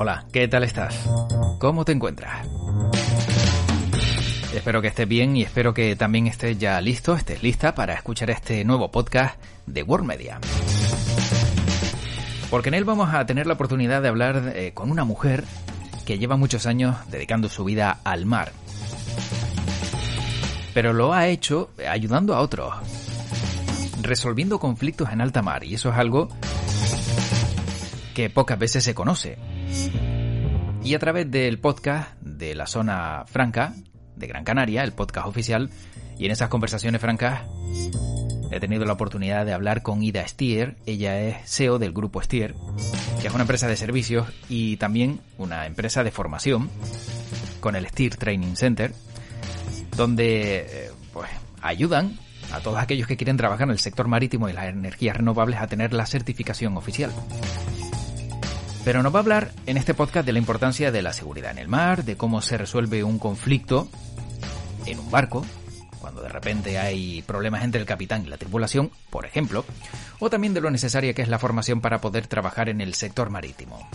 Hola, 0.00 0.26
¿qué 0.32 0.46
tal 0.46 0.62
estás? 0.62 0.94
¿Cómo 1.58 1.84
te 1.84 1.90
encuentras? 1.90 2.46
Espero 4.54 4.80
que 4.80 4.86
estés 4.86 5.08
bien 5.08 5.36
y 5.36 5.42
espero 5.42 5.74
que 5.74 5.96
también 5.96 6.28
estés 6.28 6.56
ya 6.56 6.80
listo, 6.80 7.16
estés 7.16 7.42
lista 7.42 7.74
para 7.74 7.94
escuchar 7.94 8.30
este 8.30 8.64
nuevo 8.64 8.92
podcast 8.92 9.42
de 9.66 9.82
World 9.82 10.06
Media. 10.06 10.38
Porque 12.48 12.68
en 12.68 12.74
él 12.74 12.84
vamos 12.84 13.12
a 13.12 13.26
tener 13.26 13.48
la 13.48 13.54
oportunidad 13.54 14.00
de 14.00 14.06
hablar 14.06 14.52
eh, 14.54 14.70
con 14.72 14.92
una 14.92 15.02
mujer 15.02 15.42
que 16.06 16.16
lleva 16.16 16.36
muchos 16.36 16.66
años 16.66 16.94
dedicando 17.10 17.48
su 17.48 17.64
vida 17.64 17.98
al 18.04 18.24
mar. 18.24 18.52
Pero 20.74 20.92
lo 20.92 21.12
ha 21.12 21.26
hecho 21.26 21.70
ayudando 21.90 22.36
a 22.36 22.40
otros, 22.40 22.72
resolviendo 24.00 24.60
conflictos 24.60 25.10
en 25.10 25.20
alta 25.20 25.42
mar, 25.42 25.64
y 25.64 25.74
eso 25.74 25.90
es 25.90 25.96
algo 25.96 26.28
que 28.14 28.30
pocas 28.30 28.60
veces 28.60 28.84
se 28.84 28.94
conoce. 28.94 29.57
Y 30.82 30.94
a 30.94 30.98
través 30.98 31.30
del 31.30 31.58
podcast 31.58 32.18
de 32.20 32.54
la 32.54 32.66
zona 32.66 33.24
franca 33.26 33.74
de 34.16 34.26
Gran 34.26 34.44
Canaria, 34.44 34.84
el 34.84 34.92
podcast 34.92 35.26
oficial, 35.26 35.70
y 36.18 36.24
en 36.24 36.30
esas 36.30 36.48
conversaciones 36.48 37.00
francas 37.00 37.42
he 38.50 38.60
tenido 38.60 38.84
la 38.84 38.94
oportunidad 38.94 39.44
de 39.44 39.52
hablar 39.52 39.82
con 39.82 40.02
Ida 40.02 40.26
Stier, 40.26 40.76
ella 40.86 41.20
es 41.20 41.48
CEO 41.48 41.78
del 41.78 41.92
grupo 41.92 42.22
Stier, 42.22 42.54
que 43.20 43.26
es 43.26 43.34
una 43.34 43.42
empresa 43.42 43.68
de 43.68 43.76
servicios 43.76 44.28
y 44.48 44.78
también 44.78 45.20
una 45.36 45.66
empresa 45.66 46.02
de 46.02 46.10
formación 46.10 46.70
con 47.60 47.76
el 47.76 47.86
Stier 47.88 48.16
Training 48.16 48.54
Center, 48.54 48.92
donde 49.96 50.56
eh, 50.58 50.90
pues 51.12 51.28
ayudan 51.60 52.18
a 52.52 52.60
todos 52.60 52.78
aquellos 52.78 53.06
que 53.06 53.16
quieren 53.16 53.36
trabajar 53.36 53.66
en 53.66 53.72
el 53.72 53.78
sector 53.78 54.08
marítimo 54.08 54.48
y 54.48 54.52
las 54.52 54.66
energías 54.66 55.16
renovables 55.16 55.60
a 55.60 55.66
tener 55.66 55.92
la 55.92 56.06
certificación 56.06 56.76
oficial. 56.76 57.12
Pero 58.84 59.02
nos 59.02 59.14
va 59.14 59.18
a 59.18 59.22
hablar 59.22 59.52
en 59.66 59.76
este 59.76 59.94
podcast 59.94 60.24
de 60.24 60.32
la 60.32 60.38
importancia 60.38 60.90
de 60.90 61.02
la 61.02 61.12
seguridad 61.12 61.50
en 61.50 61.58
el 61.58 61.68
mar, 61.68 62.04
de 62.04 62.16
cómo 62.16 62.40
se 62.40 62.56
resuelve 62.56 63.04
un 63.04 63.18
conflicto 63.18 63.88
en 64.86 64.98
un 64.98 65.10
barco, 65.10 65.44
cuando 66.00 66.22
de 66.22 66.28
repente 66.28 66.78
hay 66.78 67.22
problemas 67.22 67.64
entre 67.64 67.80
el 67.80 67.86
capitán 67.86 68.24
y 68.24 68.28
la 68.28 68.38
tripulación, 68.38 68.90
por 69.10 69.26
ejemplo, 69.26 69.64
o 70.20 70.30
también 70.30 70.54
de 70.54 70.60
lo 70.60 70.70
necesaria 70.70 71.12
que 71.12 71.22
es 71.22 71.28
la 71.28 71.38
formación 71.38 71.80
para 71.80 72.00
poder 72.00 72.26
trabajar 72.26 72.68
en 72.68 72.80
el 72.80 72.94
sector 72.94 73.30
marítimo. 73.30 73.88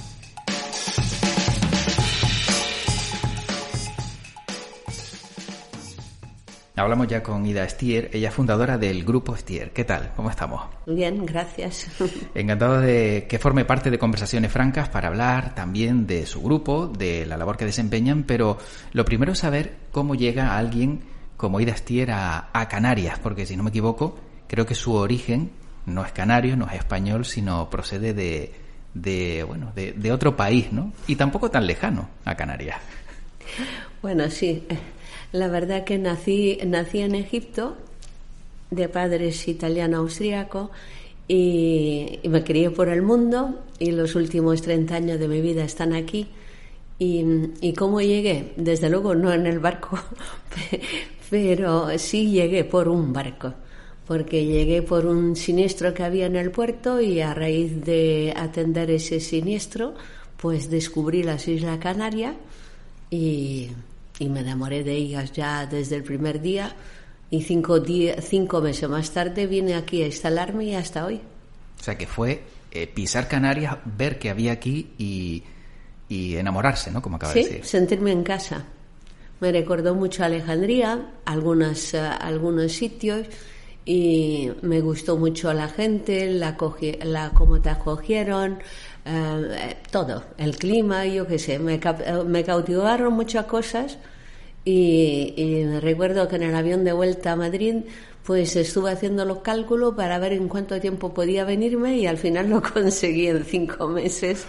Hablamos 6.76 7.08
ya 7.08 7.22
con 7.22 7.46
Ida 7.46 7.70
Stier, 7.70 8.10
ella 8.14 8.30
es 8.30 8.34
fundadora 8.34 8.80
del 8.80 9.04
grupo 9.04 9.38
Stier. 9.38 9.72
¿Qué 9.72 9.84
tal? 9.84 10.12
¿Cómo 10.16 10.32
estamos? 10.32 10.64
Bien, 10.88 11.24
gracias. 11.24 11.88
Encantado 12.34 12.82
de 12.82 13.28
que 13.30 13.38
forme 13.38 13.64
parte 13.64 13.92
de 13.92 14.00
Conversaciones 14.00 14.52
Francas 14.52 14.90
para 14.90 15.10
hablar 15.10 15.54
también 15.54 16.08
de 16.08 16.26
su 16.26 16.42
grupo, 16.42 16.88
de 16.88 17.28
la 17.28 17.38
labor 17.38 17.58
que 17.58 17.66
desempeñan, 17.66 18.24
pero 18.24 18.58
lo 18.92 19.06
primero 19.06 19.34
es 19.34 19.40
saber 19.40 19.76
cómo 19.92 20.16
llega 20.16 20.58
alguien 20.58 21.02
como 21.38 21.60
Ida 21.60 21.78
Stier 21.78 22.10
a, 22.10 22.68
Canarias, 22.72 23.20
porque 23.20 23.46
si 23.46 23.56
no 23.56 23.62
me 23.62 23.70
equivoco, 23.70 24.18
creo 24.48 24.66
que 24.66 24.74
su 24.74 24.94
origen 24.96 25.52
no 25.86 26.04
es 26.04 26.12
canario, 26.12 26.58
no 26.58 26.66
es 26.66 26.74
español, 26.74 27.24
sino 27.26 27.70
procede 27.70 28.16
de, 28.16 28.52
de 28.96 29.44
bueno, 29.44 29.72
de, 29.76 29.92
de 29.92 30.12
otro 30.12 30.36
país, 30.36 30.72
¿no? 30.72 30.92
Y 31.06 31.18
tampoco 31.18 31.52
tan 31.52 31.68
lejano 31.68 32.10
a 32.26 32.34
Canarias. 32.34 32.78
Bueno, 34.02 34.28
sí. 34.32 34.66
La 35.34 35.48
verdad 35.48 35.84
que 35.84 35.98
nací, 35.98 36.60
nací 36.64 37.00
en 37.00 37.16
Egipto, 37.16 37.76
de 38.70 38.88
padres 38.88 39.48
italiano-austríaco, 39.48 40.70
y, 41.28 42.20
me 42.24 42.44
crié 42.44 42.70
por 42.70 42.88
el 42.88 43.02
mundo, 43.02 43.64
y 43.80 43.92
los 43.92 44.14
últimos 44.14 44.62
30 44.62 44.94
años 44.96 45.20
de 45.20 45.28
mi 45.28 45.42
vida 45.42 45.64
están 45.64 45.94
aquí. 45.94 46.28
Y, 47.00 47.74
cómo 47.74 48.00
llegué? 48.00 48.54
Desde 48.58 48.92
luego 48.92 49.16
no 49.16 49.34
en 49.34 49.48
el 49.48 49.58
barco, 49.58 49.98
pero 51.32 51.98
sí 51.98 52.30
llegué 52.30 52.64
por 52.64 52.88
un 52.88 53.12
barco, 53.12 53.56
porque 54.06 54.46
llegué 54.46 54.84
por 54.84 55.08
un 55.08 55.36
siniestro 55.36 55.96
que 55.96 56.04
había 56.04 56.28
en 56.28 56.36
el 56.36 56.52
puerto 56.52 57.02
y 57.02 57.22
a 57.22 57.34
raíz 57.34 57.84
de 57.84 58.36
atender 58.38 58.92
ese 58.92 59.20
siniestro, 59.20 59.96
pues 60.38 60.70
descubrí 60.70 61.24
las 61.24 61.48
Islas 61.48 61.80
Canarias 61.80 62.36
y 63.10 63.70
y 64.20 64.30
me 64.30 64.42
enamoré 64.42 64.84
de 64.84 64.94
ellas 64.94 65.32
ya 65.32 65.66
desde 65.66 65.96
el 65.96 66.04
primer 66.04 66.42
día 66.42 66.76
y 67.30 67.42
cinco, 67.42 67.82
cinco 68.22 68.62
meses 68.62 68.88
más 68.90 69.12
tarde 69.12 69.48
vine 69.48 69.76
aquí 69.76 70.04
a 70.04 70.06
instalarme 70.06 70.66
y 70.66 70.76
hasta 70.76 71.06
hoy. 71.06 71.20
O 71.80 71.84
sea 71.84 71.98
que 71.98 72.06
fue 72.06 72.44
eh, 72.72 72.88
pisar 72.88 73.28
Canarias, 73.28 73.78
ver 73.86 74.20
que 74.20 74.30
había 74.30 74.52
aquí 74.52 74.92
y, 74.98 75.44
y 76.08 76.36
enamorarse, 76.36 76.92
¿no? 76.92 77.02
Como 77.02 77.16
acaba 77.16 77.34
de 77.34 77.44
decir. 77.44 77.66
sentirme 77.66 78.12
en 78.12 78.24
casa. 78.24 78.66
Me 79.40 79.52
recordó 79.52 79.96
mucho 79.96 80.24
a 80.24 80.28
Alejandría, 80.28 81.12
algunos, 81.26 81.94
eh, 81.94 82.00
algunos 82.00 82.72
sitios 82.72 83.28
y 83.86 84.52
me 84.62 84.82
gustó 84.82 85.18
mucho 85.18 85.54
la 85.54 85.68
gente, 85.68 86.30
la, 86.32 86.58
la 87.04 87.30
cómo 87.32 87.62
te 87.62 87.70
acogieron, 87.70 88.60
eh, 89.06 89.78
todo, 89.92 90.24
el 90.38 90.58
clima, 90.58 91.06
yo 91.06 91.28
qué 91.28 91.38
sé, 91.40 91.60
me, 91.60 91.80
me 92.26 92.44
cautivaron 92.44 93.14
muchas 93.14 93.46
cosas 93.46 93.98
y, 94.66 95.66
recuerdo 95.82 96.28
que 96.30 96.38
en 96.38 96.44
el 96.44 96.56
avión 96.56 96.84
de 96.86 96.94
vuelta 96.94 97.34
a 97.34 97.36
Madrid 97.36 97.84
pues 98.24 98.56
estuve 98.56 98.92
haciendo 98.92 99.26
los 99.26 99.40
cálculos 99.40 99.96
para 99.96 100.18
ver 100.20 100.32
en 100.32 100.48
cuánto 100.48 100.80
tiempo 100.80 101.14
podía 101.14 101.44
venirme 101.44 101.98
y 101.98 102.08
al 102.08 102.18
final 102.18 102.50
lo 102.50 102.62
conseguí 102.74 103.28
en 103.28 103.44
cinco 103.44 103.90
meses 103.90 104.46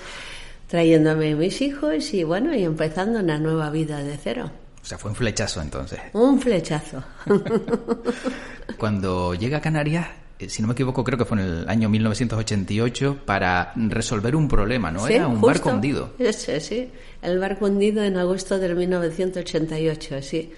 trayéndome 0.69 1.34
mis 1.34 1.61
hijos 1.61 2.15
y 2.15 2.22
bueno, 2.25 2.55
y 2.55 2.62
empezando 2.65 3.19
una 3.19 3.39
nueva 3.39 3.71
vida 3.71 4.03
de 4.03 4.16
cero. 4.16 4.51
O 4.84 4.87
sea, 4.87 4.99
fue 4.99 5.11
un 5.11 5.17
flechazo 5.17 5.62
entonces. 5.62 5.99
Un 6.12 6.39
flechazo. 6.39 7.03
Cuando 8.77 9.33
llega 9.33 9.56
a 9.56 9.61
Canarias, 9.62 10.06
eh, 10.39 10.50
si 10.50 10.61
no 10.61 10.69
me 10.69 10.75
equivoco, 10.75 11.03
creo 11.03 11.17
que 11.17 11.25
fue 11.25 11.41
en 11.41 11.45
el 11.45 11.69
año 11.71 11.89
1988, 11.89 13.21
para 13.25 13.72
resolver 13.75 14.37
un 14.37 14.47
problema, 14.47 14.91
¿no? 14.91 15.09
Era 15.09 15.27
un 15.27 15.41
barco 15.41 15.71
hundido. 15.71 16.12
Sí, 16.33 16.61
sí, 16.61 16.91
el 17.22 17.39
barco 17.39 17.65
hundido 17.65 18.05
en 18.05 18.19
agosto 18.19 18.59
del 18.59 18.77
1988, 18.77 20.21
sí. 20.21 20.53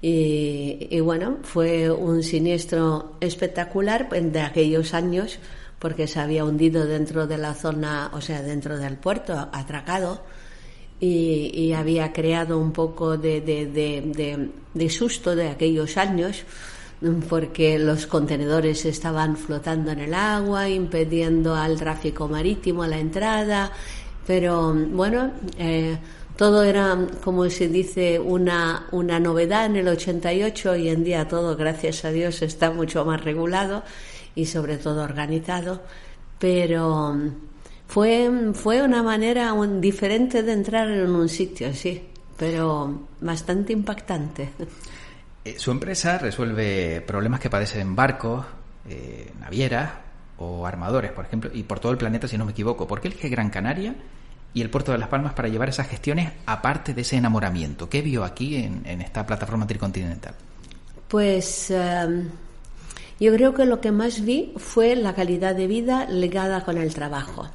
Y, 0.00 0.86
y, 0.88 1.00
bueno, 1.00 1.38
fue 1.42 1.90
un 1.90 2.22
siniestro 2.22 3.16
espectacular 3.20 4.08
de 4.08 4.40
aquellos 4.42 4.94
años, 4.94 5.40
porque 5.80 6.06
se 6.06 6.20
había 6.20 6.44
hundido 6.44 6.86
dentro 6.86 7.26
de 7.26 7.38
la 7.38 7.54
zona, 7.54 8.10
o 8.12 8.20
sea, 8.20 8.42
dentro 8.42 8.78
del 8.78 8.96
puerto, 8.96 9.48
atracado, 9.52 10.22
y, 11.02 11.50
y 11.52 11.72
había 11.72 12.12
creado 12.12 12.60
un 12.60 12.70
poco 12.70 13.18
de, 13.18 13.40
de, 13.40 13.66
de, 13.66 14.50
de 14.72 14.88
susto 14.88 15.34
de 15.34 15.48
aquellos 15.48 15.96
años 15.96 16.44
porque 17.28 17.76
los 17.76 18.06
contenedores 18.06 18.84
estaban 18.84 19.36
flotando 19.36 19.90
en 19.90 19.98
el 19.98 20.14
agua, 20.14 20.68
impidiendo 20.68 21.56
al 21.56 21.76
tráfico 21.76 22.28
marítimo 22.28 22.86
la 22.86 23.00
entrada, 23.00 23.72
pero 24.24 24.72
bueno, 24.72 25.32
eh, 25.58 25.98
todo 26.36 26.62
era, 26.62 26.96
como 27.24 27.50
se 27.50 27.66
dice, 27.66 28.20
una, 28.20 28.86
una 28.92 29.18
novedad 29.18 29.66
en 29.66 29.74
el 29.74 29.88
88, 29.88 30.70
hoy 30.70 30.88
en 30.88 31.02
día 31.02 31.26
todo, 31.26 31.56
gracias 31.56 32.04
a 32.04 32.12
Dios, 32.12 32.40
está 32.42 32.70
mucho 32.70 33.04
más 33.04 33.24
regulado 33.24 33.82
y 34.36 34.46
sobre 34.46 34.76
todo 34.76 35.02
organizado, 35.02 35.82
pero 36.38 37.16
fue, 37.92 38.52
fue 38.54 38.80
una 38.80 39.02
manera 39.02 39.54
diferente 39.78 40.42
de 40.42 40.52
entrar 40.54 40.90
en 40.90 41.10
un 41.10 41.28
sitio, 41.28 41.74
sí, 41.74 42.02
pero 42.38 43.02
bastante 43.20 43.74
impactante. 43.74 44.48
Eh, 45.44 45.56
su 45.58 45.70
empresa 45.70 46.16
resuelve 46.16 47.02
problemas 47.06 47.38
que 47.38 47.50
padecen 47.50 47.94
barcos, 47.94 48.46
eh, 48.88 49.30
navieras 49.38 49.90
o 50.38 50.66
armadores, 50.66 51.12
por 51.12 51.26
ejemplo, 51.26 51.50
y 51.52 51.64
por 51.64 51.80
todo 51.80 51.92
el 51.92 51.98
planeta, 51.98 52.26
si 52.26 52.38
no 52.38 52.46
me 52.46 52.52
equivoco. 52.52 52.88
¿Por 52.88 53.02
qué 53.02 53.08
elige 53.08 53.28
Gran 53.28 53.50
Canaria 53.50 53.94
y 54.54 54.62
el 54.62 54.70
puerto 54.70 54.92
de 54.92 54.96
Las 54.96 55.08
Palmas 55.08 55.34
para 55.34 55.48
llevar 55.48 55.68
esas 55.68 55.86
gestiones 55.86 56.32
aparte 56.46 56.94
de 56.94 57.02
ese 57.02 57.18
enamoramiento? 57.18 57.90
¿Qué 57.90 58.00
vio 58.00 58.24
aquí 58.24 58.56
en, 58.56 59.02
esta 59.02 59.26
plataforma 59.26 59.66
tricontinental? 59.66 60.34
Pues 61.08 61.70
em, 61.70 62.30
yo 63.20 63.34
creo 63.34 63.52
que 63.52 63.66
lo 63.66 63.82
que 63.82 63.92
más 63.92 64.24
vi 64.24 64.54
fue 64.56 64.96
la 64.96 65.14
calidad 65.14 65.54
de 65.54 65.66
vida 65.66 66.06
ligada 66.06 66.64
con 66.64 66.78
el 66.78 66.94
trabajo. 66.94 67.50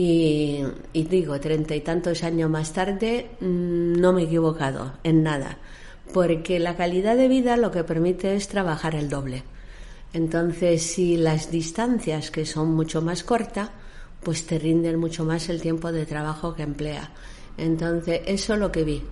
Y, 0.00 0.62
digo, 0.92 1.40
treinta 1.40 1.74
y 1.74 1.80
tantos 1.80 2.22
años 2.22 2.48
más 2.48 2.72
tarde, 2.72 3.30
mm, 3.40 4.00
no 4.00 4.12
me 4.12 4.22
he 4.22 4.24
equivocado 4.26 4.92
en 5.02 5.24
nada 5.24 5.58
porque 6.12 6.58
la 6.58 6.76
calidad 6.76 7.16
de 7.16 7.28
vida 7.28 7.56
lo 7.56 7.70
que 7.70 7.84
permite 7.84 8.34
es 8.34 8.48
trabajar 8.48 8.94
el 8.94 9.08
doble. 9.08 9.44
Entonces, 10.12 10.82
si 10.82 11.16
las 11.16 11.50
distancias 11.50 12.30
que 12.30 12.46
son 12.46 12.74
mucho 12.74 13.02
más 13.02 13.24
cortas, 13.24 13.70
pues 14.22 14.46
te 14.46 14.58
rinden 14.58 14.98
mucho 14.98 15.24
más 15.24 15.48
el 15.48 15.60
tiempo 15.60 15.92
de 15.92 16.06
trabajo 16.06 16.54
que 16.54 16.62
emplea. 16.62 17.10
Entonces, 17.56 18.22
eso 18.26 18.54
es 18.54 18.60
lo 18.60 18.72
que 18.72 18.84
vi. 18.84 19.02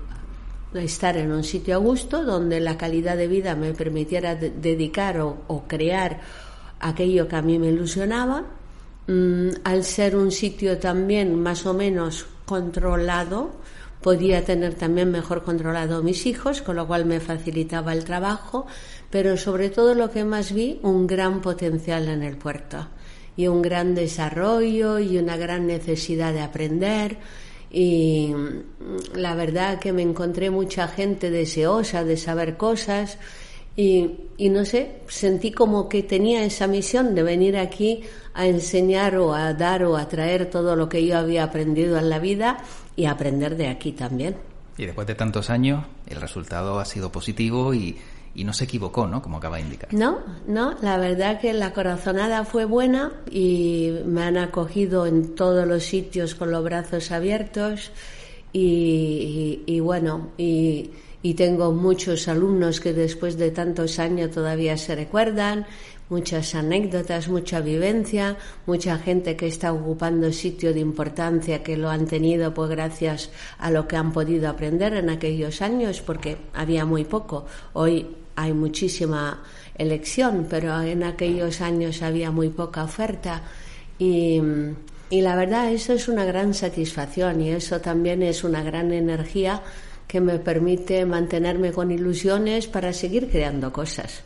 Estar 0.75 1.17
en 1.17 1.33
un 1.33 1.45
sitio 1.45 1.77
a 1.77 1.79
gusto 1.79 2.25
donde 2.25 2.61
la 2.61 2.77
calidad 2.77 3.17
de 3.17 3.29
vida 3.29 3.55
me 3.55 3.73
permitiera 3.73 4.35
dedicar 4.35 5.21
o, 5.21 5.65
crear 5.67 6.21
aquello 6.81 7.29
que 7.29 7.37
a 7.37 7.43
mí 7.43 7.59
me 7.59 7.69
ilusionaba. 7.69 8.45
Mm, 9.07 9.51
al 9.63 9.85
ser 9.85 10.17
un 10.17 10.33
sitio 10.33 10.79
también 10.79 11.41
más 11.41 11.65
o 11.65 11.75
menos 11.75 12.27
controlado, 12.45 13.53
podía 14.01 14.45
tener 14.45 14.75
también 14.75 15.11
mejor 15.11 15.45
controlado 15.45 16.03
mis 16.03 16.27
hijos, 16.27 16.63
con 16.63 16.77
lo 16.77 16.87
cual 16.87 17.07
me 17.07 17.21
facilitaba 17.21 17.93
el 17.93 18.05
trabajo, 18.05 18.67
pero 19.11 19.37
sobre 19.37 19.71
todo 19.71 19.95
lo 19.95 20.11
que 20.11 20.25
más 20.25 20.53
vi, 20.53 20.81
un 20.83 21.07
gran 21.07 21.41
potencial 21.41 22.09
en 22.09 22.23
el 22.23 22.37
puerto 22.37 22.89
y 23.37 23.49
un 23.49 23.63
gran 23.63 23.95
desarrollo 23.95 24.99
y 24.99 25.19
una 25.19 25.37
gran 25.37 25.67
necesidad 25.67 26.33
de 26.33 26.41
aprender. 26.41 27.19
Y 27.71 28.33
mm, 28.35 29.17
la 29.17 29.35
verdad 29.35 29.79
que 29.79 29.93
me 29.93 30.03
encontré 30.03 30.51
mucha 30.51 30.89
gente 30.89 31.31
deseosa 31.31 32.03
de 32.03 32.17
saber 32.17 32.57
cosas 32.57 33.19
y, 33.77 34.11
y, 34.39 34.49
no 34.49 34.65
sé, 34.65 35.03
sentí 35.09 35.53
como 35.53 35.89
que 35.89 36.03
tenía 36.03 36.45
esa 36.45 36.67
misión 36.67 37.15
de 37.15 37.23
venir 37.23 37.57
aquí 37.57 38.03
a 38.35 38.47
enseñar 38.47 39.17
o 39.17 39.35
a 39.35 39.53
dar 39.53 39.85
o 39.85 39.97
a 39.97 40.09
traer 40.09 40.49
todo 40.49 40.77
lo 40.77 40.89
que 40.89 41.07
yo 41.07 41.19
había 41.19 41.45
aprendido 41.45 41.99
en 41.99 42.09
la 42.09 42.19
vida 42.19 42.59
y 42.97 43.05
aprender 43.05 43.57
de 43.57 43.69
aquí 43.69 43.93
también. 43.93 44.37
Y 44.79 44.87
después 44.87 45.07
de 45.07 45.15
tantos 45.15 45.51
años, 45.51 45.85
el 46.07 46.21
resultado 46.21 46.79
ha 46.79 46.85
sido 46.85 47.13
positivo 47.13 47.75
y 47.75 47.97
y 48.37 48.45
no 48.45 48.53
se 48.53 48.65
equivocó, 48.65 49.07
¿no? 49.07 49.23
Como 49.23 49.39
acaba 49.39 49.57
de 49.57 49.63
indicar. 49.63 49.93
No, 49.93 50.19
no, 50.47 50.77
la 50.83 50.99
verdad 50.99 51.41
que 51.41 51.55
la 51.55 51.73
corazonada 51.73 52.45
fue 52.45 52.67
buena 52.67 53.13
y 53.31 53.95
me 54.05 54.23
han 54.23 54.37
acogido 54.37 55.07
en 55.07 55.35
todos 55.35 55.67
los 55.67 55.85
sitios 55.85 56.35
con 56.35 56.51
los 56.51 56.63
brazos 56.63 57.11
abiertos 57.11 57.91
y, 58.53 59.81
bueno, 59.81 60.29
y, 60.37 60.91
y 61.27 61.35
tengo 61.35 61.73
muchos 61.73 62.29
alumnos 62.29 62.79
que 62.79 62.93
después 62.93 63.37
de 63.37 63.51
tantos 63.51 63.99
años 63.99 64.31
todavía 64.31 64.79
se 64.79 64.95
recuerdan 64.95 65.67
muchas 66.09 66.55
anécdotas, 66.55 67.27
mucha 67.27 67.61
vivencia, 67.61 68.37
mucha 68.65 68.97
gente 68.97 69.35
que 69.35 69.49
está 69.49 69.73
ocupando 69.73 70.31
sitio 70.31 70.73
de 70.73 70.79
importancia 70.79 71.65
que 71.65 71.77
lo 71.77 71.91
han 71.91 72.07
tenido 72.07 72.55
pues 72.55 72.71
gracias 72.71 73.31
a 73.59 73.73
lo 73.73 73.89
que 73.89 73.97
han 73.97 74.13
podido 74.13 74.49
aprender 74.49 74.95
en 74.95 75.11
aquellos 75.11 75.63
años 75.63 76.01
porque 76.01 76.37
había 76.55 76.85
muy 76.85 77.05
poco. 77.05 77.47
Hoy 77.73 78.07
hay 78.37 78.53
muchísima 78.53 79.43
elección, 79.77 80.47
pero 80.49 80.81
en 80.81 81.03
aquellos 81.03 81.61
años 81.61 82.03
había 82.03 82.31
muy 82.31 82.51
poca 82.51 82.85
oferta 82.85 83.43
y, 83.99 84.41
y 85.11 85.23
la 85.23 85.35
verdad 85.35 85.73
eso 85.73 85.93
es 85.93 86.07
una 86.07 86.25
gran 86.25 86.55
satisfacción 86.55 87.41
y 87.41 87.51
eso 87.51 87.81
también 87.81 88.23
es 88.23 88.45
una 88.45 88.63
gran 88.63 88.93
energía 88.93 89.61
que 90.07 90.21
me 90.21 90.39
permite 90.39 91.05
mantenerme 91.05 91.73
con 91.73 91.91
ilusiones 91.91 92.67
para 92.67 92.93
seguir 92.93 93.29
creando 93.31 93.73
cosas. 93.73 94.23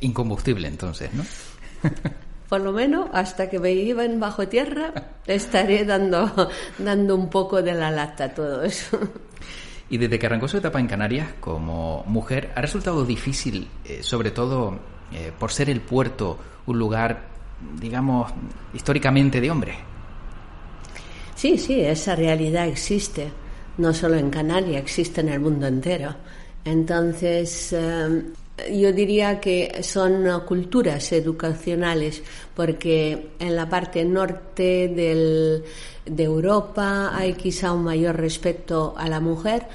Incombustible 0.00 0.68
entonces, 0.68 1.12
¿no? 1.14 1.24
Por 2.48 2.60
lo 2.60 2.72
menos 2.72 3.08
hasta 3.12 3.48
que 3.48 3.58
me 3.58 3.72
iban 3.72 4.18
bajo 4.18 4.48
tierra 4.48 4.92
estaré 5.26 5.84
dando, 5.84 6.50
dando 6.78 7.14
un 7.14 7.30
poco 7.30 7.62
de 7.62 7.74
la 7.74 7.90
lata 7.90 8.24
a 8.24 8.34
todo 8.34 8.62
eso. 8.64 8.98
Y 9.88 9.98
desde 9.98 10.18
que 10.18 10.26
arrancó 10.26 10.48
su 10.48 10.58
etapa 10.58 10.78
en 10.78 10.86
Canarias 10.86 11.28
como 11.40 12.04
mujer, 12.06 12.52
ha 12.54 12.60
resultado 12.60 13.04
difícil, 13.04 13.68
eh, 13.84 14.02
sobre 14.02 14.30
todo 14.30 14.78
eh, 15.12 15.32
por 15.36 15.50
ser 15.50 15.68
el 15.68 15.80
puerto 15.80 16.38
un 16.66 16.78
lugar, 16.78 17.22
digamos, 17.80 18.32
históricamente 18.72 19.40
de 19.40 19.50
hombres. 19.50 19.76
Sí, 21.34 21.58
sí, 21.58 21.80
esa 21.80 22.14
realidad 22.14 22.68
existe, 22.68 23.32
no 23.80 23.94
solo 23.94 24.16
en 24.16 24.30
Canarias, 24.30 24.82
existe 24.82 25.20
en 25.22 25.30
el 25.30 25.40
mundo 25.40 25.66
entero. 25.66 26.14
Entonces, 26.64 27.72
eh, 27.72 28.22
yo 28.72 28.92
diría 28.92 29.40
que 29.40 29.82
son 29.82 30.42
culturas 30.46 31.12
educacionales, 31.12 32.22
porque 32.54 33.30
en 33.38 33.56
la 33.56 33.68
parte 33.68 34.04
norte 34.04 34.88
del, 34.88 35.64
de 36.04 36.22
Europa 36.22 37.16
hay 37.16 37.32
quizá 37.34 37.72
un 37.72 37.84
mayor 37.84 38.16
respeto 38.16 38.94
a 38.96 39.08
la 39.08 39.20
mujer. 39.20 39.66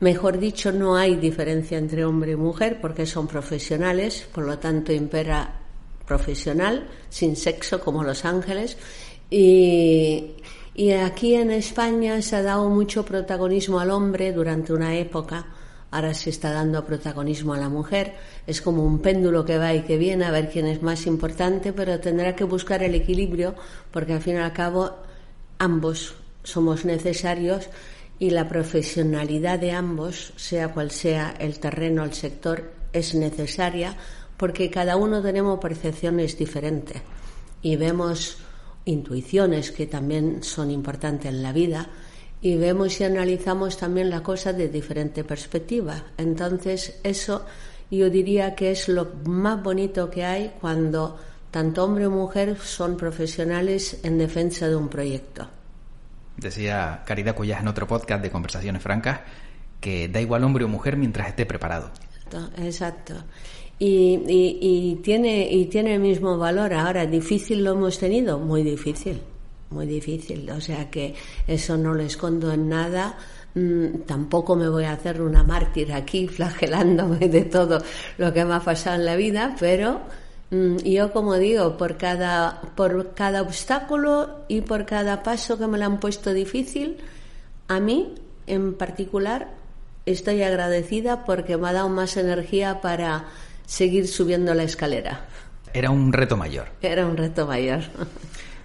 Mejor 0.00 0.38
dicho, 0.38 0.70
no 0.70 0.96
hay 0.96 1.16
diferencia 1.16 1.76
entre 1.76 2.04
hombre 2.04 2.32
y 2.32 2.36
mujer 2.36 2.78
porque 2.80 3.06
son 3.06 3.26
profesionales, 3.26 4.28
por 4.32 4.44
lo 4.44 4.58
tanto 4.58 4.92
impera 4.92 5.60
profesional, 6.06 6.86
sin 7.10 7.34
sexo, 7.34 7.80
como 7.80 8.04
Los 8.04 8.24
Ángeles. 8.24 8.76
Y, 9.28 10.36
y 10.78 10.92
aquí 10.92 11.34
en 11.34 11.50
España 11.50 12.22
se 12.22 12.36
ha 12.36 12.42
dado 12.42 12.70
mucho 12.70 13.04
protagonismo 13.04 13.80
al 13.80 13.90
hombre 13.90 14.32
durante 14.32 14.72
una 14.72 14.94
época 14.94 15.46
ahora 15.90 16.14
se 16.14 16.30
está 16.30 16.52
dando 16.52 16.84
protagonismo 16.84 17.54
a 17.54 17.58
la 17.58 17.68
mujer. 17.68 18.14
Es 18.46 18.60
como 18.60 18.84
un 18.84 19.00
péndulo 19.00 19.44
que 19.44 19.58
va 19.58 19.74
y 19.74 19.82
que 19.82 19.96
viene 19.96 20.24
a 20.24 20.30
ver 20.30 20.50
quién 20.50 20.66
es 20.66 20.82
más 20.82 21.06
importante, 21.06 21.72
pero 21.72 22.00
tendrá 22.00 22.36
que 22.36 22.44
buscar 22.44 22.82
el 22.82 22.94
equilibrio 22.94 23.54
porque 23.90 24.12
al 24.12 24.20
fin 24.20 24.34
y 24.34 24.38
al 24.38 24.52
cabo 24.52 24.96
ambos 25.58 26.14
somos 26.42 26.84
necesarios 26.84 27.68
y 28.18 28.30
la 28.30 28.48
profesionalidad 28.48 29.58
de 29.58 29.72
ambos, 29.72 30.32
sea 30.36 30.68
cual 30.68 30.90
sea 30.90 31.34
el 31.38 31.58
terreno, 31.58 32.04
el 32.04 32.14
sector, 32.14 32.72
es 32.92 33.14
necesaria 33.14 33.96
porque 34.36 34.70
cada 34.70 34.96
uno 34.96 35.22
tenemos 35.22 35.58
percepciones 35.58 36.38
diferentes 36.38 37.02
y 37.62 37.76
vemos 37.76 38.38
intuiciones 38.88 39.70
que 39.70 39.86
también 39.86 40.42
son 40.42 40.70
importantes 40.70 41.30
en 41.30 41.42
la 41.42 41.52
vida 41.52 41.88
y 42.40 42.56
vemos 42.56 43.00
y 43.00 43.04
analizamos 43.04 43.76
también 43.76 44.10
la 44.10 44.22
cosa 44.22 44.52
de 44.52 44.68
diferente 44.68 45.24
perspectiva. 45.24 46.04
Entonces, 46.16 46.98
eso 47.02 47.44
yo 47.90 48.08
diría 48.10 48.54
que 48.54 48.70
es 48.70 48.88
lo 48.88 49.12
más 49.24 49.62
bonito 49.62 50.10
que 50.10 50.24
hay 50.24 50.54
cuando 50.60 51.18
tanto 51.50 51.84
hombre 51.84 52.06
o 52.06 52.10
mujer 52.10 52.56
son 52.58 52.96
profesionales 52.96 54.00
en 54.02 54.18
defensa 54.18 54.68
de 54.68 54.76
un 54.76 54.88
proyecto. 54.88 55.48
Decía 56.36 57.02
Caridad 57.04 57.34
Cuyas 57.34 57.60
en 57.60 57.68
otro 57.68 57.86
podcast 57.86 58.22
de 58.22 58.30
Conversaciones 58.30 58.82
Francas 58.82 59.20
que 59.80 60.08
da 60.08 60.20
igual 60.20 60.44
hombre 60.44 60.64
o 60.64 60.68
mujer 60.68 60.96
mientras 60.96 61.28
esté 61.28 61.46
preparado. 61.46 61.90
Exacto. 62.58 63.14
Y, 63.78 64.20
y, 64.26 64.96
tiene, 64.96 65.48
y 65.50 65.66
tiene 65.66 65.94
el 65.94 66.00
mismo 66.00 66.36
valor. 66.36 66.74
Ahora, 66.74 67.06
¿difícil 67.06 67.62
lo 67.62 67.72
hemos 67.72 67.98
tenido? 67.98 68.38
Muy 68.38 68.62
difícil 68.62 69.20
muy 69.70 69.86
difícil. 69.86 70.50
O 70.50 70.60
sea 70.60 70.90
que 70.90 71.14
eso 71.46 71.76
no 71.76 71.94
lo 71.94 72.02
escondo 72.02 72.52
en 72.52 72.68
nada. 72.68 73.16
Mm, 73.54 74.00
tampoco 74.06 74.56
me 74.56 74.68
voy 74.68 74.84
a 74.84 74.92
hacer 74.92 75.20
una 75.20 75.42
mártir 75.42 75.92
aquí 75.92 76.28
flagelándome 76.28 77.28
de 77.28 77.42
todo 77.42 77.82
lo 78.18 78.32
que 78.32 78.44
me 78.44 78.54
ha 78.54 78.60
pasado 78.60 78.96
en 78.96 79.04
la 79.04 79.16
vida, 79.16 79.56
pero 79.58 80.00
mm, 80.50 80.76
yo 80.78 81.12
como 81.12 81.34
digo, 81.36 81.76
por 81.76 81.96
cada, 81.96 82.60
por 82.76 83.14
cada 83.14 83.42
obstáculo 83.42 84.44
y 84.48 84.60
por 84.60 84.84
cada 84.86 85.22
paso 85.22 85.58
que 85.58 85.66
me 85.66 85.78
lo 85.78 85.86
han 85.86 86.00
puesto 86.00 86.32
difícil, 86.32 86.98
a 87.68 87.80
mí 87.80 88.14
en 88.46 88.74
particular 88.74 89.57
estoy 90.12 90.42
agradecida 90.42 91.24
porque 91.24 91.56
me 91.56 91.68
ha 91.68 91.72
dado 91.72 91.88
más 91.88 92.16
energía 92.16 92.80
para 92.80 93.26
seguir 93.66 94.08
subiendo 94.08 94.54
la 94.54 94.64
escalera. 94.64 95.26
Era 95.72 95.90
un 95.90 96.12
reto 96.12 96.36
mayor. 96.36 96.68
Era 96.80 97.06
un 97.06 97.16
reto 97.16 97.46
mayor. 97.46 97.82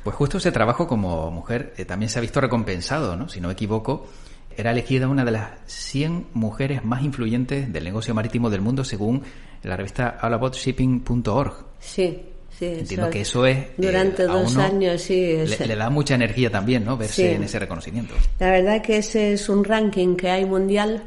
Pues 0.03 0.15
justo 0.15 0.37
ese 0.37 0.51
trabajo 0.51 0.87
como 0.87 1.31
mujer 1.31 1.73
eh, 1.77 1.85
también 1.85 2.09
se 2.09 2.19
ha 2.19 2.21
visto 2.21 2.41
recompensado, 2.41 3.15
¿no? 3.15 3.29
Si 3.29 3.39
no 3.39 3.47
me 3.47 3.53
equivoco, 3.53 4.07
era 4.55 4.71
elegida 4.71 5.07
una 5.07 5.23
de 5.23 5.31
las 5.31 5.51
100 5.65 6.27
mujeres 6.33 6.83
más 6.83 7.03
influyentes 7.03 7.71
del 7.71 7.83
negocio 7.83 8.13
marítimo 8.13 8.49
del 8.49 8.61
mundo 8.61 8.83
según 8.83 9.23
la 9.63 9.77
revista 9.77 10.17
allaboutShipping.org. 10.21 11.53
Sí, 11.79 12.21
sí. 12.57 12.65
Entiendo 12.65 13.09
que 13.09 13.21
eso 13.21 13.45
es... 13.45 13.57
Eh, 13.57 13.73
durante 13.77 14.23
dos 14.23 14.57
años, 14.57 15.01
sí. 15.01 15.37
Le, 15.45 15.75
da 15.75 15.89
mucha 15.89 16.15
energía 16.15 16.49
también, 16.49 16.83
¿no? 16.83 16.97
Verse 16.97 17.35
en 17.35 17.43
ese 17.43 17.59
reconocimiento. 17.59 18.13
La 18.39 18.51
verdad 18.51 18.81
que 18.81 18.97
ese 18.97 19.33
es 19.33 19.47
un 19.47 19.63
ranking 19.63 20.15
que 20.15 20.29
hay 20.29 20.45
mundial 20.45 21.03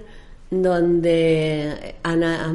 donde 0.51 1.97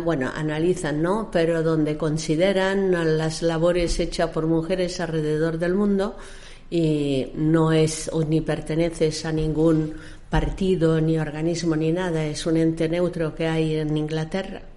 bueno 0.06 0.32
analizan 0.34 1.02
no 1.02 1.30
pero 1.30 1.62
donde 1.62 1.98
consideran 1.98 2.92
las 3.18 3.42
labores 3.42 4.00
hechas 4.00 4.30
por 4.30 4.48
mujeres 4.48 5.00
alrededor 5.02 5.58
del 5.58 5.74
mundo 5.74 6.16
y 6.70 7.32
no 7.36 7.74
es 7.74 8.10
ni 8.30 8.40
perteneces 8.40 9.26
a 9.26 9.32
ningún 9.34 9.94
partido 10.30 11.02
ni 11.02 11.20
organismo 11.20 11.76
ni 11.76 11.92
nada. 11.92 12.26
Es 12.26 12.46
un 12.46 12.56
ente 12.56 12.88
neutro 12.88 13.36
que 13.36 13.48
hay 13.48 13.76
en 13.76 13.98
Inglaterra 13.98 14.71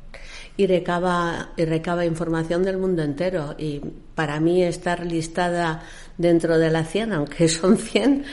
y 0.56 0.66
recaba 0.66 1.50
y 1.56 1.64
recaba 1.64 2.04
información 2.04 2.62
del 2.62 2.78
mundo 2.78 3.02
entero 3.02 3.56
y 3.58 3.80
para 4.14 4.38
mí 4.38 4.62
estar 4.62 5.04
listada 5.04 5.82
dentro 6.16 6.58
de 6.58 6.70
la 6.70 6.84
100, 6.84 7.12
aunque 7.12 7.48
son 7.48 7.76
100, 7.76 8.24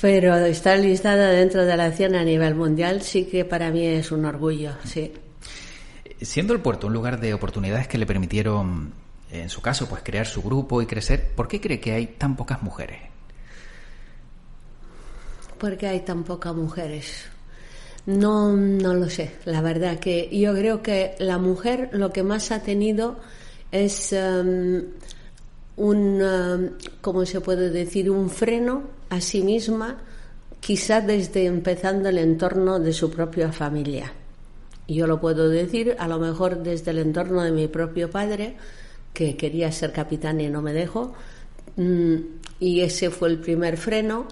pero 0.00 0.34
estar 0.36 0.78
listada 0.78 1.28
dentro 1.30 1.64
de 1.64 1.76
la 1.76 1.92
100 1.92 2.16
a 2.16 2.24
nivel 2.24 2.54
mundial 2.54 3.02
sí 3.02 3.24
que 3.26 3.44
para 3.44 3.70
mí 3.70 3.86
es 3.86 4.10
un 4.10 4.24
orgullo, 4.24 4.72
sí. 4.84 5.12
Siendo 6.20 6.52
el 6.52 6.60
puerto 6.60 6.88
un 6.88 6.92
lugar 6.92 7.20
de 7.20 7.32
oportunidades 7.32 7.88
que 7.88 7.96
le 7.96 8.04
permitieron, 8.04 8.92
en 9.30 9.48
su 9.48 9.62
caso, 9.62 9.88
pues 9.88 10.02
crear 10.02 10.26
su 10.26 10.42
grupo 10.42 10.82
y 10.82 10.86
crecer, 10.86 11.30
¿por 11.34 11.48
qué 11.48 11.60
cree 11.60 11.80
que 11.80 11.92
hay 11.92 12.06
tan 12.08 12.36
pocas 12.36 12.62
mujeres? 12.62 13.00
¿Por 15.56 15.78
qué 15.78 15.88
hay 15.88 16.00
tan 16.00 16.24
pocas 16.24 16.54
mujeres? 16.54 17.30
No, 18.06 18.56
no 18.56 18.94
lo 18.94 19.08
sé. 19.08 19.32
La 19.44 19.60
verdad 19.60 19.98
que 19.98 20.28
yo 20.32 20.54
creo 20.54 20.82
que 20.82 21.14
la 21.18 21.38
mujer 21.38 21.90
lo 21.92 22.12
que 22.12 22.22
más 22.22 22.50
ha 22.50 22.62
tenido 22.62 23.16
es 23.70 24.12
em, 24.12 24.84
un, 25.76 26.76
¿cómo 27.00 27.24
se 27.26 27.40
puede 27.40 27.70
decir? 27.70 28.10
Un 28.10 28.30
freno 28.30 28.84
a 29.10 29.20
sí 29.20 29.42
misma 29.42 29.98
quizá 30.60 31.00
desde 31.00 31.46
empezando 31.46 32.08
el 32.08 32.18
entorno 32.18 32.78
de 32.78 32.92
su 32.92 33.10
propia 33.10 33.52
familia. 33.52 34.12
Yo 34.86 35.06
lo 35.06 35.20
puedo 35.20 35.48
decir, 35.48 35.96
a 35.98 36.08
lo 36.08 36.18
mejor 36.18 36.62
desde 36.62 36.90
el 36.90 36.98
entorno 36.98 37.42
de 37.42 37.52
mi 37.52 37.68
propio 37.68 38.10
padre, 38.10 38.56
que 39.14 39.36
quería 39.36 39.72
ser 39.72 39.92
capitán 39.92 40.40
y 40.40 40.48
no 40.48 40.62
me 40.62 40.72
dejó, 40.72 41.14
mm, 41.76 42.14
y 42.58 42.80
ese 42.80 43.10
fue 43.10 43.28
el 43.28 43.38
primer 43.38 43.76
freno. 43.76 44.26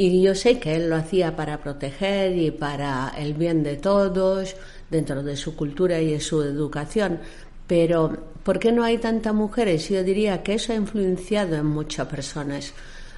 Y 0.00 0.22
yo 0.22 0.36
sé 0.36 0.60
que 0.60 0.76
él 0.76 0.88
lo 0.88 0.94
hacía 0.94 1.34
para 1.34 1.58
proteger 1.58 2.36
y 2.36 2.52
para 2.52 3.12
el 3.18 3.34
bien 3.34 3.64
de 3.64 3.78
todos, 3.78 4.54
dentro 4.88 5.24
de 5.24 5.36
su 5.36 5.56
cultura 5.56 6.00
y 6.00 6.12
de 6.12 6.20
su 6.20 6.40
educación. 6.40 7.18
Pero, 7.66 8.16
¿por 8.44 8.60
qué 8.60 8.70
no 8.70 8.84
hay 8.84 8.98
tantas 8.98 9.34
mujeres? 9.34 9.88
Yo 9.88 10.04
diría 10.04 10.40
que 10.44 10.54
eso 10.54 10.72
ha 10.72 10.76
influenciado 10.76 11.56
en 11.56 11.66
muchas 11.66 12.06
personas. 12.06 12.72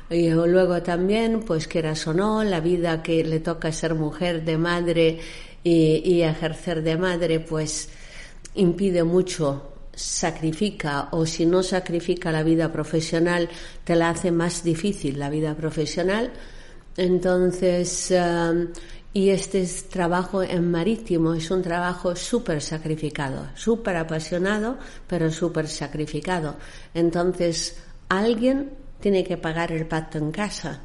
Y 0.09 0.31
luego 0.31 0.83
también, 0.83 1.43
pues 1.43 1.69
quieras 1.69 2.07
o 2.07 2.15
no, 2.15 2.43
la 2.45 2.61
vida 2.61 3.03
que 3.03 3.23
le 3.25 3.41
toca 3.41 3.71
ser 3.73 3.95
mujer 3.95 4.43
de 4.43 4.57
madre 4.57 5.19
y, 5.63 6.23
ejercer 6.23 6.83
de 6.83 6.97
madre, 6.97 7.41
pues 7.41 7.91
impide 8.55 9.05
mucho 9.05 9.67
sacrifica 9.95 11.09
o 11.11 11.27
si 11.27 11.45
no 11.45 11.63
sacrifica 11.63 12.33
la 12.33 12.43
vida 12.43 12.73
profesional, 12.73 13.51
te 13.85 13.95
la 13.97 14.09
hace 14.09 14.31
más 14.31 14.65
difícil 14.65 15.19
la 15.19 15.29
vida 15.29 15.55
profesional. 15.55 16.33
Entonces, 16.97 18.13
um, 18.13 18.67
y 19.13 19.31
este 19.31 19.67
trabajo 19.91 20.43
en 20.43 20.71
marítimo 20.71 21.35
es 21.35 21.51
un 21.51 21.63
trabajo 21.63 22.15
súper 22.15 22.63
sacrificado, 22.63 23.49
súper 23.55 23.97
apasionado, 23.97 24.79
pero 25.07 25.31
súper 25.31 25.67
sacrificado. 25.67 26.57
Entonces, 26.95 27.77
alguien 28.09 28.71
tiene 29.01 29.25
que 29.25 29.37
pagar 29.37 29.73
el 29.73 29.87
pacto 29.87 30.19
en 30.19 30.31
casa. 30.31 30.83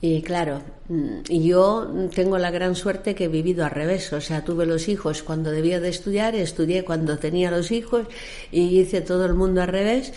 Y 0.00 0.22
claro, 0.22 0.62
mm, 0.88 1.22
yo 1.24 2.08
tengo 2.14 2.38
la 2.38 2.50
gran 2.50 2.74
suerte 2.74 3.14
que 3.14 3.24
he 3.24 3.28
vivido 3.28 3.64
al 3.64 3.72
revés, 3.72 4.12
o 4.12 4.20
sea, 4.20 4.44
tuve 4.44 4.64
los 4.64 4.88
hijos 4.88 5.22
cuando 5.22 5.50
debía 5.50 5.80
de 5.80 5.88
estudiar, 5.88 6.36
estudié 6.36 6.84
cuando 6.84 7.18
tenía 7.18 7.50
los 7.50 7.70
hijos 7.72 8.06
y 8.52 8.78
hice 8.78 9.00
todo 9.00 9.26
el 9.26 9.34
mundo 9.34 9.60
al 9.60 9.68
revés, 9.68 10.12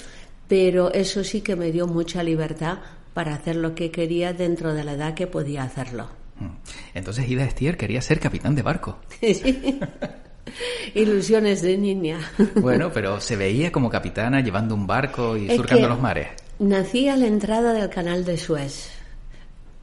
pero 0.47 0.93
eso 0.93 1.23
sí 1.23 1.41
que 1.41 1.55
me 1.55 1.71
dio 1.71 1.87
mucha 1.87 2.23
libertad 2.23 2.77
para 3.13 3.33
hacer 3.35 3.55
lo 3.55 3.75
que 3.75 3.91
quería 3.91 4.33
dentro 4.33 4.73
de 4.73 4.83
la 4.83 4.93
edad 4.93 5.13
que 5.13 5.27
podía 5.27 5.63
hacerlo. 5.63 6.09
Mm. 6.39 6.47
Entonces 6.93 7.29
Ida 7.29 7.43
Estier 7.43 7.77
quería 7.77 8.01
ser 8.01 8.19
capitán 8.19 8.55
de 8.55 8.61
barco. 8.61 8.99
Ilusiones 10.95 11.61
de 11.61 11.77
niña. 11.77 12.19
Bueno, 12.55 12.91
pero 12.93 13.21
se 13.21 13.35
veía 13.35 13.71
como 13.71 13.89
capitana 13.89 14.41
llevando 14.41 14.75
un 14.75 14.87
barco 14.87 15.37
y 15.37 15.49
surcando 15.55 15.87
los 15.87 15.99
mares. 15.99 16.29
Nací 16.59 17.07
a 17.09 17.15
la 17.15 17.27
entrada 17.27 17.73
del 17.73 17.89
canal 17.89 18.25
de 18.25 18.37
Suez 18.37 18.89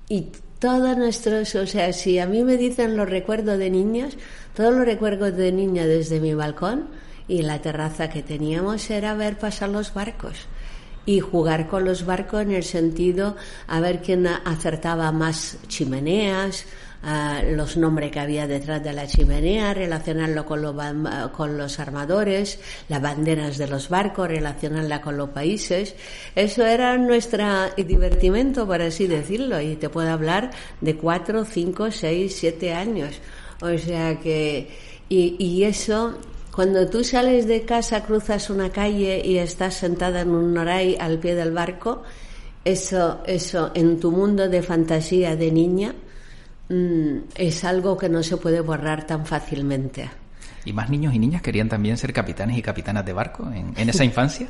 y 0.09 0.29
todos 0.59 0.97
nuestros, 0.97 1.55
o 1.55 1.67
sea, 1.67 1.93
si 1.93 2.19
a 2.19 2.27
mí 2.27 2.43
me 2.43 2.57
dicen 2.57 2.97
los 2.97 3.09
recuerdos 3.09 3.59
de 3.59 3.71
niñas, 3.71 4.17
todos 4.55 4.75
los 4.75 4.85
recuerdos 4.85 5.37
de 5.37 5.53
niña 5.53 5.87
desde 5.87 6.21
mi 6.21 6.35
balcón 6.35 6.89
y 7.29 7.43
la 7.43 7.61
terraza 7.61 8.11
que 8.11 8.23
teníamos 8.23 8.91
era 8.91 9.15
ver 9.15 9.39
pasar 9.39 9.69
los 9.69 9.95
barcos 9.95 10.49
y 11.09 11.21
jugar 11.21 11.69
con 11.69 11.87
los 11.87 12.05
barcos 12.05 12.43
en 12.43 12.51
el 12.51 12.63
sentido 12.63 13.35
a 13.67 13.81
ver 13.81 14.03
quién 14.03 14.27
acertaba 14.27 15.11
más 15.11 15.57
chimeneas, 15.67 16.67
los 17.53 17.79
nombres 17.79 18.11
que 18.13 18.21
había 18.21 18.47
detrás 18.47 18.85
de 18.85 18.93
la 18.93 19.07
chimenea, 19.07 19.73
relacionarlo 19.73 20.45
con, 20.45 20.61
con 21.35 21.57
los 21.57 21.81
armadores, 21.81 22.61
las 22.91 23.01
banderas 23.01 23.57
de 23.57 23.69
los 23.69 23.89
barcos, 23.89 24.29
relacionarla 24.29 25.01
con 25.01 25.17
los 25.17 25.31
países. 25.31 25.95
Eso 26.35 26.67
era 26.67 26.99
nuestro 26.99 27.71
divertimento, 27.75 28.67
por 28.67 28.83
así 28.83 29.07
decirlo, 29.07 29.63
y 29.63 29.77
te 29.77 29.89
puedo 29.89 30.11
hablar 30.11 30.51
de 30.83 30.95
cuatro, 30.95 31.47
cinco, 31.47 31.91
seis, 31.91 32.37
siete 32.37 32.75
años. 32.75 33.19
O 33.63 33.79
sea 33.79 34.21
que, 34.21 34.69
y, 35.09 35.37
y 35.43 35.65
eso 35.65 36.19
cuando 36.59 36.89
tú 36.89 37.05
sales 37.05 37.47
de 37.47 37.65
casa, 37.65 38.03
cruzas 38.03 38.51
una 38.51 38.73
calle 38.73 39.23
y 39.25 39.39
estás 39.39 39.75
sentada 39.75 40.23
en 40.23 40.31
un 40.31 40.53
noray 40.53 40.97
al 40.99 41.21
pie 41.21 41.37
del 41.37 41.53
barco, 41.53 42.03
eso, 42.65 43.21
eso 43.27 43.71
en 43.77 44.01
tu 44.01 44.11
mundo 44.11 44.49
de 44.49 44.61
fantasía 44.63 45.37
de 45.37 45.53
niña, 45.53 45.95
Mm, 46.69 47.21
es 47.35 47.65
algo 47.65 47.97
que 47.97 48.11
no 48.11 48.23
se 48.23 48.37
puede 48.37 48.61
borrar 48.61 49.07
tan 49.07 49.25
fácilmente. 49.25 50.11
¿Y 50.65 50.73
más 50.73 50.91
niños 50.91 51.15
y 51.15 51.19
niñas 51.19 51.43
querían 51.43 51.69
también 51.69 51.97
ser 51.97 52.13
capitanes 52.13 52.59
y 52.59 52.63
capitanas 52.63 53.05
de 53.07 53.13
barco 53.13 53.49
en, 53.53 53.89
esa 53.89 54.05
infancia? 54.05 54.49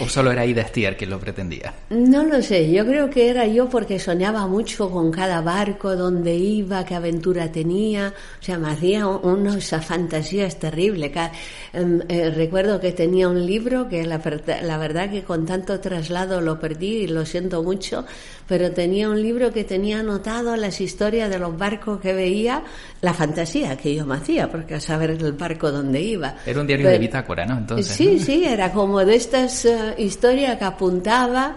¿O 0.00 0.08
solo 0.08 0.32
era 0.32 0.44
Ida 0.44 0.66
Stier 0.66 0.96
quien 0.96 1.10
lo 1.10 1.20
pretendía? 1.20 1.74
No 1.90 2.24
lo 2.24 2.42
sé, 2.42 2.70
yo 2.72 2.84
creo 2.84 3.08
que 3.08 3.28
era 3.28 3.46
yo 3.46 3.68
porque 3.68 3.98
soñaba 3.98 4.46
mucho 4.46 4.90
con 4.90 5.10
cada 5.10 5.40
barco, 5.42 5.94
dónde 5.94 6.34
iba, 6.34 6.84
qué 6.84 6.94
aventura 6.94 7.52
tenía, 7.52 8.12
o 8.40 8.42
sea, 8.42 8.58
me 8.58 8.70
hacía 8.70 9.06
unas 9.06 9.70
fantasías 9.84 10.58
terribles. 10.58 11.12
Em, 11.72 12.00
eh, 12.08 12.30
recuerdo 12.30 12.80
que 12.80 12.92
tenía 12.92 13.28
un 13.28 13.46
libro 13.46 13.88
que 13.88 14.04
la, 14.04 14.20
la 14.62 14.78
verdad 14.78 15.10
que 15.10 15.22
con 15.22 15.46
tanto 15.46 15.78
traslado 15.80 16.40
lo 16.40 16.58
perdí 16.58 17.02
y 17.02 17.06
lo 17.06 17.24
siento 17.24 17.62
mucho, 17.62 18.04
pero 18.48 18.72
tenía 18.72 19.08
un 19.08 19.22
libro 19.22 19.52
que 19.52 19.64
tenía 19.64 20.00
anotado 20.00 20.56
las 20.56 20.80
historias 20.80 21.30
de 21.30 21.38
los 21.38 21.56
barcos 21.56 22.00
que 22.00 22.12
veía, 22.12 22.64
la 23.00 23.14
fantasía 23.14 23.76
que 23.76 23.94
yo 23.94 24.06
me 24.06 24.16
hacía, 24.16 24.50
porque 24.50 24.74
a 24.74 24.80
saber 24.80 25.10
el 25.10 25.32
barco 25.32 25.49
donde 25.58 26.00
iba. 26.00 26.34
Era 26.46 26.60
un 26.60 26.66
diario 26.66 26.88
de 26.88 26.98
bitácora, 26.98 27.46
¿no? 27.46 27.58
Entonces. 27.58 27.94
Sí, 27.94 28.18
sí, 28.18 28.44
era 28.44 28.72
como 28.72 29.04
de 29.04 29.14
estas 29.16 29.64
uh, 29.64 30.00
historias 30.00 30.58
que 30.58 30.64
apuntaba 30.64 31.56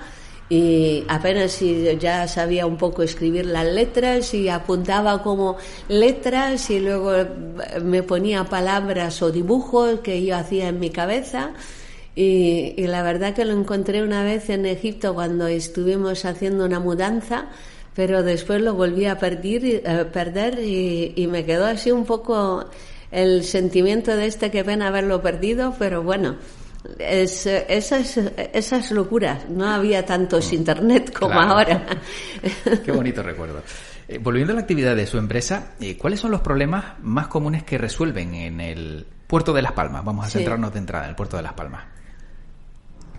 y 0.50 1.04
apenas 1.08 1.52
si 1.52 1.98
ya 2.00 2.28
sabía 2.28 2.66
un 2.66 2.78
poco 2.78 3.02
escribir 3.02 3.46
las 3.46 3.66
letras 3.66 4.34
y 4.34 4.50
apuntaba 4.50 5.24
como 5.24 5.58
letras 5.88 6.70
y 6.70 6.80
luego 6.80 7.12
me 7.82 8.04
ponía 8.04 8.44
palabras 8.44 9.22
o 9.22 9.32
dibujos 9.32 10.02
que 10.02 10.24
yo 10.24 10.36
hacía 10.36 10.68
en 10.68 10.80
mi 10.80 10.90
cabeza 10.90 11.54
y, 12.16 12.86
la 12.86 13.02
verdad 13.02 13.34
que 13.34 13.46
lo 13.46 13.54
encontré 13.54 14.04
una 14.04 14.24
vez 14.24 14.50
en 14.50 14.66
Egipto 14.66 15.14
cuando 15.16 15.48
estuvimos 15.48 16.26
haciendo 16.26 16.66
una 16.66 16.80
mudanza, 16.80 17.48
pero 17.96 18.22
después 18.22 18.62
lo 18.62 18.76
volví 18.76 19.06
a 19.06 19.18
perder, 19.18 19.66
eh, 19.66 20.06
perder 20.12 20.60
y, 20.60 21.28
me 21.28 21.44
quedó 21.46 21.66
así 21.66 21.92
un 21.92 22.06
poco 22.06 22.66
el 23.14 23.44
sentimiento 23.44 24.16
de 24.16 24.26
este 24.26 24.50
que 24.50 24.64
ven 24.64 24.82
haberlo 24.82 25.22
perdido, 25.22 25.76
pero 25.78 26.02
bueno, 26.02 26.38
es, 26.98 27.46
esas, 27.46 28.18
esas 28.18 28.92
locuras. 28.92 29.48
No 29.50 29.70
había 29.70 30.06
tantos 30.06 30.52
mm. 30.52 30.56
internet 30.56 31.14
como 31.18 31.40
ahora. 31.40 31.86
Qué 32.84 32.92
bonito 32.92 33.22
recuerdo. 33.22 33.62
Eh, 34.08 34.18
volviendo 34.18 34.54
a 34.54 34.56
la 34.56 34.62
actividad 34.62 34.96
de 34.96 35.06
su 35.06 35.18
empresa, 35.18 35.74
eh, 35.80 35.96
¿cuáles 35.98 36.20
son 36.20 36.32
los 36.32 36.42
problemas 36.42 37.00
más 37.02 37.28
comunes 37.28 37.64
que 37.64 37.78
resuelven 37.78 38.34
en 38.34 38.60
el 38.60 39.06
puerto 39.28 39.54
de 39.54 39.62
Las 39.62 39.74
Palmas? 39.74 40.04
Vamos 40.04 40.26
a 40.26 40.30
centrarnos 40.30 40.74
de 40.74 40.80
entrada 40.80 41.06
en 41.06 41.12
el 41.12 41.16
puerto 41.16 41.38
de 41.38 41.44
Las 41.44 41.54
Palmas. 41.54 41.84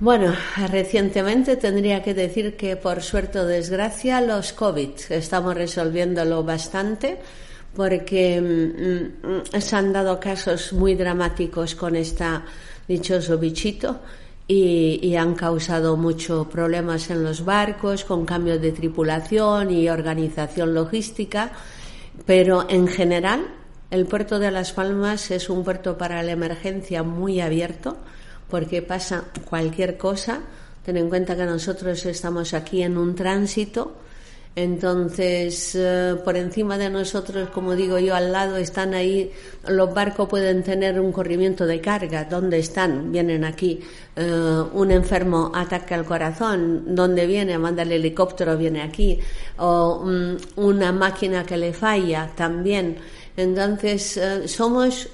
Bueno, 0.00 0.34
recientemente 0.70 1.56
tendría 1.56 2.02
que 2.02 2.14
decir 2.14 2.56
que 2.56 2.74
por 2.74 3.00
suerte 3.00 3.38
o 3.38 3.46
desgracia 3.46 4.20
los 4.20 4.52
COVID 4.52 4.90
estamos 5.10 5.54
resolviéndolo 5.54 6.42
bastante 6.42 7.18
porque 7.74 8.40
mm, 8.40 9.26
mm, 9.26 9.60
se 9.60 9.76
han 9.76 9.92
dado 9.92 10.18
casos 10.20 10.72
muy 10.72 10.94
dramáticos 10.94 11.74
con 11.74 11.96
este 11.96 12.24
dichoso 12.86 13.38
bichito 13.38 14.00
y, 14.46 15.00
y, 15.02 15.16
han 15.16 15.34
causado 15.34 15.96
muchos 15.96 16.46
problemas 16.48 17.10
en 17.10 17.24
los 17.24 17.44
barcos 17.44 18.04
con 18.04 18.26
cambios 18.26 18.60
de 18.60 18.72
tripulación 18.72 19.70
y 19.70 19.88
organización 19.88 20.74
logística, 20.74 21.52
pero 22.26 22.66
en 22.68 22.86
general 22.86 23.46
el 23.90 24.06
puerto 24.06 24.38
de 24.38 24.50
Las 24.50 24.72
Palmas 24.72 25.30
es 25.30 25.48
un 25.48 25.62
puerto 25.62 25.96
para 25.96 26.22
la 26.22 26.32
emergencia 26.32 27.02
muy 27.02 27.40
abierto 27.40 27.96
porque 28.48 28.82
pasa 28.82 29.24
cualquier 29.48 29.96
cosa. 29.96 30.40
Ten 30.84 30.96
en 30.96 31.08
cuenta 31.08 31.36
que 31.36 31.44
nosotros 31.44 32.04
estamos 32.04 32.54
aquí 32.54 32.82
en 32.82 32.98
un 32.98 33.14
tránsito, 33.14 33.96
entonces 34.56 35.74
eh, 35.74 36.14
por 36.24 36.36
encima 36.36 36.78
de 36.78 36.88
nosotros, 36.88 37.50
como 37.50 37.74
digo 37.74 37.98
yo, 37.98 38.14
al 38.14 38.30
lado 38.30 38.56
están 38.56 38.94
ahí, 38.94 39.32
los 39.66 39.92
barcos 39.92 40.28
pueden 40.28 40.62
tener 40.62 41.00
un 41.00 41.10
corrimiento 41.10 41.66
de 41.66 41.80
carga, 41.80 42.24
¿dónde 42.24 42.60
están? 42.60 43.10
Vienen 43.10 43.44
aquí, 43.44 43.80
eh, 44.14 44.62
un 44.72 44.92
enfermo 44.92 45.50
ataca 45.52 45.96
el 45.96 46.04
corazón, 46.04 46.94
¿dónde 46.94 47.26
viene? 47.26 47.58
Manda 47.58 47.82
el 47.82 47.92
helicóptero, 47.92 48.56
viene 48.56 48.82
aquí, 48.82 49.18
o 49.58 50.04
mm, 50.04 50.36
una 50.56 50.92
máquina 50.92 51.44
que 51.44 51.56
le 51.56 51.72
falla 51.72 52.30
también. 52.36 52.96
Entonces 53.36 54.16
eh, 54.16 54.46
somos 54.46 55.08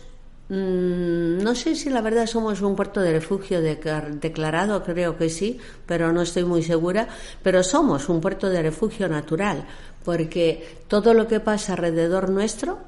no 0.51 1.55
sé 1.55 1.77
si 1.77 1.91
la 1.91 2.01
verdad 2.01 2.27
somos 2.27 2.61
un 2.61 2.75
puerto 2.75 3.01
de 3.01 3.13
refugio 3.13 3.61
declarado, 3.61 4.83
creo 4.83 5.17
que 5.17 5.31
sí, 5.31 5.59
pero 5.87 6.13
no 6.13 6.23
estoy 6.23 6.45
muy 6.45 6.65
segura, 6.65 7.07
pero 7.43 7.63
somos 7.63 8.09
un 8.09 8.21
puerto 8.21 8.49
de 8.49 8.61
refugio 8.61 9.09
natural, 9.09 9.65
porque 10.05 10.79
todo 10.89 11.15
lo 11.15 11.29
que 11.29 11.39
pasa 11.39 11.75
alrededor 11.75 12.31
nuestro, 12.31 12.79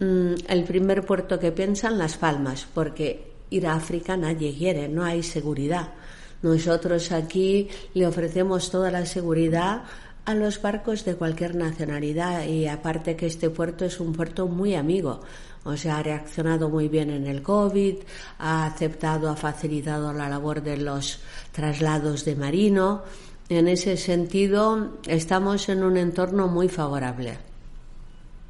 mm, 0.00 0.34
el 0.48 0.64
primer 0.64 1.06
puerto 1.06 1.38
que 1.38 1.50
piensan 1.50 1.96
Las 1.96 2.18
Palmas, 2.18 2.66
porque 2.74 3.32
ir 3.48 3.66
a 3.66 3.74
África 3.74 4.18
nadie 4.18 4.54
quiere, 4.54 4.86
no 4.88 5.02
hay 5.02 5.22
seguridad. 5.22 5.94
Nosotros 6.42 7.10
aquí 7.10 7.68
le 7.94 8.06
ofrecemos 8.06 8.70
toda 8.70 8.90
la 8.90 9.06
seguridad 9.06 9.82
a 10.28 10.34
los 10.34 10.60
barcos 10.60 11.06
de 11.06 11.14
cualquier 11.14 11.54
nacionalidad 11.54 12.44
y 12.44 12.66
aparte 12.66 13.16
que 13.16 13.24
este 13.24 13.48
puerto 13.48 13.86
es 13.86 13.98
un 13.98 14.12
puerto 14.12 14.46
muy 14.46 14.74
amigo. 14.74 15.22
O 15.64 15.74
sea, 15.74 15.96
ha 15.96 16.02
reaccionado 16.02 16.68
muy 16.68 16.88
bien 16.88 17.08
en 17.08 17.26
el 17.26 17.40
COVID, 17.40 17.94
ha 18.38 18.66
aceptado, 18.66 19.30
ha 19.30 19.36
facilitado 19.36 20.12
la 20.12 20.28
labor 20.28 20.62
de 20.62 20.76
los 20.76 21.20
traslados 21.50 22.26
de 22.26 22.36
marino. 22.36 23.04
En 23.48 23.68
ese 23.68 23.96
sentido, 23.96 24.98
estamos 25.06 25.70
en 25.70 25.82
un 25.82 25.96
entorno 25.96 26.46
muy 26.46 26.68
favorable. 26.68 27.38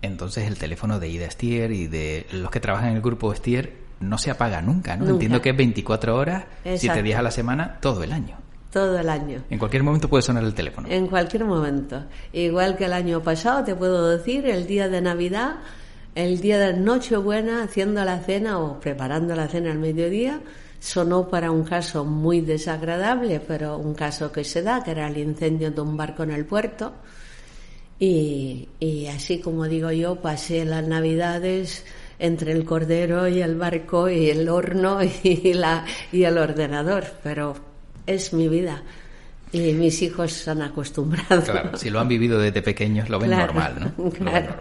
Entonces, 0.02 0.48
el 0.48 0.58
teléfono 0.58 0.98
de 0.98 1.08
Ida 1.08 1.30
Stier 1.30 1.70
y 1.70 1.86
de 1.86 2.26
los 2.32 2.50
que 2.50 2.58
trabajan 2.58 2.88
en 2.88 2.96
el 2.96 3.02
grupo 3.02 3.32
Stier 3.32 3.72
no 4.00 4.18
se 4.18 4.32
apaga 4.32 4.60
nunca, 4.62 4.96
¿no? 4.96 5.08
Entiendo 5.08 5.40
que 5.40 5.50
es 5.50 5.56
24 5.56 6.16
horas, 6.16 6.44
7 6.64 7.04
días 7.04 7.20
a 7.20 7.22
la 7.22 7.30
semana, 7.30 7.78
todo 7.80 8.02
el 8.02 8.10
año 8.10 8.47
todo 8.72 8.98
el 8.98 9.08
año. 9.08 9.42
En 9.50 9.58
cualquier 9.58 9.82
momento 9.82 10.08
puede 10.08 10.22
sonar 10.22 10.44
el 10.44 10.54
teléfono. 10.54 10.88
En 10.90 11.06
cualquier 11.06 11.44
momento. 11.44 12.04
Igual 12.32 12.76
que 12.76 12.84
el 12.84 12.92
año 12.92 13.22
pasado, 13.22 13.64
te 13.64 13.74
puedo 13.74 14.08
decir, 14.08 14.46
el 14.46 14.66
día 14.66 14.88
de 14.88 15.00
Navidad, 15.00 15.56
el 16.14 16.40
día 16.40 16.58
de 16.58 16.74
Nochebuena, 16.74 17.62
haciendo 17.62 18.04
la 18.04 18.18
cena 18.20 18.58
o 18.58 18.80
preparando 18.80 19.34
la 19.34 19.48
cena 19.48 19.70
al 19.70 19.78
mediodía, 19.78 20.40
sonó 20.80 21.28
para 21.28 21.50
un 21.50 21.64
caso 21.64 22.04
muy 22.04 22.40
desagradable, 22.40 23.40
pero 23.40 23.78
un 23.78 23.94
caso 23.94 24.30
que 24.30 24.44
se 24.44 24.62
da, 24.62 24.82
que 24.84 24.92
era 24.92 25.08
el 25.08 25.16
incendio 25.16 25.70
de 25.70 25.80
un 25.80 25.96
barco 25.96 26.22
en 26.22 26.30
el 26.30 26.44
puerto. 26.44 26.92
Y, 27.98 28.68
y 28.78 29.06
así 29.06 29.40
como 29.40 29.64
digo 29.64 29.90
yo, 29.90 30.16
pasé 30.16 30.64
las 30.64 30.86
Navidades 30.86 31.84
entre 32.18 32.52
el 32.52 32.64
cordero 32.64 33.28
y 33.28 33.40
el 33.42 33.56
barco 33.56 34.08
y 34.08 34.30
el 34.30 34.48
horno 34.48 34.98
y, 35.22 35.52
la, 35.54 35.84
y 36.12 36.24
el 36.24 36.38
ordenador, 36.38 37.04
pero 37.22 37.67
es 38.08 38.32
mi 38.32 38.48
vida. 38.48 38.82
Y 39.52 39.72
mis 39.72 40.02
hijos 40.02 40.32
se 40.32 40.50
han 40.50 40.62
acostumbrado. 40.62 41.42
Claro, 41.42 41.76
si 41.76 41.90
lo 41.90 42.00
han 42.00 42.08
vivido 42.08 42.38
desde 42.38 42.60
pequeños, 42.62 43.08
lo 43.08 43.18
ven 43.18 43.30
normal, 43.30 43.94
¿no? 43.96 44.10
Claro. 44.10 44.56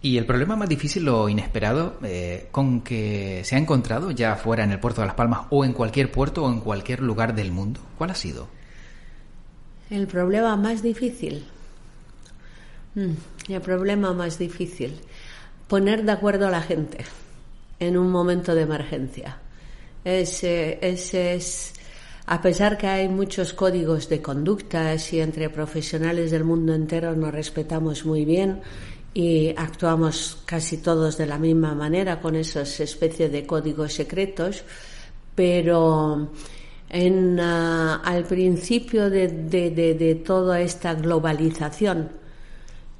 Y 0.00 0.16
el 0.16 0.26
problema 0.26 0.54
más 0.54 0.68
difícil 0.68 1.08
o 1.08 1.28
inesperado 1.28 1.98
eh, 2.04 2.48
con 2.52 2.82
que 2.82 3.42
se 3.44 3.56
ha 3.56 3.58
encontrado 3.58 4.12
ya 4.12 4.36
fuera 4.36 4.62
en 4.62 4.70
el 4.70 4.78
puerto 4.78 5.00
de 5.00 5.08
Las 5.08 5.16
Palmas 5.16 5.42
o 5.50 5.64
en 5.64 5.72
cualquier 5.72 6.10
puerto 6.12 6.44
o 6.44 6.52
en 6.52 6.60
cualquier 6.60 7.00
lugar 7.00 7.34
del 7.34 7.50
mundo, 7.50 7.80
¿cuál 7.98 8.10
ha 8.10 8.14
sido? 8.14 8.48
El 9.90 10.06
problema 10.06 10.56
más 10.56 10.82
difícil. 10.82 11.44
Mm, 12.94 13.52
el 13.52 13.60
problema 13.60 14.12
más 14.12 14.38
difícil. 14.38 15.00
Poner 15.66 16.04
de 16.04 16.12
acuerdo 16.12 16.46
a 16.46 16.50
la 16.50 16.62
gente 16.62 16.98
en 17.80 17.96
un 17.96 18.10
momento 18.10 18.54
de 18.54 18.62
emergencia. 18.62 19.38
Ese, 20.04 20.78
ese 20.80 21.34
es 21.34 21.72
a 22.28 22.42
pesar 22.42 22.76
que 22.76 22.86
hay 22.86 23.08
muchos 23.08 23.54
códigos 23.54 24.10
de 24.10 24.20
conductas 24.20 25.14
y 25.14 25.20
entre 25.20 25.48
profesionales 25.48 26.30
del 26.30 26.44
mundo 26.44 26.74
entero 26.74 27.16
nos 27.16 27.32
respetamos 27.32 28.04
muy 28.04 28.26
bien 28.26 28.60
y 29.14 29.54
actuamos 29.56 30.42
casi 30.44 30.76
todos 30.76 31.16
de 31.16 31.24
la 31.24 31.38
misma 31.38 31.74
manera 31.74 32.20
con 32.20 32.36
esas 32.36 32.80
especies 32.80 33.32
de 33.32 33.46
códigos 33.46 33.94
secretos, 33.94 34.62
pero 35.34 36.30
en, 36.90 37.40
ah, 37.40 38.02
al 38.04 38.24
principio 38.24 39.08
de, 39.08 40.22
toda 40.22 40.60
esta 40.60 40.92
globalización, 40.94 42.10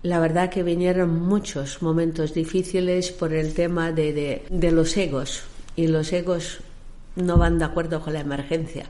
la 0.03 0.21
verdad 0.21 0.49
que 0.49 0.63
vinieron 0.63 1.21
muchos 1.21 1.83
momentos 1.83 2.33
difíciles 2.33 3.13
por 3.13 3.35
el 3.35 3.53
tema 3.53 3.93
de, 3.93 4.43
los 4.51 4.97
egos 4.97 5.43
y 5.77 5.89
los 5.89 6.15
egos 6.15 6.61
no 7.19 7.37
van 7.37 7.59
de 7.59 7.67
acuerdo 7.67 8.01
con 8.01 8.15
la 8.15 8.21
emergencia 8.21 8.87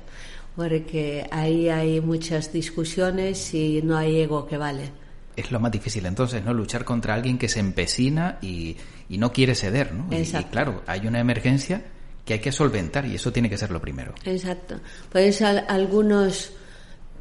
porque 0.58 1.24
ahí 1.30 1.68
hay 1.68 2.00
muchas 2.00 2.52
discusiones 2.52 3.54
y 3.54 3.80
no 3.80 3.96
hay 3.96 4.22
ego 4.22 4.44
que 4.44 4.56
vale. 4.56 4.90
Es 5.36 5.52
lo 5.52 5.60
más 5.60 5.70
difícil 5.70 6.04
entonces, 6.04 6.44
¿no? 6.44 6.52
Luchar 6.52 6.84
contra 6.84 7.14
alguien 7.14 7.38
que 7.38 7.48
se 7.48 7.60
empecina 7.60 8.38
y, 8.42 8.76
no 9.08 9.32
quiere 9.32 9.54
ceder, 9.54 9.94
¿no? 9.94 10.08
Y, 10.10 10.24
claro, 10.50 10.82
hay 10.88 11.06
una 11.06 11.20
emergencia 11.20 11.80
que 12.24 12.32
hay 12.32 12.38
que 12.40 12.50
solventar 12.50 13.06
y 13.06 13.14
eso 13.14 13.32
tiene 13.32 13.48
que 13.48 13.56
ser 13.56 13.70
lo 13.70 13.80
primero. 13.80 14.14
Exacto. 14.24 14.80
Pues 15.12 15.40
algunos 15.42 16.50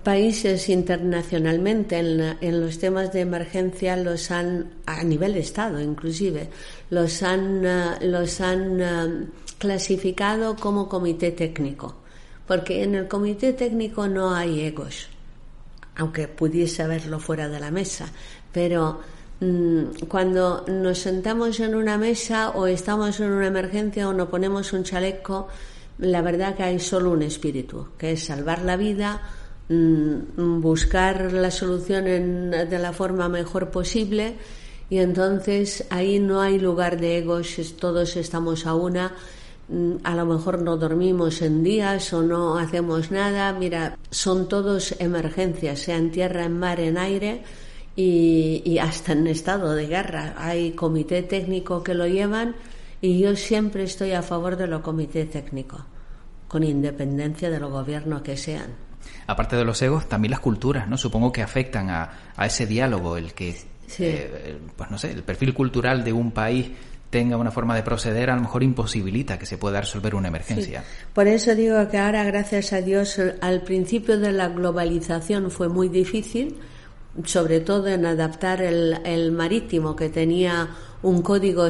países 0.03 0.67
internacionalmente 0.69 1.99
en, 1.99 2.37
en, 2.41 2.59
los 2.59 2.79
temas 2.79 3.13
de 3.13 3.21
emergencia 3.21 3.95
los 3.97 4.31
han, 4.31 4.71
a 4.87 5.03
nivel 5.03 5.33
de 5.33 5.41
Estado 5.41 5.79
inclusive, 5.79 6.49
los 6.89 7.21
han, 7.21 7.63
eh, 7.63 7.97
los 8.01 8.41
han 8.41 8.81
eh, 8.81 9.27
clasificado 9.57 10.55
como 10.55 10.87
comité 10.89 11.31
técnico 11.31 11.95
porque 12.47 12.83
en 12.83 12.95
el 12.95 13.07
comité 13.07 13.53
técnico 13.53 14.07
no 14.07 14.33
hay 14.33 14.61
egos, 14.61 15.09
aunque 15.95 16.27
pudiese 16.27 16.81
haberlo 16.81 17.19
fuera 17.19 17.49
de 17.49 17.59
la 17.59 17.71
mesa, 17.71 18.07
pero 18.53 19.01
mm, 19.41 20.05
cuando 20.07 20.65
nos 20.67 20.99
sentamos 20.99 21.59
en 21.59 21.75
una 21.75 21.97
mesa 21.97 22.51
o 22.51 22.65
estamos 22.65 23.19
en 23.19 23.31
una 23.31 23.47
emergencia 23.47 24.07
o 24.07 24.13
nos 24.13 24.29
ponemos 24.29 24.71
un 24.71 24.83
chaleco, 24.83 25.49
la 25.99 26.21
verdad 26.21 26.55
que 26.55 26.63
hay 26.63 26.79
solo 26.79 27.11
un 27.11 27.21
espíritu, 27.21 27.89
que 27.97 28.13
es 28.13 28.23
salvar 28.23 28.61
la 28.61 28.77
vida, 28.77 29.21
mm, 29.67 30.61
buscar 30.61 31.33
la 31.33 31.51
solución 31.51 32.05
de 32.51 32.79
la 32.79 32.93
forma 32.93 33.27
mejor 33.27 33.71
posible 33.71 34.35
y 34.89 34.99
entonces 34.99 35.85
ahí 35.89 36.19
no 36.19 36.39
hay 36.39 36.59
lugar 36.59 36.97
de 36.97 37.17
egos, 37.17 37.57
todos 37.77 38.15
estamos 38.15 38.65
a 38.65 38.73
una 38.73 39.13
a 40.03 40.15
lo 40.15 40.25
mejor 40.25 40.61
no 40.61 40.77
dormimos 40.77 41.41
en 41.41 41.63
días 41.63 42.13
o 42.13 42.21
no 42.21 42.57
hacemos 42.57 43.11
nada. 43.11 43.51
Mira, 43.53 43.97
son 44.09 44.47
todos 44.47 44.95
emergencias, 44.99 45.79
sea 45.79 45.97
en 45.97 46.11
tierra, 46.11 46.45
en 46.45 46.57
mar, 46.57 46.79
en 46.79 46.97
aire 46.97 47.43
y, 47.95 48.77
hasta 48.79 49.11
en 49.11 49.27
estado 49.27 49.73
de 49.73 49.87
guerra. 49.87 50.35
Hay 50.37 50.71
comité 50.71 51.23
técnico 51.23 51.83
que 51.83 51.95
lo 51.95 52.07
llevan 52.07 52.55
y 53.01 53.19
yo 53.19 53.35
siempre 53.35 53.83
estoy 53.83 54.13
a 54.13 54.21
favor 54.21 54.55
de 54.55 54.67
lo 54.67 54.81
comité 54.81 55.25
técnico, 55.25 55.85
con 56.47 56.63
independencia 56.63 57.49
de 57.49 57.59
los 57.59 57.71
gobiernos 57.71 58.21
que 58.21 58.37
sean. 58.37 58.73
Aparte 59.27 59.57
de 59.57 59.65
los 59.65 59.81
egos, 59.81 60.07
también 60.07 60.31
las 60.31 60.39
culturas, 60.39 60.87
¿no? 60.87 60.97
Supongo 60.97 61.31
que 61.31 61.41
afectan 61.41 61.89
a, 61.89 62.09
ese 62.41 62.65
diálogo, 62.65 63.17
el 63.17 63.33
que, 63.33 63.55
eh, 63.99 64.59
pues 64.75 64.89
no 64.89 64.97
sé, 64.97 65.11
el 65.11 65.23
perfil 65.23 65.53
cultural 65.53 66.03
de 66.03 66.13
un 66.13 66.31
país 66.31 66.71
tenga 67.17 67.35
una 67.35 67.49
forma 67.49 67.75
de 67.75 67.81
proceder, 67.81 68.29
a 68.29 68.35
lo 68.35 68.43
mejor 68.43 68.61
imposibilita 68.61 69.39
que 69.39 69.47
se 69.47 69.57
pueda 69.57 69.81
resolver 69.81 70.13
una 70.13 70.27
emergencia. 70.27 70.83
Por 71.15 71.27
eso 71.27 71.55
digo 71.55 71.87
que 71.89 71.97
ahora, 71.97 72.23
gracias 72.25 72.73
a 72.73 72.81
Dios, 72.81 73.19
al 73.41 73.63
principio 73.63 74.19
de 74.19 74.31
la 74.31 74.49
globalización 74.49 75.49
fue 75.49 75.67
muy 75.67 75.89
difícil, 75.89 76.59
sobre 77.25 77.59
todo 77.61 77.87
en 77.87 78.05
adaptar 78.05 78.61
el, 78.61 79.31
marítimo, 79.31 79.95
que 79.95 80.09
tenía 80.09 80.69
un 81.01 81.23
código, 81.23 81.67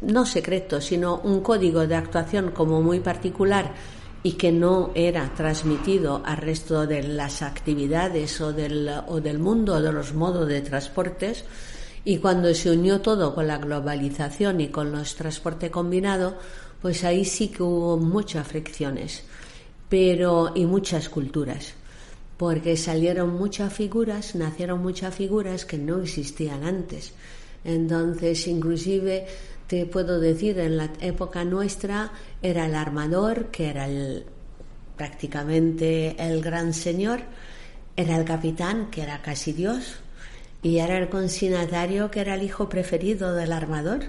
no 0.00 0.24
secreto, 0.24 0.80
sino 0.80 1.18
un 1.18 1.42
código 1.42 1.86
de 1.86 1.94
actuación 1.94 2.52
como 2.52 2.80
muy 2.80 3.00
particular 3.00 3.74
y 4.22 4.32
que 4.32 4.52
no 4.52 4.90
era 4.94 5.30
transmitido 5.36 6.22
al 6.24 6.38
resto 6.38 6.86
de 6.86 7.02
las 7.02 7.42
actividades 7.42 8.40
o 8.40 8.54
del, 8.54 8.90
o 9.06 9.20
del 9.20 9.38
mundo 9.38 9.82
de 9.82 9.92
los 9.92 10.14
modos 10.14 10.48
de 10.48 10.62
transportes 10.62 11.44
y 12.08 12.16
cuando 12.16 12.54
se 12.54 12.70
unió 12.70 13.02
todo 13.02 13.34
con 13.34 13.46
la 13.46 13.58
globalización 13.58 14.62
y 14.62 14.68
con 14.68 14.92
los 14.92 15.14
transporte 15.14 15.70
combinado, 15.70 16.38
pues 16.80 17.04
ahí 17.04 17.22
sí 17.26 17.48
que 17.48 17.62
hubo 17.62 17.98
muchas 17.98 18.48
fricciones, 18.48 19.24
pero 19.90 20.52
y 20.54 20.64
muchas 20.64 21.10
culturas, 21.10 21.74
porque 22.38 22.78
salieron 22.78 23.34
muchas 23.34 23.74
figuras, 23.74 24.34
nacieron 24.36 24.80
muchas 24.80 25.14
figuras 25.14 25.66
que 25.66 25.76
no 25.76 26.00
existían 26.00 26.64
antes. 26.64 27.12
Entonces, 27.62 28.46
inclusive 28.46 29.26
te 29.66 29.84
puedo 29.84 30.18
decir, 30.18 30.58
en 30.60 30.78
la 30.78 30.90
época 31.02 31.44
nuestra 31.44 32.10
era 32.40 32.64
el 32.64 32.74
armador, 32.74 33.48
que 33.48 33.68
era 33.68 33.86
el, 33.86 34.24
prácticamente 34.96 36.16
el 36.18 36.40
gran 36.40 36.72
señor, 36.72 37.20
era 37.94 38.16
el 38.16 38.24
capitán, 38.24 38.88
que 38.90 39.02
era 39.02 39.20
casi 39.20 39.52
Dios, 39.52 40.00
y 40.62 40.78
era 40.78 40.98
el 40.98 41.08
consignatario 41.08 42.10
que 42.10 42.20
era 42.20 42.34
el 42.34 42.42
hijo 42.42 42.68
preferido 42.68 43.34
del 43.34 43.52
armador 43.52 44.00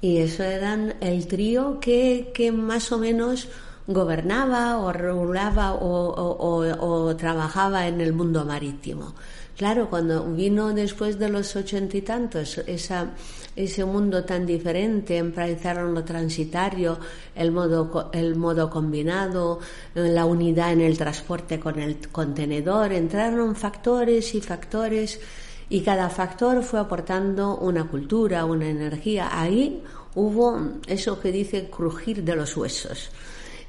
y 0.00 0.18
eso 0.18 0.42
eran 0.42 0.94
el 1.00 1.26
trío 1.26 1.80
que, 1.80 2.30
que 2.34 2.52
más 2.52 2.92
o 2.92 2.98
menos 2.98 3.48
gobernaba 3.86 4.78
o 4.78 4.92
regulaba 4.92 5.74
o, 5.74 7.14
trabajaba 7.16 7.86
en 7.86 8.00
el 8.00 8.12
mundo 8.12 8.44
marítimo. 8.44 9.14
Claro, 9.56 9.88
cuando 9.88 10.24
vino 10.34 10.74
después 10.74 11.18
de 11.18 11.30
los 11.30 11.56
ochenta 11.56 11.96
y 11.96 12.02
tantos 12.02 12.58
esa, 12.66 13.14
ese 13.54 13.84
mundo 13.86 14.22
tan 14.24 14.44
diferente, 14.44 15.16
empezaron 15.16 15.94
lo 15.94 16.04
transitario, 16.04 16.98
el 17.34 17.52
modo, 17.52 18.10
el 18.12 18.36
modo 18.36 18.68
combinado, 18.68 19.60
la 19.94 20.26
unidad 20.26 20.72
en 20.72 20.82
el 20.82 20.98
transporte 20.98 21.58
con 21.58 21.78
el 21.78 22.08
contenedor, 22.08 22.92
entraron 22.92 23.56
factores 23.56 24.34
y 24.34 24.42
factores 24.42 25.20
y 25.68 25.80
cada 25.80 26.08
factor 26.10 26.62
fue 26.62 26.80
aportando 26.80 27.56
una 27.58 27.84
cultura, 27.88 28.44
una 28.44 28.68
energía. 28.68 29.28
Ahí 29.32 29.82
hubo 30.14 30.60
eso 30.86 31.20
que 31.20 31.32
dice 31.32 31.68
crujir 31.68 32.22
de 32.22 32.36
los 32.36 32.56
huesos. 32.56 33.10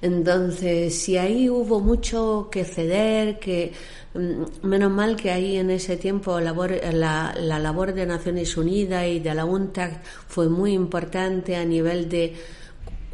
Entonces, 0.02 0.96
si 0.96 1.18
ahí 1.18 1.50
hubo 1.50 1.80
mucho 1.80 2.50
que 2.52 2.64
ceder, 2.64 3.40
que 3.40 3.74
mm, 4.14 4.68
menos 4.68 4.92
mal 4.92 5.16
que 5.16 5.32
ahí 5.32 5.58
en 5.58 5.72
ese 5.72 5.98
tiempo 5.98 6.40
la, 6.40 7.34
la 7.36 7.60
labor 7.60 7.94
de 7.94 8.06
Naciones 8.06 8.56
Unidas 8.58 9.08
y 9.08 9.20
de 9.20 9.34
la 9.34 9.46
UNTAC 9.46 10.04
fue 10.28 10.50
muy 10.50 10.74
importante 10.74 11.56
a 11.56 11.66
nivel 11.66 12.08
de 12.10 12.36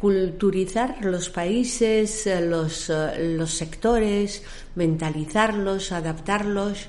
culturizar 0.04 1.02
los 1.02 1.30
países, 1.30 2.26
eh, 2.26 2.42
los, 2.42 2.90
eh, 2.90 3.34
los 3.38 3.50
sectores, 3.50 4.42
mentalizarlos, 4.74 5.92
adaptarlos. 5.92 6.88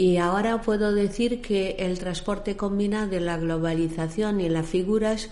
Y 0.00 0.16
ahora 0.16 0.62
puedo 0.62 0.94
decir 0.94 1.42
que 1.42 1.76
el 1.78 1.98
transporte 1.98 2.56
combinado 2.56 3.20
la 3.20 3.36
globalización 3.36 4.40
y 4.40 4.48
las 4.48 4.64
figuras 4.64 5.28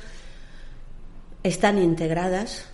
están 1.42 1.78
integradas. 1.78 2.66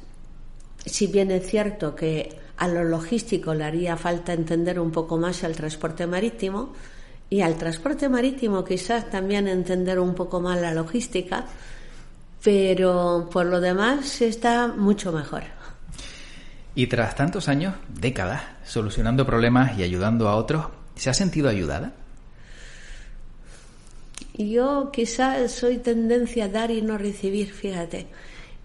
Si 0.84 1.06
bien 1.06 1.30
es 1.30 1.46
cierto 1.46 1.94
que 1.94 2.36
a 2.56 2.66
lo 2.66 2.82
logístico 2.82 3.54
le 3.54 3.62
haría 3.62 3.96
falta 3.96 4.32
entender 4.32 4.80
un 4.80 4.90
poco 4.90 5.18
más 5.18 5.44
el 5.44 5.54
transporte 5.54 6.08
marítimo 6.08 6.72
y 7.30 7.42
al 7.42 7.54
transporte 7.58 8.08
marítimo 8.08 8.64
quizás 8.64 9.08
también 9.08 9.46
entender 9.46 10.00
un 10.00 10.16
poco 10.16 10.40
más 10.40 10.60
la 10.60 10.74
logística, 10.74 11.44
pero 12.42 13.30
por 13.32 13.46
lo 13.46 13.60
demás 13.60 14.20
está 14.20 14.66
mucho 14.66 15.12
mejor. 15.12 15.44
Y 16.74 16.88
tras 16.88 17.14
tantos 17.14 17.48
años, 17.48 17.76
décadas, 17.88 18.42
solucionando 18.64 19.24
problemas 19.24 19.78
y 19.78 19.84
ayudando 19.84 20.28
a 20.28 20.34
otros, 20.34 20.66
¿se 20.96 21.10
ha 21.10 21.14
sentido 21.14 21.48
ayudada? 21.48 21.92
Yo 24.36 24.90
quizás 24.92 25.52
soy 25.52 25.78
tendencia 25.78 26.46
a 26.46 26.48
dar 26.48 26.70
y 26.70 26.82
no 26.82 26.98
recibir, 26.98 27.52
fíjate. 27.52 28.06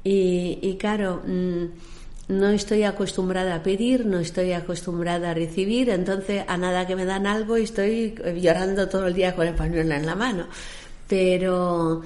Y, 0.04 0.78
claro, 0.80 1.22
mm, 1.26 1.66
no 2.30 2.50
estoy 2.50 2.84
acostumbrada 2.84 3.56
a 3.56 3.64
pedir, 3.64 4.06
no 4.06 4.20
estoy 4.20 4.54
acostumbrada 4.54 5.32
a 5.32 5.34
recibir, 5.34 5.90
entonces 5.90 6.44
a 6.48 6.58
nada 6.58 6.88
que 6.88 6.96
me 6.96 7.06
dan 7.06 7.28
algo 7.28 7.58
y 7.58 7.64
estoy 7.64 8.16
llorando 8.42 8.90
todo 8.90 9.08
el 9.08 9.14
día 9.14 9.36
con 9.36 9.48
el 9.48 9.56
pañuelo 9.56 9.94
en 9.94 10.06
la 10.06 10.16
mano. 10.16 10.48
Pero, 11.08 12.02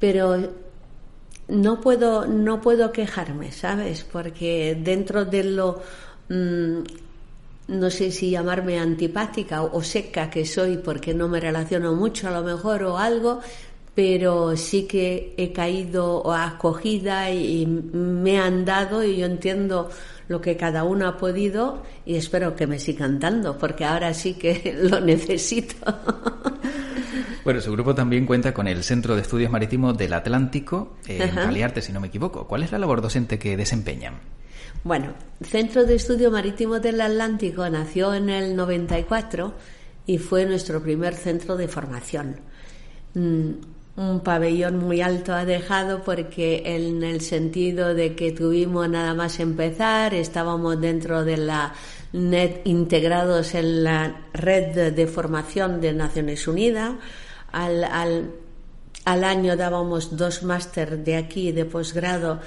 pero 0.00 0.52
no 1.48 1.80
puedo, 1.80 2.26
no 2.26 2.60
puedo 2.60 2.90
quejarme, 2.90 3.52
¿sabes? 3.52 4.04
Porque 4.04 4.76
dentro 4.80 5.24
de 5.24 5.44
lo, 5.44 5.82
mm, 6.28 6.80
no 7.68 7.90
sé 7.90 8.10
si 8.10 8.30
llamarme 8.30 8.78
antipática 8.78 9.62
o 9.62 9.82
seca 9.82 10.30
que 10.30 10.44
soy 10.44 10.78
porque 10.78 11.14
no 11.14 11.28
me 11.28 11.40
relaciono 11.40 11.94
mucho 11.94 12.28
a 12.28 12.30
lo 12.30 12.42
mejor 12.42 12.82
o 12.82 12.98
algo, 12.98 13.40
pero 13.94 14.56
sí 14.56 14.84
que 14.84 15.34
he 15.36 15.52
caído 15.52 16.32
acogida 16.32 17.30
y 17.30 17.66
me 17.66 18.38
han 18.38 18.64
dado 18.64 19.04
y 19.04 19.18
yo 19.18 19.26
entiendo 19.26 19.90
lo 20.28 20.40
que 20.40 20.56
cada 20.56 20.84
uno 20.84 21.06
ha 21.06 21.16
podido 21.16 21.82
y 22.04 22.16
espero 22.16 22.56
que 22.56 22.66
me 22.66 22.78
sigan 22.78 23.20
dando 23.20 23.56
porque 23.56 23.84
ahora 23.84 24.12
sí 24.14 24.34
que 24.34 24.76
lo 24.90 25.00
necesito. 25.00 25.76
Bueno, 27.44 27.60
su 27.60 27.72
grupo 27.72 27.94
también 27.94 28.24
cuenta 28.24 28.54
con 28.54 28.66
el 28.66 28.82
Centro 28.82 29.14
de 29.14 29.20
Estudios 29.20 29.50
Marítimos 29.50 29.98
del 29.98 30.14
Atlántico, 30.14 30.96
en 31.06 31.28
Caliarte, 31.34 31.82
si 31.82 31.92
no 31.92 32.00
me 32.00 32.08
equivoco. 32.08 32.48
¿Cuál 32.48 32.62
es 32.62 32.72
la 32.72 32.78
labor 32.78 33.02
docente 33.02 33.38
que 33.38 33.54
desempeñan? 33.56 34.14
Bueno, 34.82 35.12
Centro 35.42 35.84
de 35.84 35.94
Estudios 35.94 36.32
Marítimos 36.32 36.80
del 36.80 37.00
Atlántico 37.02 37.68
nació 37.68 38.14
en 38.14 38.30
el 38.30 38.56
94 38.56 39.54
y 40.06 40.16
fue 40.18 40.46
nuestro 40.46 40.82
primer 40.82 41.14
centro 41.14 41.56
de 41.56 41.68
formación. 41.68 42.36
Mm, 43.12 43.50
un 43.96 44.20
pabellón 44.20 44.78
muy 44.78 45.02
alto 45.02 45.34
ha 45.34 45.44
dejado 45.44 46.02
porque 46.02 46.62
en 46.64 47.02
el 47.02 47.20
sentido 47.20 47.94
de 47.94 48.16
que 48.16 48.32
tuvimos 48.32 48.88
nada 48.88 49.14
más 49.14 49.38
empezar, 49.38 50.14
estábamos 50.14 50.80
dentro 50.80 51.24
de 51.24 51.36
la 51.36 51.74
NET 52.12 52.66
integrados 52.66 53.54
en 53.54 53.84
la 53.84 54.28
red 54.32 54.92
de 54.92 55.06
formación 55.06 55.80
de 55.80 55.92
Naciones 55.92 56.48
Unidas. 56.48 56.94
Al, 57.54 57.84
al, 57.84 58.32
al 59.04 59.22
año 59.22 59.56
dábamos 59.56 60.16
dos 60.16 60.42
máster 60.42 61.04
de 61.04 61.14
aquí 61.14 61.52
de 61.52 61.64
posgrado 61.64 62.40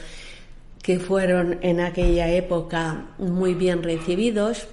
que 0.84 1.00
fueron 1.00 1.60
en 1.62 1.80
aquella 1.80 2.30
época 2.30 3.06
muy 3.17 3.54
bien 3.56 3.84
recibidos. 3.84 4.67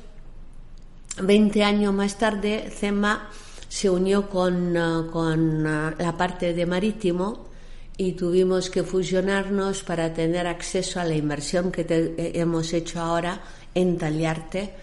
Veinte 1.23 1.63
años 1.63 1.95
más 1.95 2.19
tarde, 2.19 2.69
CEMA 2.69 3.31
se 3.69 3.91
unió 3.91 4.29
con, 4.29 4.77
eh, 4.77 5.07
con 5.13 5.67
eh, 5.67 5.95
la 5.99 6.17
parte 6.17 6.53
de 6.53 6.67
marítimo 6.67 7.47
y 7.97 8.13
tuvimos 8.13 8.71
que 8.71 8.83
fusionarnos 8.83 9.85
para 9.85 10.13
tener 10.13 10.47
acceso 10.47 10.99
a 10.99 11.05
la 11.05 11.15
inversión 11.15 11.71
que 11.71 11.87
eh, 11.89 12.33
hemos 12.35 12.73
hecho 12.73 13.01
ahora 13.01 13.41
en 13.75 13.99
Taliarte 13.99 14.75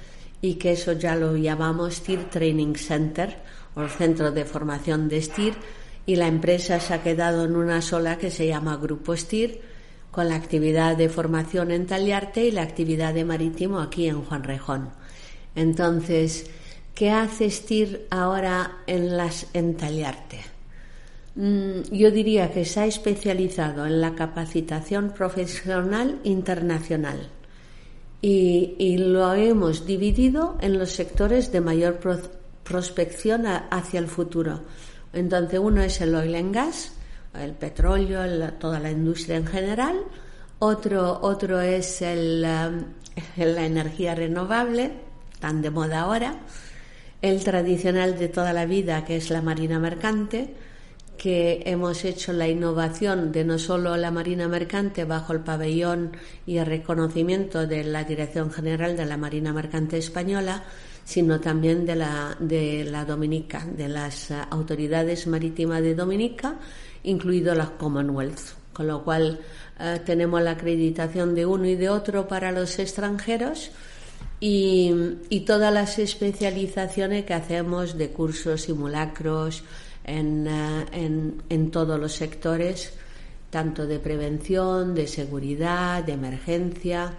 y 0.42 0.56
que 0.56 0.74
eso 0.74 0.94
ya 0.94 1.16
lo 1.16 1.36
llamamos 1.36 1.96
STIR 1.96 2.30
Training 2.30 2.76
Center 2.76 3.38
o 3.76 3.82
el 3.82 3.90
Centro 3.90 4.32
de 4.32 4.46
Formación 4.46 5.08
de 5.10 5.22
STIR 5.22 5.54
y 6.06 6.16
la 6.16 6.28
empresa 6.28 6.80
se 6.80 6.94
ha 6.94 7.04
quedado 7.04 7.46
en 7.46 7.56
una 7.56 7.82
sola 7.82 8.18
que 8.18 8.32
se 8.32 8.48
llama 8.48 8.78
Grupo 8.78 9.16
STIR 9.16 9.62
con 10.12 10.28
la 10.28 10.36
actividad 10.36 10.98
de 10.98 11.10
formación 11.10 11.72
en 11.72 11.86
Taliarte 11.86 12.46
y 12.46 12.52
la 12.52 12.64
actividad 12.64 13.14
de 13.14 13.26
marítimo 13.26 13.80
aquí 13.80 14.08
en 14.08 14.24
Juan 14.24 14.44
Rejón. 14.44 14.90
Entonces, 15.56 16.50
¿Qué 16.96 17.10
hace 17.10 17.50
STIR 17.50 18.08
ahora 18.10 18.80
en 18.86 19.18
las 19.18 19.48
en 19.54 19.78
mm, 21.36 21.82
yo 21.92 22.12
diría 22.12 22.52
que 22.52 22.66
se 22.66 22.82
ha 22.82 22.86
especializado 22.86 23.86
en 23.86 24.02
la 24.02 24.14
capacitación 24.14 25.12
profesional 25.12 26.20
internacional 26.24 27.30
y, 28.22 28.98
lo 28.98 29.34
hemos 29.34 29.88
dividido 29.88 30.58
en 30.62 30.78
los 30.78 30.92
sectores 30.92 31.52
de 31.52 31.62
mayor 31.62 31.98
prospección 32.72 33.46
hacia 33.48 34.00
el 34.00 34.08
futuro. 34.08 34.62
Entonces, 35.14 35.60
uno 35.60 35.82
es 35.82 36.00
el 36.02 36.16
oil 36.16 36.36
and 36.36 36.54
gas, 36.54 36.94
el 37.34 37.54
petróleo, 37.54 38.54
toda 38.54 38.80
la 38.80 38.92
industria 38.92 39.38
en 39.38 39.48
general. 39.48 39.98
Otro, 40.60 41.20
otro 41.22 41.60
es 41.60 42.02
el, 42.02 42.46
um, 42.46 42.86
la 43.38 43.66
energía 43.66 44.16
renovable, 44.16 44.92
tan 45.40 45.62
de 45.62 45.70
moda 45.70 46.02
ahora 46.02 46.40
el 47.22 47.44
tradicional 47.44 48.18
de 48.18 48.30
toda 48.30 48.52
la 48.54 48.66
vida, 48.66 49.06
que 49.06 49.16
es 49.16 49.30
la 49.30 49.42
marina 49.42 49.80
mercante, 49.80 50.54
que 51.18 51.62
hemos 51.66 52.04
hecho 52.04 52.34
la 52.34 52.48
innovación 52.48 53.32
de 53.32 53.44
no 53.46 53.60
solo 53.60 53.96
la 53.96 54.10
marina 54.10 54.48
mercante 54.48 55.06
bajo 55.06 55.34
el 55.34 55.42
pabellón 55.42 56.18
y 56.48 56.58
el 56.58 56.66
reconocimiento 56.66 57.68
de 57.68 57.84
la 57.84 58.04
Dirección 58.04 58.52
General 58.52 58.98
de 58.98 59.06
la 59.06 59.18
Marina 59.18 59.54
Mercante 59.54 60.00
Española, 60.00 60.64
sino 61.12 61.42
también 61.42 61.86
de 61.86 61.98
la, 61.98 62.38
de 62.40 62.86
la 62.86 63.04
Dominica, 63.04 63.66
de 63.66 63.90
las 63.90 64.32
autoridades 64.32 65.28
marítimas 65.28 65.82
de 65.82 65.94
Dominica, 65.94 66.56
incluido 67.04 67.54
la 67.54 67.72
Commonwealth. 67.72 68.40
Con 68.72 68.88
lo 68.88 69.04
cual 69.04 69.38
eh, 69.78 70.00
tenemos 70.06 70.42
la 70.42 70.52
acreditación 70.52 71.36
de 71.36 71.46
uno 71.46 71.66
y 71.66 71.76
de 71.76 71.90
otro 71.90 72.30
para 72.30 72.54
los 72.54 72.80
extranjeros 72.80 73.72
y, 74.40 75.44
todas 75.46 75.74
las 75.74 76.00
especializaciones 76.00 77.26
que 77.26 77.34
hacemos 77.34 77.98
de 77.98 78.12
cursos, 78.12 78.62
simulacros 78.62 79.64
en, 80.06 80.48
eh, 80.48 80.86
en, 80.94 81.44
en 81.50 81.72
todos 81.72 82.00
los 82.00 82.14
sectores, 82.14 82.94
tanto 83.50 83.86
de 83.86 84.00
prevención, 84.00 84.96
de 84.96 85.08
seguridad, 85.08 86.06
de 86.06 86.14
emergencia. 86.14 87.16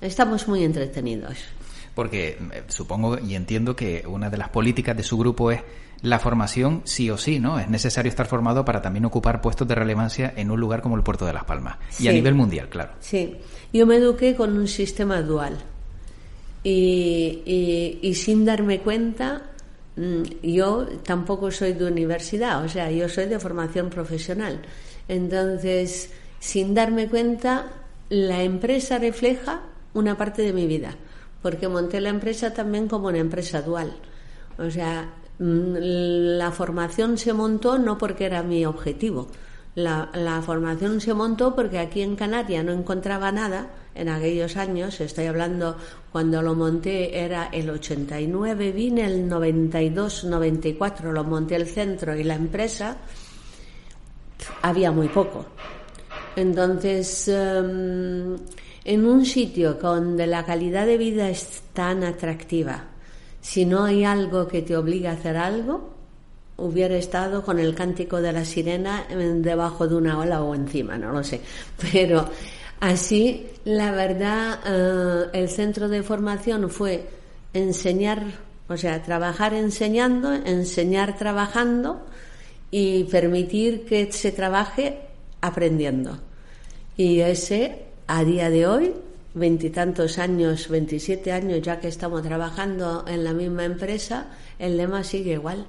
Estamos 0.00 0.48
muy 0.48 0.64
entretenidos. 0.64 1.59
Porque 2.00 2.38
eh, 2.52 2.62
supongo 2.68 3.18
y 3.18 3.34
entiendo 3.34 3.76
que 3.76 4.04
una 4.08 4.30
de 4.30 4.38
las 4.38 4.48
políticas 4.48 4.96
de 4.96 5.02
su 5.02 5.18
grupo 5.18 5.50
es 5.50 5.60
la 6.00 6.18
formación 6.18 6.80
sí 6.84 7.10
o 7.10 7.18
sí, 7.18 7.38
¿no? 7.38 7.58
Es 7.58 7.68
necesario 7.68 8.08
estar 8.08 8.24
formado 8.24 8.64
para 8.64 8.80
también 8.80 9.04
ocupar 9.04 9.42
puestos 9.42 9.68
de 9.68 9.74
relevancia 9.74 10.32
en 10.34 10.50
un 10.50 10.58
lugar 10.58 10.80
como 10.80 10.96
el 10.96 11.02
Puerto 11.02 11.26
de 11.26 11.34
Las 11.34 11.44
Palmas. 11.44 11.76
Y 11.98 12.08
a 12.08 12.12
nivel 12.12 12.34
mundial, 12.34 12.70
claro. 12.70 12.92
Sí. 13.00 13.36
Yo 13.70 13.84
me 13.84 13.96
eduqué 13.96 14.34
con 14.34 14.56
un 14.56 14.66
sistema 14.66 15.20
dual 15.20 15.58
y, 16.64 18.00
y, 18.00 18.14
sin 18.14 18.46
darme 18.46 18.78
cuenta, 18.78 19.42
mm, 19.96 20.22
yo 20.42 20.86
tampoco 21.04 21.50
soy 21.50 21.74
de 21.74 21.84
universidad, 21.84 22.64
o 22.64 22.68
sea, 22.70 22.90
yo 22.90 23.10
soy 23.10 23.26
de 23.26 23.38
formación 23.38 23.90
profesional. 23.90 24.62
Entonces, 25.06 26.10
sin 26.38 26.72
darme 26.72 27.08
cuenta, 27.08 27.66
la 28.08 28.42
empresa 28.42 28.96
refleja 28.96 29.64
una 29.92 30.16
parte 30.16 30.40
de 30.40 30.54
mi 30.54 30.66
vida, 30.66 30.96
porque 31.42 31.68
monté 31.68 32.00
la 32.00 32.10
empresa 32.10 32.52
también 32.52 32.88
como 32.88 33.08
una 33.08 33.18
empresa 33.18 33.62
dual. 33.62 33.92
O 34.58 34.70
sea, 34.70 35.14
mm, 35.38 35.74
la 36.38 36.50
formación 36.50 37.18
se 37.18 37.32
montó 37.32 37.78
no 37.78 37.98
porque 37.98 38.26
era 38.26 38.42
mi 38.42 38.64
objetivo, 38.66 39.28
la, 39.74 40.42
formación 40.44 41.00
se 41.00 41.14
montó 41.14 41.54
porque 41.54 41.78
aquí 41.78 42.02
en 42.02 42.16
Canarias 42.16 42.64
no 42.64 42.72
encontraba 42.72 43.30
nada 43.30 43.70
en 43.94 44.08
aquellos 44.08 44.56
años, 44.56 45.00
estoy 45.00 45.26
hablando 45.26 45.76
cuando 46.10 46.42
lo 46.42 46.54
monté 46.54 47.20
era 47.20 47.48
el 47.52 47.70
89, 47.70 48.72
vine 48.72 49.04
el 49.04 49.28
92, 49.28 50.24
94, 50.24 51.12
lo 51.12 51.24
monté 51.24 51.56
el 51.56 51.66
centro 51.66 52.16
y 52.16 52.24
la 52.24 52.34
empresa, 52.34 52.96
había 54.62 54.90
muy 54.90 55.08
poco. 55.08 55.46
Entonces, 56.36 57.28
em, 57.28 58.36
en 58.84 59.06
un 59.06 59.24
sitio 59.24 59.74
donde 59.74 60.26
la 60.26 60.44
calidad 60.44 60.86
de 60.86 60.98
vida 60.98 61.28
es 61.28 61.62
tan 61.72 62.04
atractiva, 62.04 62.84
si 63.40 63.64
no 63.64 63.84
hay 63.84 64.04
algo 64.04 64.46
que 64.46 64.62
te 64.62 64.76
obliga 64.76 65.10
a 65.10 65.14
hacer 65.14 65.36
algo, 65.36 65.94
hubiera 66.60 66.96
estado 66.96 67.42
con 67.42 67.58
el 67.58 67.74
cántico 67.74 68.20
de 68.20 68.32
la 68.32 68.44
sirena 68.44 69.06
debajo 69.08 69.88
de 69.88 69.96
una 69.96 70.18
ola 70.18 70.42
o 70.42 70.54
encima, 70.54 70.98
no 70.98 71.12
lo 71.12 71.24
sé. 71.24 71.40
Pero 71.92 72.28
así, 72.80 73.46
la 73.64 73.92
verdad, 73.92 74.60
eh, 74.66 75.30
el 75.32 75.48
centro 75.48 75.88
de 75.88 76.02
formación 76.02 76.68
fue 76.70 77.08
enseñar, 77.52 78.24
o 78.68 78.76
sea, 78.76 79.02
trabajar 79.02 79.54
enseñando, 79.54 80.32
enseñar 80.32 81.16
trabajando 81.16 82.06
y 82.70 83.04
permitir 83.04 83.84
que 83.84 84.12
se 84.12 84.30
trabaje 84.30 84.98
aprendiendo. 85.40 86.18
Y 86.96 87.20
ese, 87.20 87.86
a 88.10 88.24
día 88.24 88.50
de 88.50 88.66
hoy, 88.66 88.92
veintitantos 89.34 90.18
años, 90.18 90.68
veintisiete 90.68 91.30
años 91.30 91.62
ya 91.62 91.78
que 91.78 91.86
estamos 91.86 92.22
trabajando 92.22 93.04
en 93.06 93.22
la 93.22 93.32
misma 93.32 93.64
empresa, 93.64 94.26
el 94.58 94.76
lema 94.76 95.04
sigue 95.04 95.34
igual. 95.34 95.64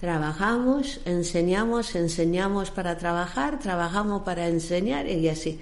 Trabajamos, 0.00 1.00
enseñamos, 1.04 1.94
enseñamos 1.94 2.72
para 2.72 2.98
trabajar, 2.98 3.60
trabajamos 3.60 4.22
para 4.22 4.48
enseñar 4.48 5.06
y 5.06 5.28
así. 5.28 5.60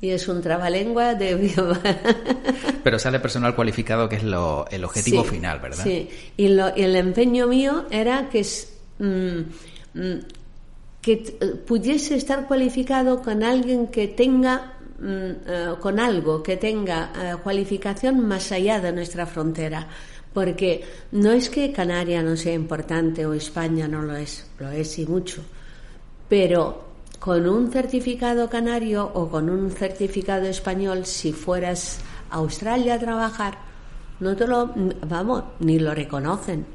Y 0.00 0.10
es 0.10 0.26
un 0.26 0.40
trabalengua 0.40 1.14
de 1.14 1.36
Pero 2.84 2.98
sale 2.98 3.20
personal 3.20 3.54
cualificado, 3.54 4.08
que 4.08 4.16
es 4.16 4.24
lo, 4.24 4.66
el 4.70 4.84
objetivo 4.84 5.22
final, 5.22 5.60
¿verdad? 5.60 5.84
Sí, 5.84 6.08
y, 6.36 6.48
lo, 6.48 6.68
el 6.68 6.96
empeño 6.96 7.46
mío 7.46 7.84
era 7.90 8.28
que, 8.30 8.44
mm, 8.98 10.00
mm, 10.00 10.18
que 11.02 11.16
pudiese 11.66 12.16
estar 12.16 12.46
cualificado 12.46 13.22
con 13.22 13.42
alguien 13.42 13.88
que 13.88 14.08
tenga 14.08 14.72
eh, 14.72 14.75
con 15.80 16.00
algo 16.00 16.42
que 16.42 16.56
tenga 16.56 17.12
eh, 17.14 17.36
cualificación 17.42 18.26
más 18.26 18.50
allá 18.52 18.80
de 18.80 18.92
nuestra 18.92 19.26
frontera 19.26 19.86
porque 20.36 20.84
no 21.12 21.32
es 21.32 21.48
que 21.48 21.72
Canarias 21.72 22.22
no 22.22 22.36
sea 22.36 22.52
importante 22.52 23.24
o 23.24 23.32
España 23.32 23.88
no 23.88 24.02
lo 24.02 24.14
es, 24.16 24.46
lo 24.58 24.68
es 24.70 24.98
y 24.98 25.06
mucho, 25.06 25.40
pero 26.28 26.84
con 27.18 27.48
un 27.48 27.72
certificado 27.72 28.50
canario 28.50 29.10
o 29.14 29.30
con 29.30 29.48
un 29.48 29.70
certificado 29.70 30.44
español, 30.44 31.06
si 31.06 31.32
fueras 31.32 32.00
a 32.28 32.36
Australia 32.36 32.96
a 32.96 32.98
trabajar, 32.98 33.56
no 34.20 34.36
te 34.36 34.46
lo, 34.46 34.74
vamos, 35.08 35.44
ni 35.60 35.78
lo 35.78 35.94
reconocen. 35.94 36.66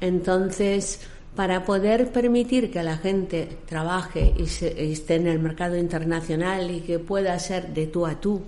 Entonces, 0.00 1.00
para 1.36 1.64
poder 1.64 2.10
permitir 2.10 2.70
que 2.70 2.82
la 2.82 2.96
gente 2.96 3.48
trabaje 3.66 4.34
y, 4.36 4.42
y 4.42 4.92
esté 4.92 5.16
en 5.16 5.28
el 5.28 5.38
mercado 5.38 5.76
internacional 5.76 6.70
y 6.70 6.80
que 6.80 6.98
pueda 6.98 7.38
ser 7.38 7.68
de 7.74 7.86
tú 7.86 8.06
a 8.06 8.20
tú 8.20 8.42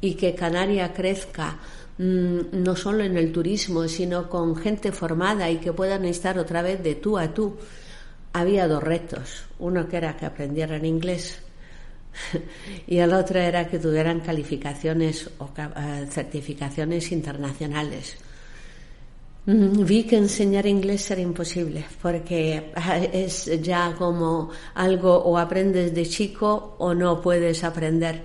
y 0.00 0.14
que 0.14 0.34
Canarias 0.34 0.92
crezca 0.94 1.58
Mm, 2.00 2.62
no 2.64 2.76
solo 2.76 3.04
en 3.04 3.18
el 3.18 3.30
turismo, 3.30 3.86
sino 3.86 4.26
con 4.26 4.56
gente 4.56 4.90
formada 4.90 5.50
y 5.50 5.58
que 5.58 5.74
puedan 5.74 6.06
estar 6.06 6.38
otra 6.38 6.62
vez 6.62 6.82
de 6.82 6.94
tú 6.94 7.18
a 7.18 7.34
tú. 7.34 7.58
Había 8.32 8.66
dos 8.66 8.82
retos. 8.82 9.44
Uno 9.58 9.86
que 9.86 9.98
era 9.98 10.16
que 10.16 10.24
aprendieran 10.24 10.86
inglés 10.86 11.40
y 12.86 12.96
el 12.96 13.12
otro 13.12 13.38
era 13.38 13.68
que 13.68 13.78
tuvieran 13.78 14.20
calificaciones 14.20 15.28
o 15.40 15.50
eh, 15.58 16.06
certificaciones 16.08 17.12
internacionales. 17.12 18.16
Vi 19.52 20.04
que 20.04 20.16
enseñar 20.16 20.64
inglés 20.66 21.10
era 21.10 21.20
imposible 21.22 21.84
porque 22.00 22.70
eh, 22.76 23.10
es 23.12 23.50
ya 23.60 23.96
como 23.98 24.50
algo 24.74 25.16
o 25.16 25.36
aprendes 25.38 25.92
de 25.92 26.06
chico 26.06 26.76
o 26.78 26.94
no 26.94 27.20
puedes 27.20 27.64
aprender. 27.64 28.22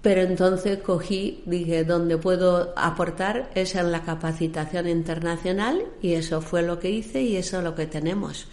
Pero 0.00 0.22
entonces 0.22 0.78
cogí, 0.78 1.42
dije, 1.44 1.84
donde 1.84 2.16
puedo 2.16 2.72
aportar 2.74 3.50
es 3.54 3.74
en 3.74 3.92
la 3.92 4.02
capacitación 4.02 4.88
internacional 4.88 5.84
y 6.00 6.14
eso 6.14 6.40
fue 6.40 6.62
lo 6.62 6.78
que 6.78 6.90
hice 6.90 7.20
y 7.20 7.36
eso 7.36 7.58
es 7.58 7.64
lo 7.64 7.74
que 7.74 7.86
tenemos. 7.86 8.46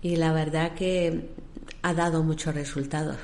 Y 0.00 0.14
la 0.14 0.32
verdad 0.32 0.74
que 0.74 1.30
ha 1.82 1.92
dado 1.92 2.22
muchos 2.22 2.54
resultados. 2.54 3.16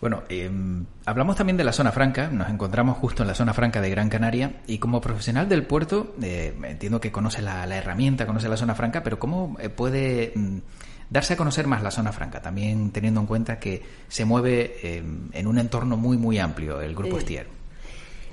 Bueno, 0.00 0.24
em, 0.28 0.84
hablamos 1.06 1.36
también 1.36 1.56
de 1.56 1.64
la 1.64 1.72
zona 1.72 1.90
franca, 1.90 2.28
nos 2.28 2.50
encontramos 2.50 2.98
justo 2.98 3.22
en 3.22 3.28
la 3.28 3.34
zona 3.34 3.54
franca 3.54 3.80
de 3.80 3.88
Gran 3.88 4.10
Canaria 4.10 4.60
y 4.66 4.78
como 4.78 5.00
profesional 5.00 5.48
del 5.48 5.64
puerto, 5.64 6.14
eh, 6.20 6.54
entiendo 6.64 7.00
que 7.00 7.10
conoce 7.10 7.40
la, 7.40 7.64
herramienta, 7.74 8.26
conoce 8.26 8.48
la 8.48 8.58
zona 8.58 8.74
franca, 8.74 9.02
pero 9.02 9.18
¿cómo 9.18 9.56
eh, 9.58 9.70
puede 9.70 10.32
mm, 10.34 10.58
darse 11.08 11.32
a 11.32 11.36
conocer 11.36 11.66
más 11.66 11.82
la 11.82 11.90
zona 11.90 12.12
franca, 12.12 12.42
también 12.42 12.90
teniendo 12.90 13.20
en 13.20 13.26
cuenta 13.26 13.58
que 13.58 13.82
se 14.08 14.26
mueve 14.26 14.76
eh, 14.82 15.02
en 15.32 15.46
un 15.46 15.58
entorno 15.58 15.96
muy, 15.96 16.18
muy 16.18 16.38
amplio 16.38 16.80
el 16.80 16.94
Grupo 16.94 17.16
Estier. 17.18 17.46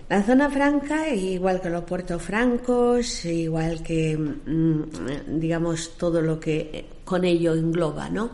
La 0.09 0.21
zona 0.21 0.49
franca, 0.49 1.07
igual 1.09 1.61
que 1.61 1.69
los 1.69 1.85
puertos 1.85 2.21
francos, 2.21 3.23
igual 3.23 3.81
que, 3.81 4.17
mm, 4.17 5.39
digamos, 5.39 5.97
todo 5.97 6.21
lo 6.21 6.41
que 6.41 6.87
con 7.05 7.23
ello 7.23 7.53
engloba, 7.53 8.09
¿no? 8.09 8.31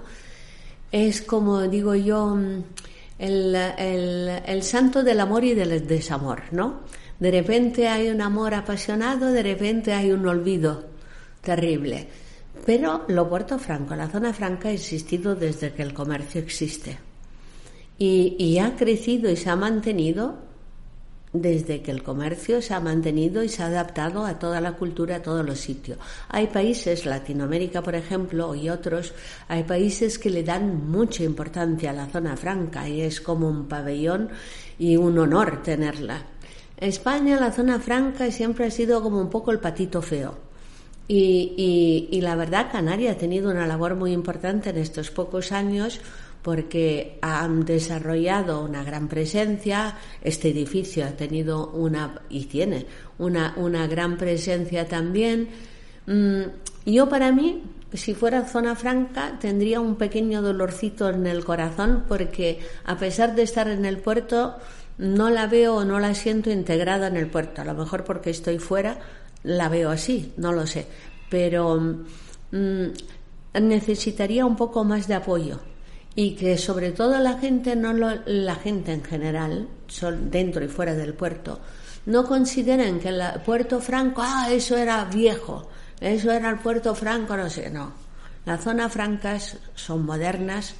Es 0.91 1.21
como 1.21 1.61
digo 1.67 1.93
yo, 1.93 2.35
mm, 3.19 3.23
el, 3.23 4.41
el 4.45 4.63
santo 4.63 5.03
del 5.03 5.19
amor 5.19 5.43
y 5.43 5.53
del 5.53 5.85
desamor, 5.85 6.43
¿no? 6.51 6.81
De 7.19 7.31
repente 7.31 7.87
hay 7.87 8.09
un 8.09 8.21
amor 8.21 8.53
apasionado, 8.53 9.31
de 9.31 9.43
repente 9.43 9.93
hay 9.93 10.11
un 10.11 10.25
olvido 10.25 10.85
terrible. 11.41 12.07
Pero 12.65 13.05
lo 13.07 13.29
Puerto 13.29 13.59
Franco, 13.59 13.95
la 13.95 14.09
zona 14.09 14.33
franca, 14.33 14.69
ha 14.69 14.71
existido 14.71 15.35
desde 15.35 15.73
que 15.73 15.81
el 15.81 15.93
comercio 15.93 16.41
existe. 16.41 16.97
Y, 17.97 18.57
ha 18.59 18.77
crecido 18.77 19.29
y 19.29 19.35
se 19.35 19.49
ha 19.49 19.57
mantenido 19.57 20.37
desde 21.31 21.81
que 21.81 21.91
el 21.91 22.01
comercio 22.01 22.61
se 22.61 22.73
ha 22.73 22.79
mantenido 22.79 23.43
y 23.43 23.49
se 23.49 23.61
ha 23.61 23.67
adaptado 23.67 24.25
a 24.25 24.39
toda 24.39 24.61
la 24.61 24.73
cultura, 24.73 25.17
a 25.17 25.21
todos 25.21 25.45
los 25.45 25.59
sitios. 25.59 25.99
Hay 26.29 26.47
países, 26.47 27.05
Latinoamérica 27.05 27.81
por 27.81 27.95
ejemplo, 27.95 28.55
y 28.55 28.69
otros, 28.69 29.13
hay 29.47 29.63
países 29.63 30.17
que 30.17 30.29
le 30.29 30.43
dan 30.43 30.89
mucha 30.89 31.23
importancia 31.23 31.91
a 31.91 31.93
la 31.93 32.07
zona 32.07 32.35
franca 32.35 32.89
y 32.89 33.01
es 33.01 33.21
como 33.21 33.47
un 33.47 33.67
pabellón 33.67 34.29
y 34.79 34.97
un 34.97 35.17
honor 35.19 35.61
tenerla. 35.61 36.23
España, 36.77 37.39
la 37.39 37.51
zona 37.51 37.79
franca 37.79 38.31
siempre 38.31 38.65
ha 38.65 38.71
sido 38.71 39.01
como 39.03 39.19
un 39.19 39.29
poco 39.29 39.51
el 39.51 39.59
patito 39.59 40.01
feo 40.01 40.49
y, 41.11 42.19
la 42.21 42.35
verdad, 42.35 42.71
Canarias 42.71 43.15
ha 43.15 43.19
tenido 43.19 43.49
una 43.49 43.65
labor 43.65 43.95
muy 43.95 44.11
importante 44.11 44.69
en 44.69 44.77
estos 44.77 45.09
pocos 45.09 45.51
años 45.51 45.99
porque 46.41 47.17
han 47.21 47.65
desarrollado 47.65 48.63
una 48.63 48.83
gran 48.83 49.07
presencia. 49.07 49.97
Este 50.21 50.49
edificio 50.49 51.05
ha 51.05 51.11
tenido 51.11 51.69
una, 51.71 52.21
y 52.29 52.45
tiene, 52.45 52.85
una, 53.17 53.53
una 53.57 53.87
gran 53.87 54.17
presencia 54.17 54.87
también. 54.87 55.49
Mm, 56.05 56.43
yo, 56.85 57.09
para 57.09 57.31
mí, 57.31 57.63
si 57.93 58.13
fuera 58.13 58.47
zona 58.47 58.75
franca, 58.75 59.37
tendría 59.39 59.79
un 59.81 59.95
pequeño 59.95 60.41
dolorcito 60.41 61.09
en 61.09 61.27
el 61.27 61.43
corazón 61.43 62.05
porque, 62.07 62.59
a 62.85 62.97
pesar 62.97 63.35
de 63.35 63.43
estar 63.43 63.67
en 63.67 63.85
el 63.85 63.97
puerto, 63.97 64.55
no 64.97 65.29
la 65.29 65.47
veo 65.47 65.75
o 65.75 65.85
no 65.85 65.99
la 65.99 66.13
siento 66.15 66.49
integrada 66.51 67.07
en 67.07 67.17
el 67.17 67.27
puerto. 67.27 67.61
A 67.61 67.65
lo 67.65 67.73
mejor 67.73 68.05
porque 68.05 68.29
estoy 68.29 68.59
fuera, 68.59 68.99
la 69.43 69.69
veo 69.69 69.89
así, 69.89 70.33
no 70.37 70.53
lo 70.53 70.65
sé, 70.67 70.87
pero 71.29 71.79
mm, 72.51 72.85
necesitaría 73.61 74.45
un 74.45 74.55
poco 74.55 74.83
más 74.83 75.07
de 75.07 75.15
apoyo 75.15 75.59
y 76.15 76.35
que 76.35 76.57
sobre 76.57 76.91
todo 76.91 77.17
la 77.19 77.37
gente, 77.37 77.75
no 77.75 77.93
la 77.93 78.55
gente 78.55 78.93
en 78.93 79.03
general, 79.03 79.67
dentro 80.23 80.63
y 80.63 80.67
fuera 80.67 80.93
del 80.93 81.13
puerto, 81.13 81.59
no 82.05 82.25
consideren 82.25 82.99
que 82.99 83.09
el 83.09 83.21
puerto 83.45 83.79
franco, 83.79 84.21
ah, 84.23 84.47
eso 84.51 84.77
era 84.77 85.05
viejo, 85.05 85.69
eso 85.99 86.31
era 86.31 86.49
el 86.49 86.59
puerto 86.59 86.95
franco, 86.95 87.37
no 87.37 87.49
sé, 87.49 87.69
no. 87.69 87.93
Las 88.45 88.63
zonas 88.63 88.91
francas 88.91 89.57
son 89.75 90.05
modernas 90.05 90.75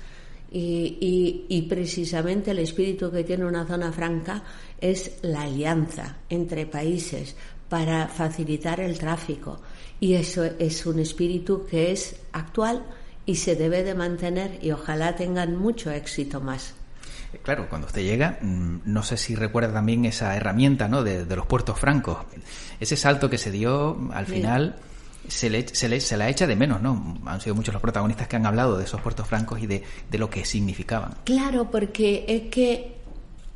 y, 0.51 1.45
y 1.47 1.61
precisamente 1.63 2.51
el 2.51 2.59
espíritu 2.59 3.11
que 3.11 3.23
tiene 3.23 3.45
una 3.45 3.67
zona 3.67 3.91
franca 3.91 4.41
es 4.79 5.19
la 5.21 5.41
alianza 5.41 6.17
entre 6.29 6.65
países 6.65 7.35
para 7.67 8.07
facilitar 8.07 8.79
el 8.79 8.97
tráfico. 8.97 9.59
Y 9.99 10.13
eso 10.13 10.43
es 10.43 10.85
un 10.85 10.99
espíritu 10.99 11.65
que 11.69 11.91
es 11.91 12.15
actual 12.31 12.83
y 13.29 13.35
se 13.35 13.55
debe 13.55 13.83
de 13.83 13.93
mantener 13.93 14.57
y 14.59 14.71
ojalá 14.71 15.15
tengan 15.15 15.55
mucho 15.55 15.91
éxito 15.91 16.41
más. 16.41 16.73
Claro, 17.43 17.69
cuando 17.69 17.85
usted 17.85 18.01
llega, 18.01 18.39
mm, 18.41 18.79
no 18.85 19.03
sé 19.03 19.17
si 19.17 19.35
recuerda 19.35 19.71
también 19.71 20.05
esa 20.05 20.35
herramienta 20.35 20.87
¿no? 20.87 21.03
de, 21.03 21.27
los 21.35 21.45
puertos 21.45 21.77
francos. 21.77 22.17
Ese 22.79 22.97
salto 22.97 23.29
que 23.29 23.37
se 23.37 23.51
dio 23.51 24.09
al 24.11 24.25
final 24.25 24.77
se, 25.27 25.51
le, 25.51 25.67
se, 25.67 25.87
le, 25.87 25.99
se 25.99 26.17
la 26.17 26.27
echa 26.27 26.47
de 26.47 26.55
menos, 26.55 26.81
¿no? 26.81 27.19
Han 27.27 27.39
sido 27.39 27.53
muchos 27.53 27.71
los 27.71 27.83
protagonistas 27.83 28.27
que 28.27 28.35
han 28.35 28.47
hablado 28.47 28.79
de 28.79 28.85
esos 28.85 28.99
puertos 28.99 29.27
francos 29.27 29.61
y 29.61 29.67
de, 29.67 29.83
de 30.09 30.17
lo 30.17 30.27
que 30.27 30.43
significaban. 30.43 31.13
Claro, 31.23 31.69
porque 31.69 32.25
es 32.27 32.49
que 32.49 32.95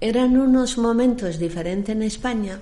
eran 0.01 0.37
unos 0.37 0.77
momentos 0.77 1.39
diferentes 1.39 1.95
en 1.95 2.03
España 2.03 2.59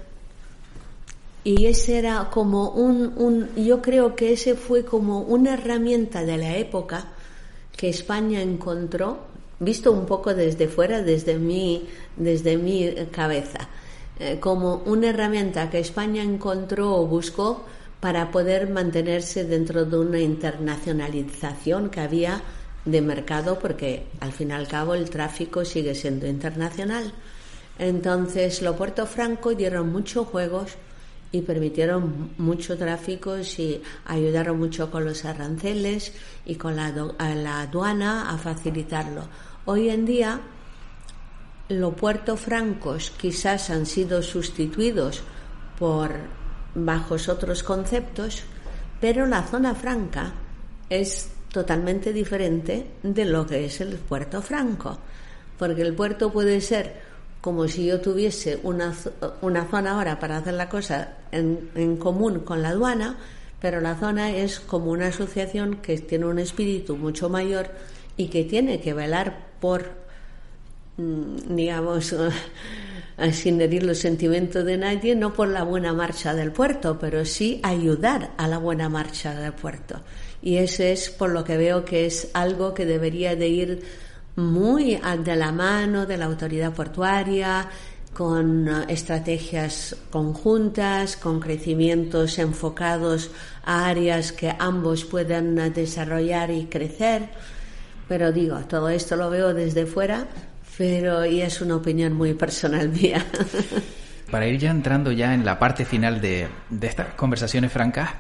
y 1.43 1.65
ese 1.65 1.97
era 1.97 2.29
como 2.31 2.69
un, 2.69 3.13
un, 3.17 3.55
yo 3.55 3.81
creo 3.81 4.15
que 4.15 4.33
ese 4.33 4.55
fue 4.55 4.85
como 4.85 5.21
una 5.21 5.55
herramienta 5.55 6.23
de 6.23 6.37
la 6.37 6.55
época 6.57 7.07
que 7.75 7.89
España 7.89 8.41
encontró 8.41 9.31
visto 9.61 9.91
un 9.91 10.07
poco 10.07 10.33
desde 10.33 10.67
fuera, 10.67 11.03
desde 11.03 11.37
mi, 11.37 11.87
desde 12.17 12.57
mi 12.57 12.93
cabeza, 13.11 13.69
eh, 14.19 14.37
como 14.39 14.81
una 14.85 15.09
herramienta 15.09 15.69
que 15.69 15.79
España 15.79 16.23
encontró 16.23 16.95
o 16.95 17.05
buscó 17.05 17.63
para 17.99 18.31
poder 18.31 18.71
mantenerse 18.71 19.45
dentro 19.45 19.85
de 19.85 19.99
una 19.99 20.19
internacionalización 20.19 21.91
que 21.91 22.01
había 22.01 22.41
de 22.85 23.01
mercado, 23.01 23.59
porque 23.59 24.07
al 24.19 24.31
fin 24.31 24.49
y 24.49 24.53
al 24.53 24.67
cabo 24.67 24.95
el 24.95 25.11
tráfico 25.11 25.63
sigue 25.63 25.93
siendo 25.93 26.25
internacional. 26.25 27.13
Entonces, 27.77 28.63
los 28.63 28.75
Puerto 28.75 29.05
Franco 29.05 29.53
dieron 29.53 29.91
muchos 29.91 30.27
juegos 30.27 30.71
y 31.31 31.41
permitieron 31.41 32.31
mucho 32.37 32.77
tráfico 32.77 33.37
y 33.39 33.81
ayudaron 34.05 34.59
mucho 34.59 34.91
con 34.91 35.05
los 35.05 35.23
aranceles 35.23 36.13
y 36.45 36.55
con 36.55 36.75
la, 36.75 36.91
la 36.91 37.61
aduana 37.61 38.29
a 38.29 38.37
facilitarlo. 38.37 39.23
Hoy 39.65 39.89
en 39.89 40.05
día, 40.05 40.41
los 41.69 41.93
puertos 41.93 42.39
francos 42.39 43.11
quizás 43.11 43.69
han 43.69 43.85
sido 43.85 44.21
sustituidos 44.21 45.23
por 45.79 46.11
bajos 46.75 47.29
otros 47.29 47.63
conceptos, 47.63 48.43
pero 48.99 49.25
la 49.25 49.43
zona 49.43 49.73
franca 49.73 50.33
es 50.89 51.31
totalmente 51.51 52.11
diferente 52.13 52.87
de 53.03 53.25
lo 53.25 53.45
que 53.45 53.65
es 53.65 53.81
el 53.81 53.95
puerto 53.95 54.41
franco, 54.41 54.97
porque 55.57 55.81
el 55.81 55.93
puerto 55.93 56.31
puede 56.31 56.59
ser 56.59 57.10
como 57.41 57.67
si 57.67 57.85
yo 57.87 57.99
tuviese 57.99 58.59
una, 58.63 58.95
una 59.41 59.65
zona 59.65 59.91
ahora 59.93 60.19
para 60.19 60.37
hacer 60.37 60.53
la 60.53 60.69
cosa 60.69 61.17
en, 61.31 61.71
en 61.75 61.97
común 61.97 62.41
con 62.41 62.61
la 62.61 62.69
aduana, 62.69 63.17
pero 63.59 63.81
la 63.81 63.95
zona 63.95 64.31
es 64.31 64.59
como 64.59 64.91
una 64.91 65.07
asociación 65.07 65.77
que 65.77 65.97
tiene 65.97 66.25
un 66.25 66.39
espíritu 66.39 66.97
mucho 66.97 67.29
mayor 67.29 67.69
y 68.17 68.27
que 68.27 68.43
tiene 68.43 68.79
que 68.79 68.93
velar 68.93 69.47
por, 69.59 69.91
mm, 70.97 71.55
digamos, 71.55 72.15
sin 73.31 73.61
herir 73.61 73.83
los 73.83 73.99
sentimientos 73.99 74.65
de 74.65 74.77
nadie, 74.77 75.15
no 75.15 75.33
por 75.33 75.47
la 75.47 75.63
buena 75.63 75.93
marcha 75.93 76.33
del 76.33 76.51
puerto, 76.51 76.97
pero 76.99 77.25
sí 77.25 77.59
ayudar 77.63 78.31
a 78.37 78.47
la 78.47 78.57
buena 78.57 78.89
marcha 78.89 79.35
del 79.35 79.53
puerto. 79.53 80.01
Y 80.41 80.57
ese 80.57 80.91
es 80.91 81.09
por 81.09 81.29
lo 81.29 81.43
que 81.43 81.57
veo 81.57 81.85
que 81.85 82.05
es 82.05 82.29
algo 82.33 82.73
que 82.73 82.85
debería 82.85 83.35
de 83.35 83.47
ir 83.47 83.83
muy 84.35 84.99
de 85.23 85.35
la 85.35 85.51
mano 85.51 86.05
de 86.05 86.17
la 86.17 86.25
autoridad 86.25 86.73
portuaria, 86.73 87.67
con 88.13 88.67
estrategias 88.89 89.95
conjuntas, 90.09 91.15
con 91.15 91.39
crecimientos 91.39 92.39
enfocados 92.39 93.31
a 93.63 93.87
áreas 93.87 94.31
que 94.31 94.53
ambos 94.59 95.05
puedan 95.05 95.55
desarrollar 95.73 96.51
y 96.51 96.65
crecer. 96.65 97.29
Pero 98.07 98.31
digo, 98.31 98.59
todo 98.67 98.89
esto 98.89 99.15
lo 99.15 99.29
veo 99.29 99.53
desde 99.53 99.85
fuera, 99.85 100.27
pero 100.77 101.25
y 101.25 101.41
es 101.41 101.61
una 101.61 101.77
opinión 101.77 102.13
muy 102.13 102.33
personal 102.33 102.89
mía. 102.89 103.25
Para 104.31 104.47
ir 104.47 104.59
ya 104.59 104.71
entrando 104.71 105.11
ya 105.11 105.33
en 105.33 105.45
la 105.45 105.59
parte 105.59 105.85
final 105.85 106.21
de, 106.21 106.47
de 106.69 106.87
estas 106.87 107.13
conversaciones 107.15 107.71
francas, 107.71 108.11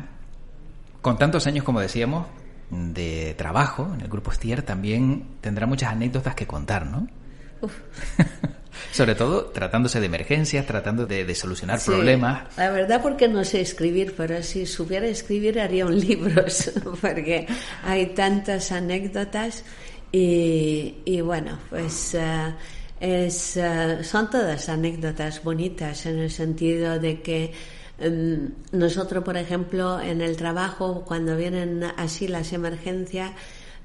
con 1.01 1.17
tantos 1.17 1.47
años 1.47 1.63
como 1.65 1.79
decíamos, 1.79 2.27
de 2.71 3.35
trabajo 3.37 3.91
en 3.93 4.01
el 4.01 4.07
grupo 4.07 4.31
Stier 4.31 4.63
también 4.63 5.25
tendrá 5.41 5.67
muchas 5.67 5.91
anécdotas 5.91 6.35
que 6.35 6.47
contar, 6.47 6.85
¿no? 6.85 7.07
Sobre 8.91 9.15
todo 9.15 9.45
tratándose 9.45 9.99
de 9.99 10.05
emergencias, 10.05 10.65
tratando 10.65 11.05
de, 11.05 11.35
solucionar 11.35 11.79
problemas. 11.83 12.57
La 12.57 12.71
verdad 12.71 13.01
porque 13.01 13.27
no 13.27 13.43
sé 13.43 13.61
escribir, 13.61 14.15
pero 14.17 14.41
si 14.41 14.65
supiera 14.65 15.05
escribir 15.07 15.59
haría 15.59 15.85
un 15.85 15.99
libro, 16.07 16.45
porque 16.99 17.45
hay 17.83 18.07
tantas 18.07 18.71
anécdotas 18.71 19.63
y, 20.11 21.21
bueno, 21.21 21.59
pues 21.69 22.15
eh, 22.15 22.53
es, 22.99 23.57
eh, 23.57 24.03
son 24.03 24.29
todas 24.29 24.67
anécdotas 24.67 25.43
bonitas 25.43 26.05
en 26.05 26.19
el 26.19 26.31
sentido 26.31 26.99
de 26.99 27.21
que 27.21 27.53
nosotros, 28.71 29.23
por 29.23 29.37
ejemplo, 29.37 29.99
en 29.99 30.21
el 30.21 30.35
trabajo, 30.37 31.03
cuando 31.05 31.35
vienen 31.35 31.83
así 31.83 32.27
las 32.27 32.53
emergencias, 32.53 33.31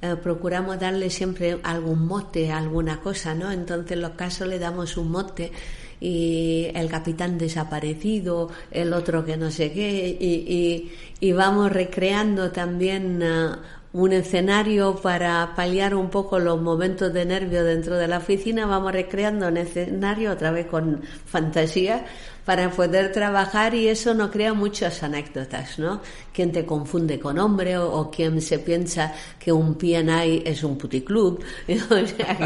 eh, 0.02 0.14
procuramos 0.22 0.78
darle 0.78 1.08
siempre 1.08 1.58
algún 1.62 2.06
mote, 2.06 2.52
alguna 2.52 3.00
cosa, 3.00 3.34
¿no? 3.34 3.50
Entonces, 3.50 3.92
en 3.92 4.02
los 4.02 4.12
casos 4.12 4.46
le 4.46 4.58
damos 4.58 4.96
un 4.96 5.10
mote 5.10 5.52
y 6.00 6.68
el 6.74 6.88
capitán 6.88 7.38
desaparecido, 7.38 8.50
el 8.70 8.92
otro 8.92 9.24
que 9.24 9.36
no 9.36 9.50
sé 9.50 9.72
qué, 9.72 10.90
y, 11.20 11.32
vamos 11.32 11.72
recreando 11.72 12.52
también 12.52 13.22
eh, 13.22 13.48
un 13.96 14.12
escenario 14.12 14.94
para 14.96 15.54
paliar 15.56 15.94
un 15.94 16.10
poco 16.10 16.38
los 16.38 16.60
momentos 16.60 17.14
de 17.14 17.24
nervio 17.24 17.64
dentro 17.64 17.96
de 17.96 18.06
la 18.06 18.18
oficina, 18.18 18.66
vamos 18.66 18.92
recreando 18.92 19.48
un 19.48 19.56
escenario 19.56 20.32
otra 20.32 20.50
vez 20.50 20.66
con 20.66 21.00
fantasía 21.24 22.04
para 22.44 22.70
poder 22.70 23.10
trabajar 23.10 23.74
y 23.74 23.88
eso 23.88 24.12
no 24.12 24.30
crea 24.30 24.52
muchas 24.52 25.02
anécdotas, 25.02 25.78
¿no? 25.78 26.02
Quien 26.30 26.52
te 26.52 26.66
confunde 26.66 27.18
con 27.18 27.38
hombre 27.38 27.78
o, 27.78 28.10
quien 28.10 28.42
se 28.42 28.58
piensa 28.58 29.14
que 29.38 29.50
un 29.50 29.76
PNI 29.76 30.42
es 30.44 30.62
un 30.62 30.76
puticlub. 30.76 31.42
O 31.90 32.06
sea 32.06 32.38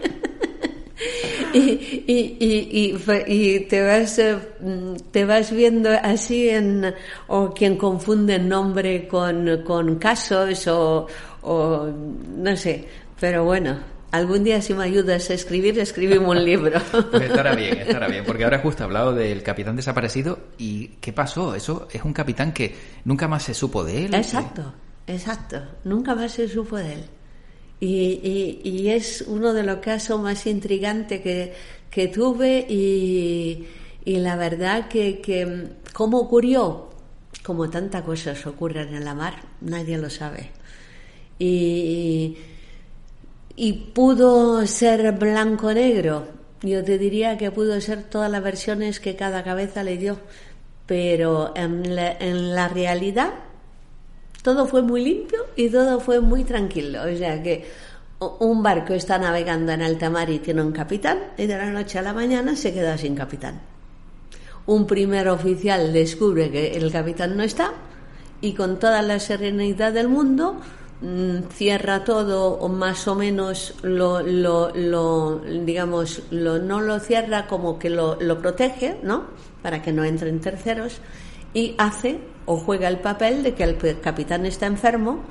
y, 1.52 2.06
y, 2.06 2.96
y, 3.26 3.60
te 3.60 3.82
vas 3.82 4.18
eh, 4.18 4.38
te 5.10 5.24
vas 5.24 5.52
viendo 5.52 5.90
así 6.02 6.48
en 6.48 6.94
o 7.28 7.52
quien 7.52 7.76
confunde 7.76 8.38
nombre 8.38 9.08
con, 9.08 9.62
con 9.64 9.96
casos 9.96 10.66
o, 10.68 11.06
o 11.42 11.86
no 12.36 12.56
sé 12.56 12.84
pero 13.20 13.44
bueno 13.44 13.98
Algún 14.10 14.42
día 14.42 14.62
si 14.62 14.72
me 14.72 14.84
ayudas 14.84 15.28
a 15.28 15.34
escribir, 15.34 15.78
escribimos 15.78 16.34
un 16.34 16.42
libro. 16.44 16.80
Pues 17.10 17.24
estará 17.24 17.54
bien, 17.54 17.78
estará 17.78 18.08
bien, 18.08 18.24
porque 18.24 18.44
ahora 18.44 18.58
justo 18.60 18.82
he 18.82 18.86
hablado 18.86 19.14
del 19.14 19.42
capitán 19.42 19.76
desaparecido 19.76 20.38
y 20.56 20.88
¿qué 21.00 21.12
pasó? 21.12 21.54
Eso 21.54 21.88
es 21.92 22.02
un 22.02 22.12
capitán 22.12 22.52
que 22.52 22.74
nunca 23.04 23.28
más 23.28 23.42
se 23.42 23.54
supo 23.54 23.84
de 23.84 24.06
él. 24.06 24.14
Exacto, 24.14 24.72
exacto, 25.06 25.60
nunca 25.84 26.14
más 26.14 26.32
se 26.32 26.48
supo 26.48 26.76
de 26.76 26.94
él. 26.94 27.04
Y, 27.80 28.60
y, 28.64 28.88
es 28.90 29.22
uno 29.22 29.52
de 29.52 29.62
los 29.62 29.78
casos 29.78 30.20
más 30.20 30.46
intrigantes 30.46 31.20
que, 31.20 31.52
que 31.90 32.08
tuve 32.08 32.66
y, 32.68 33.66
y, 34.04 34.16
la 34.16 34.34
verdad 34.34 34.88
que, 34.88 35.20
que 35.20 35.68
cómo 35.92 36.18
ocurrió, 36.18 36.88
como 37.44 37.70
tantas 37.70 38.02
cosas 38.02 38.44
ocurren 38.46 38.94
en 38.94 39.04
la 39.04 39.14
mar, 39.14 39.42
nadie 39.60 39.96
lo 39.96 40.10
sabe. 40.10 40.50
Y, 41.38 42.36
y 43.54 43.72
pudo 43.72 44.66
ser 44.66 45.12
blanco-negro. 45.12 46.26
Yo 46.62 46.82
te 46.82 46.98
diría 46.98 47.38
que 47.38 47.52
pudo 47.52 47.80
ser 47.80 48.02
todas 48.02 48.30
las 48.30 48.42
versiones 48.42 48.98
que 48.98 49.14
cada 49.14 49.44
cabeza 49.44 49.84
le 49.84 49.98
dio, 49.98 50.18
pero 50.86 51.52
en 51.54 51.84
en 51.86 52.54
la 52.56 52.66
realidad 52.66 53.34
todo 54.48 54.66
fue 54.66 54.82
muy 54.82 55.04
limpio 55.04 55.46
y 55.56 55.68
todo 55.68 56.00
fue 56.00 56.20
muy 56.20 56.44
tranquilo. 56.44 57.02
O 57.02 57.16
sea 57.16 57.42
que 57.42 57.66
un 58.40 58.62
barco 58.62 58.94
está 58.94 59.18
navegando 59.18 59.72
en 59.72 59.82
alta 59.82 60.08
mar 60.10 60.30
y 60.30 60.38
tiene 60.38 60.62
un 60.62 60.72
capitán 60.72 61.18
y 61.36 61.46
de 61.46 61.56
la 61.56 61.70
noche 61.70 61.98
a 61.98 62.02
la 62.02 62.12
mañana 62.12 62.56
se 62.56 62.72
queda 62.72 62.96
sin 62.96 63.14
capitán. 63.14 63.60
Un 64.66 64.86
primer 64.86 65.28
oficial 65.28 65.92
descubre 65.92 66.50
que 66.50 66.76
el 66.76 66.90
capitán 66.90 67.36
no 67.36 67.42
está 67.42 67.72
y 68.40 68.54
con 68.54 68.78
toda 68.78 69.02
la 69.02 69.18
serenidad 69.20 69.92
del 69.92 70.08
mundo 70.08 70.60
Mm, 71.00 71.50
cierra 71.52 72.02
todo 72.02 72.54
o 72.54 72.68
más 72.68 73.06
o 73.06 73.14
menos 73.14 73.72
lo, 73.82 74.20
digamos 75.64 76.22
lo, 76.32 76.58
no 76.58 76.80
lo 76.80 76.98
cierra 76.98 77.46
como 77.46 77.78
que 77.78 77.88
lo 77.88 78.38
protege 78.40 78.98
no 79.04 79.26
para 79.62 79.80
que 79.80 79.92
no 79.92 80.02
entren 80.02 80.40
terceros 80.40 81.00
y 81.54 81.74
hace 81.78 82.18
o 82.46 82.56
juega 82.56 82.88
el 82.88 82.98
papel 82.98 83.42
de 83.42 83.54
que 83.54 83.64
el 83.64 84.00
capitán 84.00 84.46
está 84.46 84.66
enfermo 84.66 85.22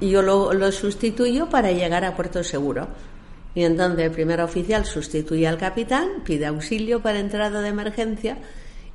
y 0.00 0.10
yo 0.10 0.22
lo, 0.22 0.52
lo 0.52 0.72
sustituyo 0.72 1.48
para 1.48 1.72
llegar 1.72 2.04
a 2.04 2.16
puerto 2.16 2.42
seguro 2.42 2.88
y 3.54 3.64
entonces 3.64 4.06
el 4.06 4.10
primer 4.10 4.40
oficial 4.40 4.84
sustituye 4.84 5.46
al 5.46 5.58
capitán 5.58 6.22
pide 6.24 6.46
auxilio 6.46 7.02
para 7.02 7.20
entrada 7.20 7.60
de 7.60 7.68
emergencia 7.68 8.38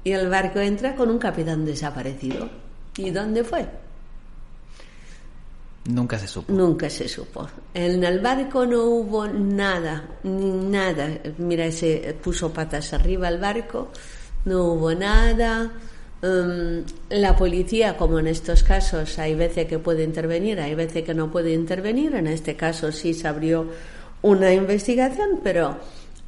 y 0.04 0.12
el 0.12 0.30
barco 0.30 0.60
entra 0.60 0.96
con 0.96 1.10
un 1.10 1.20
capitán 1.20 1.66
desaparecido 1.66 2.50
¿y 2.98 3.12
dónde 3.12 3.44
fue? 3.44 3.68
Nunca 5.88 6.20
se 6.20 6.28
supo. 6.28 6.52
Nunca 6.52 6.90
se 6.90 7.08
supo. 7.08 7.48
En 7.74 8.04
el 8.04 8.20
barco 8.20 8.66
no 8.66 8.84
hubo 8.84 9.26
nada, 9.26 10.06
nada. 10.24 11.08
Mira, 11.38 11.72
se 11.72 12.14
puso 12.22 12.52
patas 12.52 12.92
arriba 12.94 13.30
el 13.30 13.40
barco, 13.40 13.90
no 14.46 14.64
hubo 14.66 14.94
nada. 14.94 15.72
Um, 16.24 16.84
la 17.10 17.36
policía, 17.36 17.96
como 17.96 18.18
en 18.18 18.26
estos 18.26 18.64
casos, 18.64 19.20
hay 19.20 19.36
veces 19.36 19.68
que 19.68 19.78
puede 19.78 20.04
intervenir, 20.04 20.60
hay 20.60 20.74
veces 20.74 21.04
que 21.04 21.14
no 21.14 21.32
puede 21.32 21.54
intervenir. 21.54 22.16
En 22.16 22.26
este 22.28 22.56
caso 22.56 22.92
sí 22.92 23.14
se 23.14 23.28
abrió 23.28 23.68
una 24.24 24.52
investigación, 24.52 25.42
pero 25.44 25.78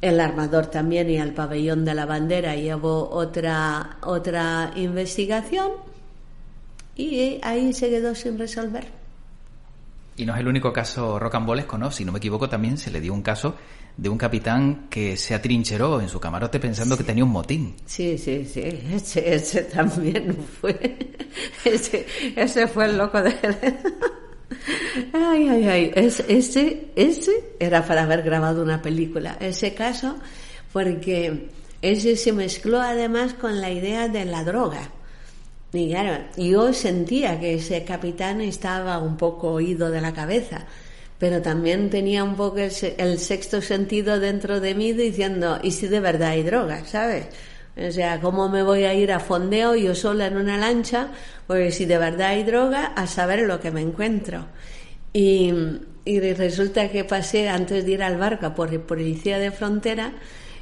el 0.00 0.20
armador 0.20 0.66
también 0.66 1.10
y 1.10 1.16
el 1.16 1.34
pabellón 1.34 1.84
de 1.84 1.94
la 1.94 2.06
bandera 2.06 2.54
llevó 2.54 3.10
otra, 3.10 3.98
otra 4.02 4.72
investigación 4.76 5.72
y 6.96 7.40
ahí 7.42 7.72
se 7.72 7.90
quedó 7.90 8.14
sin 8.14 8.38
resolver. 8.38 8.86
Y 10.16 10.24
no 10.24 10.34
es 10.34 10.40
el 10.40 10.48
único 10.48 10.72
caso 10.72 11.18
rocambolesco, 11.18 11.78
¿no? 11.78 11.90
Si 11.90 12.04
no 12.04 12.12
me 12.12 12.18
equivoco, 12.18 12.48
también 12.48 12.78
se 12.78 12.90
le 12.90 13.00
dio 13.00 13.12
un 13.12 13.22
caso 13.22 13.56
de 13.96 14.08
un 14.08 14.16
capitán 14.16 14.86
que 14.88 15.16
se 15.16 15.34
atrincheró 15.34 16.00
en 16.00 16.08
su 16.08 16.18
camarote 16.18 16.58
pensando 16.58 16.96
que 16.96 17.04
tenía 17.04 17.24
un 17.24 17.30
motín. 17.30 17.74
Sí, 17.86 18.16
sí, 18.16 18.44
sí, 18.44 18.62
ese, 18.92 19.34
ese 19.34 19.62
también 19.62 20.36
fue, 20.60 21.08
ese, 21.64 22.06
ese 22.36 22.66
fue 22.66 22.86
el 22.86 22.98
loco 22.98 23.22
de... 23.22 23.34
Ay, 25.12 25.48
ay, 25.48 25.68
ay, 25.68 25.92
ese, 25.94 26.90
ese 26.96 27.54
era 27.58 27.84
para 27.86 28.02
haber 28.02 28.22
grabado 28.22 28.62
una 28.62 28.82
película, 28.82 29.36
ese 29.40 29.74
caso, 29.74 30.16
porque 30.72 31.48
ese 31.82 32.16
se 32.16 32.32
mezcló 32.32 32.80
además 32.80 33.34
con 33.34 33.60
la 33.60 33.70
idea 33.70 34.08
de 34.08 34.24
la 34.24 34.44
droga. 34.44 34.90
Y 35.72 35.90
claro, 35.90 36.24
yo 36.36 36.72
sentía 36.72 37.38
que 37.38 37.54
ese 37.54 37.84
capitán 37.84 38.40
estaba 38.40 38.98
un 38.98 39.16
poco 39.16 39.52
oído 39.52 39.90
de 39.90 40.00
la 40.00 40.12
cabeza, 40.12 40.66
pero 41.20 41.42
también 41.42 41.90
tenía 41.90 42.24
un 42.24 42.34
poco 42.34 42.60
el, 42.60 43.18
sexto 43.18 43.60
sentido 43.60 44.18
dentro 44.18 44.58
de 44.58 44.74
mí 44.74 44.94
diciendo, 44.94 45.58
¿y 45.62 45.72
si 45.72 45.86
de 45.86 46.00
verdad 46.00 46.30
hay 46.30 46.42
droga? 46.42 46.82
¿Sabes? 46.86 47.26
O 47.76 47.92
sea, 47.92 48.18
¿cómo 48.22 48.48
me 48.48 48.62
voy 48.62 48.84
a 48.84 48.94
ir 48.94 49.12
a 49.12 49.20
fondeo 49.20 49.76
yo 49.76 49.94
sola 49.94 50.28
en 50.28 50.38
una 50.38 50.56
lancha? 50.56 51.08
Porque 51.46 51.72
si 51.72 51.84
de 51.84 51.98
verdad 51.98 52.28
hay 52.28 52.42
droga, 52.42 52.94
a 52.96 53.06
saber 53.06 53.40
lo 53.40 53.60
que 53.60 53.70
me 53.70 53.82
encuentro. 53.82 54.46
Y, 55.12 55.52
resulta 56.06 56.88
que 56.88 57.04
pasé 57.04 57.50
antes 57.50 57.84
de 57.84 57.92
ir 57.92 58.02
al 58.02 58.16
barco 58.16 58.54
por 58.54 58.80
policía 58.80 59.38
de 59.38 59.50
frontera 59.50 60.12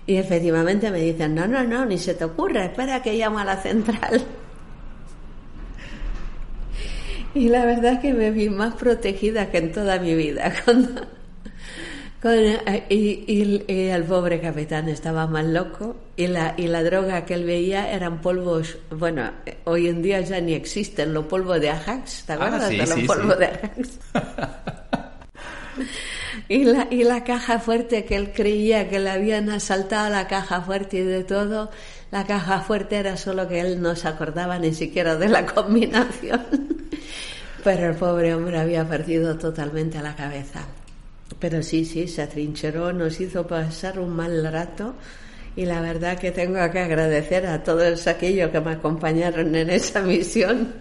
y 0.07 0.17
efectivamente 0.17 0.91
me 0.91 0.99
dicen, 0.99 1.37
no, 1.37 1.47
no, 1.47 1.63
no, 1.63 1.87
ni 1.87 1.99
se 1.99 2.15
te 2.15 2.25
ocurra, 2.25 2.65
espera 2.65 3.01
que 3.01 3.15
llamo 3.15 3.39
a 3.39 3.45
la 3.45 3.63
central. 3.63 4.23
Y 7.39 7.51
la 7.51 7.65
verdad 7.65 7.93
es 7.93 7.99
que 8.01 8.13
me 8.13 8.33
vi 8.33 8.49
más 8.49 8.75
protegida 8.75 9.49
que 9.49 9.59
en 9.59 9.71
toda 9.71 10.01
mi 10.01 10.15
vida. 10.15 10.53
Eh, 12.25 12.85
y, 12.89 13.63
el 13.69 14.03
pobre 14.03 14.41
capitán 14.41 14.89
estaba 14.89 15.29
más 15.29 15.45
loco 15.45 15.95
y 16.17 16.27
la, 16.27 16.55
y 16.57 16.67
la 16.67 16.83
droga 16.83 17.25
que 17.25 17.35
él 17.35 17.45
veía 17.45 17.93
eran 17.93 18.21
polvos, 18.21 18.77
bueno, 18.91 19.31
hoy 19.63 19.87
en 19.87 20.03
día 20.03 20.21
ya 20.23 20.41
ni 20.41 20.55
existen, 20.55 21.15
los 21.15 21.27
polvos 21.27 21.61
de 21.61 21.71
Ajax, 21.71 22.25
¿te 22.27 22.33
ah, 22.33 22.35
acuerdas 22.35 22.71
de 22.71 22.77
los 22.79 23.01
polvos 23.07 23.39
de 23.39 23.47
Ajax? 23.47 24.01
y, 26.49 26.65
la, 26.65 26.89
y 26.91 27.05
la 27.05 27.23
caja 27.23 27.61
fuerte 27.61 28.05
que 28.05 28.17
él 28.17 28.33
creía 28.33 28.89
que 28.89 28.99
le 28.99 29.11
habían 29.11 29.49
asaltado 29.49 30.11
la 30.11 30.27
caja 30.27 30.61
fuerte 30.61 30.97
y 30.97 31.03
de 31.03 31.23
todo, 31.23 31.71
la 32.11 32.25
caja 32.25 32.61
fuerte 32.61 32.97
era 32.97 33.17
solo 33.17 33.47
que 33.49 33.61
él 33.61 33.83
no 33.83 33.95
se 33.95 34.09
acordaba 34.09 34.59
ni 34.59 34.73
siquiera 34.73 35.17
de 35.17 35.29
la 35.29 35.47
combinación. 35.55 36.47
Pero 37.65 37.91
el 37.91 37.97
pobre 37.97 38.35
hombre 38.35 38.59
había 38.59 38.89
perdido 38.89 39.37
totalmente 39.37 40.01
la 40.01 40.15
cabeza. 40.15 40.65
Pero 41.39 41.63
sí, 41.63 41.85
sí, 41.85 42.09
se 42.09 42.23
atrincheró, 42.23 42.93
nos 42.93 43.21
hizo 43.21 43.47
pasar 43.47 43.99
un 43.99 44.17
mal 44.17 44.51
rato 44.51 44.95
y 45.57 45.67
la 45.67 45.81
verdad 45.81 46.19
que 46.19 46.31
tengo 46.31 46.59
que 46.71 46.79
agradecer 46.79 47.47
a 47.47 47.63
todos 47.63 48.07
aquellos 48.07 48.51
que 48.51 48.61
me 48.61 48.73
acompañaron 48.73 49.55
en 49.55 49.71
esa 49.71 50.01
misión 50.03 50.75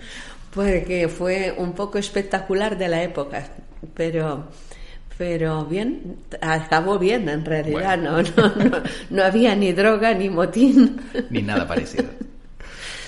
porque 0.54 1.08
fue 1.08 1.54
un 1.58 1.74
poco 1.74 1.98
espectacular 1.98 2.78
de 2.78 2.88
la 2.88 3.04
época, 3.04 3.48
pero 3.94 4.48
pero 5.18 5.66
bien, 5.66 6.18
acabó 6.42 7.00
bien 7.00 7.28
en 7.28 7.44
realidad, 7.44 7.98
no, 7.98 8.22
no, 8.22 8.84
no, 9.10 9.24
había 9.24 9.56
ni 9.56 9.74
droga 9.74 10.14
ni 10.14 10.30
motín. 10.30 11.02
Ni 11.30 11.42
nada 11.42 11.68
parecido. 11.68 12.06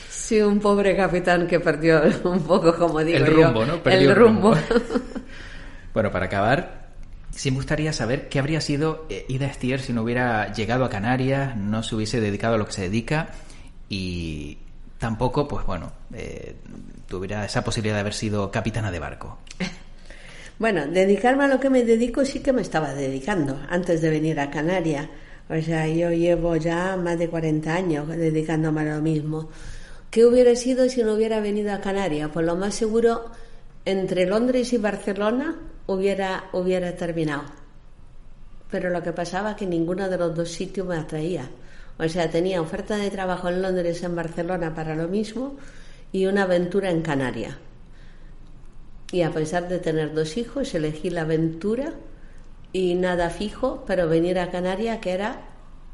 Sí, 0.09 0.39
un 0.41 0.59
pobre 0.59 0.95
capitán 0.95 1.47
que 1.47 1.59
perdió 1.59 2.03
un 2.23 2.43
poco, 2.43 2.75
como 2.75 2.99
digo 2.99 3.17
el 3.17 3.25
rumbo, 3.25 3.65
¿no? 3.65 3.79
el, 3.83 4.15
rumbo. 4.15 4.55
bueno, 5.95 6.11
para 6.11 6.27
acabar, 6.27 6.89
sí 7.31 7.49
me 7.49 7.57
gustaría 7.57 7.93
saber 7.93 8.29
qué 8.29 8.37
habría 8.37 8.61
sido 8.61 9.07
eh, 9.09 9.25
Ida 9.27 9.51
Stier 9.51 9.79
si 9.79 9.91
no 9.91 10.03
hubiera 10.03 10.53
llegado 10.53 10.85
a 10.85 10.89
Canarias, 10.91 11.55
no 11.55 11.81
se 11.81 11.95
hubiese 11.95 12.21
dedicado 12.21 12.53
a 12.53 12.57
lo 12.59 12.67
que 12.67 12.73
se 12.73 12.83
dedica 12.83 13.29
y 13.89 14.59
tampoco, 14.99 15.47
pues 15.47 15.65
bueno, 15.65 15.91
eh, 16.13 16.57
tuviera 17.07 17.43
esa 17.43 17.63
posibilidad 17.63 17.95
de 17.95 18.01
haber 18.01 18.13
sido 18.13 18.51
capitana 18.51 18.91
de 18.91 18.99
barco. 18.99 19.39
Bueno, 20.59 20.87
dedicarme 20.87 21.45
a 21.45 21.47
lo 21.47 21.57
que 21.61 21.69
me 21.69 21.85
dedico 21.85 22.25
sí 22.25 22.41
que 22.41 22.51
me 22.51 22.61
estaba 22.61 22.93
dedicando 22.93 23.61
antes 23.69 24.01
de 24.01 24.09
venir 24.09 24.41
a 24.41 24.51
Canarias. 24.51 25.07
O 25.49 25.55
sea, 25.61 25.87
yo 25.87 26.11
llevo 26.11 26.57
ya 26.57 26.97
más 26.97 27.17
de 27.17 27.29
40 27.29 27.73
años 27.73 28.09
dedicándome 28.09 28.81
a 28.81 28.95
lo 28.97 29.01
mismo. 29.01 29.49
¿Qué 30.11 30.25
hubiera 30.25 30.53
sido 30.57 30.89
si 30.89 31.01
no 31.01 31.13
hubiera 31.13 31.39
venido 31.39 31.71
a 31.71 31.79
Canarias? 31.79 32.29
Pues 32.33 32.45
lo 32.45 32.57
más 32.57 32.75
seguro, 32.75 33.31
entre 33.85 34.25
Londres 34.25 34.73
y 34.73 34.77
Barcelona 34.77 35.55
hubiera, 35.87 36.49
hubiera 36.51 36.93
terminado. 36.93 37.43
Pero 38.69 38.89
lo 38.89 39.01
que 39.01 39.13
pasaba 39.13 39.51
es 39.51 39.55
que 39.55 39.65
ninguno 39.65 40.09
de 40.09 40.17
los 40.17 40.35
dos 40.35 40.51
sitios 40.51 40.85
me 40.85 40.97
atraía. 40.97 41.49
O 41.97 42.09
sea, 42.09 42.29
tenía 42.29 42.61
oferta 42.61 42.97
de 42.97 43.09
trabajo 43.09 43.47
en 43.47 43.61
Londres, 43.61 44.03
en 44.03 44.13
Barcelona 44.13 44.75
para 44.75 44.93
lo 44.93 45.07
mismo 45.07 45.55
y 46.11 46.25
una 46.25 46.43
aventura 46.43 46.91
en 46.91 47.01
Canarias. 47.01 47.55
Y 49.11 49.23
a 49.23 49.31
pesar 49.31 49.67
de 49.67 49.79
tener 49.79 50.13
dos 50.13 50.37
hijos, 50.37 50.73
elegí 50.75 51.09
la 51.09 51.21
aventura 51.21 51.93
y 52.71 52.95
nada 52.95 53.29
fijo, 53.29 53.83
pero 53.87 54.07
venir 54.07 54.37
a 54.39 54.51
Canarias, 54.51 54.99
que 54.99 55.11
era 55.11 55.41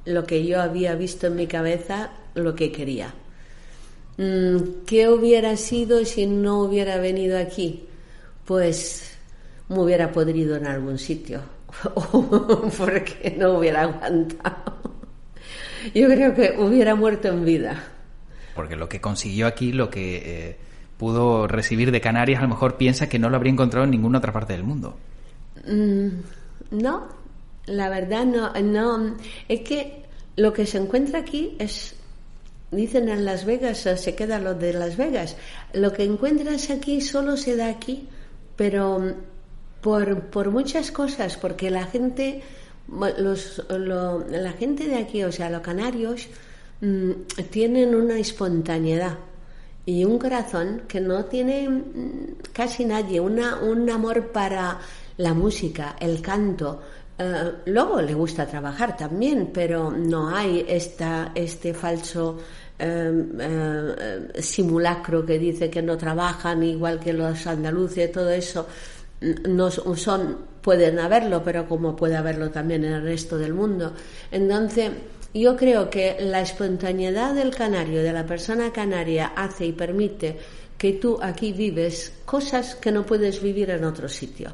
lo 0.05 0.25
que 0.25 0.45
yo 0.45 0.61
había 0.61 0.95
visto 0.95 1.27
en 1.27 1.35
mi 1.35 1.47
cabeza, 1.47 2.11
lo 2.33 2.55
que 2.55 2.71
quería. 2.71 3.13
Mm, 4.17 4.85
¿Qué 4.85 5.09
hubiera 5.09 5.55
sido 5.57 6.03
si 6.05 6.25
no 6.25 6.61
hubiera 6.61 6.97
venido 6.97 7.37
aquí? 7.37 7.87
Pues 8.45 9.17
me 9.69 9.79
hubiera 9.79 10.11
podrido 10.11 10.55
en 10.57 10.67
algún 10.67 10.97
sitio, 10.97 11.41
porque 12.77 13.35
no 13.37 13.57
hubiera 13.57 13.83
aguantado. 13.83 14.75
Yo 15.93 16.07
creo 16.07 16.33
que 16.33 16.55
hubiera 16.57 16.95
muerto 16.95 17.27
en 17.29 17.45
vida. 17.45 17.83
Porque 18.55 18.75
lo 18.75 18.87
que 18.89 19.01
consiguió 19.01 19.47
aquí, 19.47 19.71
lo 19.71 19.89
que 19.89 20.21
eh, 20.25 20.57
pudo 20.97 21.47
recibir 21.47 21.91
de 21.91 22.01
Canarias, 22.01 22.39
a 22.39 22.43
lo 22.43 22.49
mejor 22.49 22.77
piensa 22.77 23.09
que 23.09 23.19
no 23.19 23.29
lo 23.29 23.35
habría 23.35 23.53
encontrado 23.53 23.83
en 23.83 23.91
ninguna 23.91 24.19
otra 24.19 24.31
parte 24.31 24.53
del 24.53 24.63
mundo. 24.63 24.97
Mm, 25.67 26.07
no, 26.71 27.07
la 27.65 27.89
verdad 27.89 28.25
no, 28.25 28.53
no. 28.53 29.15
Es 29.47 29.61
que 29.61 30.03
lo 30.35 30.53
que 30.53 30.65
se 30.65 30.77
encuentra 30.77 31.19
aquí 31.19 31.55
es, 31.59 31.95
dicen 32.71 33.09
en 33.09 33.25
Las 33.25 33.45
Vegas, 33.45 33.79
se 33.79 34.15
queda 34.15 34.39
lo 34.39 34.55
de 34.55 34.73
Las 34.73 34.97
Vegas. 34.97 35.35
Lo 35.73 35.91
que 35.91 36.03
encuentras 36.03 36.69
aquí 36.69 37.01
solo 37.01 37.37
se 37.37 37.55
da 37.55 37.69
aquí, 37.69 38.07
pero 38.55 39.15
por, 39.81 40.21
por 40.25 40.51
muchas 40.51 40.91
cosas, 40.91 41.37
porque 41.37 41.69
la 41.69 41.85
gente, 41.87 42.41
los, 43.19 43.63
la 43.69 44.53
gente 44.53 44.87
de 44.87 44.95
aquí, 44.95 45.23
o 45.23 45.31
sea, 45.31 45.49
los 45.49 45.61
canarios, 45.61 46.27
mm, 46.81 47.11
tienen 47.49 47.95
una 47.95 48.17
espontaneidad 48.17 49.17
y 49.85 50.03
un 50.03 50.17
corazón 50.17 50.83
que 50.87 50.99
no 50.99 51.25
tiene 51.25 51.69
mm, 51.69 52.37
casi 52.51 52.85
nadie, 52.85 53.19
una, 53.19 53.57
un 53.57 53.89
amor 53.89 54.31
para 54.31 54.79
la 55.17 55.33
música, 55.33 55.95
el 55.99 56.21
canto. 56.21 56.81
Eh, 57.17 57.51
luego 57.67 58.01
le 58.01 58.13
gusta 58.13 58.45
trabajar 58.45 58.97
también, 58.97 59.51
pero 59.53 59.91
no 59.91 60.29
hay 60.29 60.65
esta, 60.67 61.31
este 61.35 61.73
falso 61.73 62.39
em, 62.77 63.31
eh, 63.39 64.41
simulacro 64.41 65.25
que 65.25 65.39
dice 65.39 65.69
que 65.69 65.81
no 65.81 65.97
trabajan 65.97 66.61
igual 66.63 66.99
que 66.99 67.13
los 67.13 67.47
andaluces, 67.47 68.11
todo 68.11 68.29
eso 68.31 68.67
mm, 69.21 69.55
no 69.55 69.69
son, 69.71 70.37
pueden 70.61 70.99
haberlo, 70.99 71.43
pero 71.43 71.67
como 71.69 71.95
puede 71.95 72.15
haberlo 72.15 72.49
también 72.49 72.83
en 72.83 72.93
el 72.93 73.03
resto 73.03 73.37
del 73.37 73.53
mundo. 73.53 73.93
Entonces, 74.31 74.91
yo 75.35 75.57
creo 75.57 75.89
que 75.89 76.15
la 76.19 76.41
espontaneidad 76.41 77.33
del 77.33 77.53
canario, 77.53 78.01
de 78.01 78.13
la 78.13 78.25
persona 78.25 78.71
canaria, 78.71 79.33
hace 79.35 79.65
y 79.65 79.73
permite 79.73 80.37
que 80.77 80.93
tú 80.93 81.19
aquí 81.21 81.51
vives 81.51 82.13
cosas 82.25 82.75
que 82.75 82.91
no 82.91 83.05
puedes 83.05 83.41
vivir 83.41 83.69
en 83.69 83.83
otro 83.83 84.07
sitio. 84.07 84.51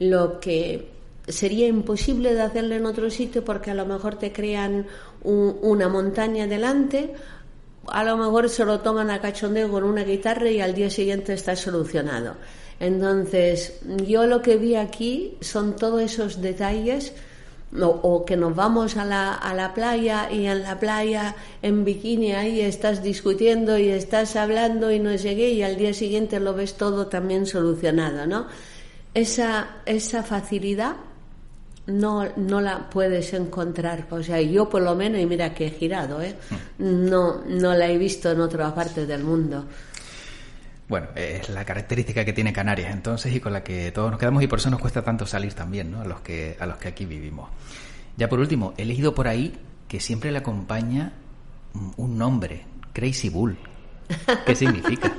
Lo 0.00 0.40
que 0.40 0.88
sería 1.28 1.68
imposible 1.68 2.34
de 2.34 2.42
hacerlo 2.42 2.74
en 2.74 2.84
otro 2.84 3.10
sitio 3.10 3.44
porque 3.44 3.70
a 3.70 3.74
lo 3.74 3.86
mejor 3.86 4.16
te 4.16 4.32
crean 4.32 4.86
una 5.22 5.88
montaña 5.88 6.48
delante, 6.48 7.14
a 7.86 8.02
lo 8.02 8.16
mejor 8.16 8.48
se 8.48 8.64
lo 8.64 8.80
toman 8.80 9.10
a 9.10 9.20
cachondeo 9.20 9.70
con 9.70 9.84
una 9.84 10.02
guitarra 10.02 10.50
y 10.50 10.60
al 10.60 10.74
día 10.74 10.90
siguiente 10.90 11.32
está 11.32 11.54
solucionado. 11.54 12.34
Entonces, 12.80 13.78
yo 14.04 14.26
lo 14.26 14.42
que 14.42 14.56
vi 14.56 14.74
aquí 14.74 15.36
son 15.40 15.76
todos 15.76 16.02
esos 16.02 16.42
detalles 16.42 17.12
o, 17.80 18.24
que 18.24 18.36
nos 18.36 18.54
vamos 18.54 18.96
a 18.96 19.04
la, 19.04 19.34
a 19.34 19.54
la 19.54 19.74
playa 19.74 20.30
y 20.30 20.46
en 20.46 20.62
la 20.62 20.78
playa 20.78 21.34
en 21.62 21.84
bikini 21.84 22.32
ahí 22.32 22.60
estás 22.60 23.02
discutiendo 23.02 23.78
y 23.78 23.88
estás 23.88 24.36
hablando 24.36 24.92
y 24.92 25.00
no 25.00 25.14
llegué 25.14 25.50
y 25.50 25.62
al 25.62 25.76
día 25.76 25.92
siguiente 25.92 26.38
lo 26.40 26.54
ves 26.54 26.74
todo 26.74 27.08
también 27.08 27.46
solucionado, 27.46 28.26
¿no? 28.26 28.46
Esa, 29.12 29.78
esa 29.86 30.22
facilidad 30.22 30.96
no, 31.86 32.26
no 32.36 32.60
la 32.60 32.88
puedes 32.90 33.32
encontrar. 33.34 34.06
O 34.10 34.22
sea, 34.22 34.40
yo 34.40 34.68
por 34.68 34.82
lo 34.82 34.94
menos, 34.94 35.20
y 35.20 35.26
mira 35.26 35.54
que 35.54 35.66
he 35.66 35.70
girado, 35.70 36.20
¿eh? 36.22 36.34
no, 36.78 37.42
no 37.46 37.74
la 37.74 37.88
he 37.88 37.98
visto 37.98 38.30
en 38.30 38.40
otra 38.40 38.74
parte 38.74 39.06
del 39.06 39.22
mundo. 39.22 39.64
Bueno, 40.88 41.08
es 41.14 41.48
la 41.48 41.64
característica 41.64 42.24
que 42.24 42.32
tiene 42.32 42.52
Canarias 42.52 42.92
entonces 42.92 43.34
y 43.34 43.40
con 43.40 43.52
la 43.52 43.64
que 43.64 43.90
todos 43.90 44.10
nos 44.10 44.20
quedamos 44.20 44.42
y 44.42 44.46
por 44.46 44.58
eso 44.58 44.68
nos 44.70 44.80
cuesta 44.80 45.02
tanto 45.02 45.26
salir 45.26 45.54
también, 45.54 45.90
¿no? 45.90 46.02
A 46.02 46.04
los 46.04 46.20
que, 46.20 46.56
a 46.60 46.66
los 46.66 46.76
que 46.76 46.88
aquí 46.88 47.06
vivimos. 47.06 47.48
Ya 48.16 48.28
por 48.28 48.38
último, 48.38 48.74
he 48.76 48.84
leído 48.84 49.14
por 49.14 49.26
ahí 49.26 49.54
que 49.88 49.98
siempre 50.00 50.30
le 50.30 50.38
acompaña 50.38 51.12
un 51.96 52.18
nombre, 52.18 52.64
Crazy 52.92 53.28
Bull. 53.30 53.56
¿Qué 54.46 54.54
significa? 54.54 55.12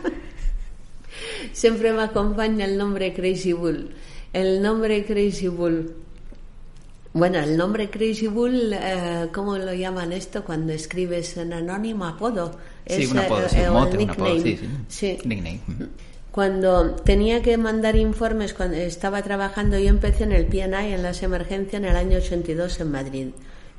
siempre 1.52 1.92
me 1.94 2.04
acompaña 2.04 2.66
el 2.66 2.78
nombre 2.78 3.14
Crazy 3.14 3.54
Bull. 3.54 3.96
El 4.34 4.62
nombre 4.62 5.06
Crazy 5.06 5.48
Bull. 5.48 5.96
Bueno, 7.14 7.40
el 7.40 7.56
nombre 7.56 7.90
Crazy 7.90 8.28
Bull, 8.28 8.74
eh, 8.74 9.30
¿cómo 9.34 9.58
lo 9.58 9.74
llaman 9.74 10.12
esto 10.12 10.44
cuando 10.44 10.74
escribes 10.74 11.38
en 11.38 11.54
anónimo? 11.54 12.06
Apodo. 12.06 12.58
Sí, 12.88 13.06
un 13.06 13.20
apodo, 13.20 13.50
sí, 13.50 13.58
un 13.60 13.98
nickname. 13.98 14.60
sí, 14.88 15.18
Nickname. 15.24 15.60
Cuando 16.32 16.96
tenía 16.96 17.42
que 17.42 17.58
mandar 17.58 17.96
informes, 17.96 18.54
cuando 18.54 18.76
estaba 18.76 19.22
trabajando, 19.24 19.80
yo 19.80 19.88
empecé 19.88 20.26
en 20.26 20.34
el 20.34 20.46
PNI, 20.48 20.94
en 20.94 21.02
las 21.02 21.24
emergencias, 21.24 21.82
en 21.82 21.88
el 21.88 21.96
año 21.96 22.18
82 22.18 22.82
en 22.82 22.92
Madrid. 22.92 23.28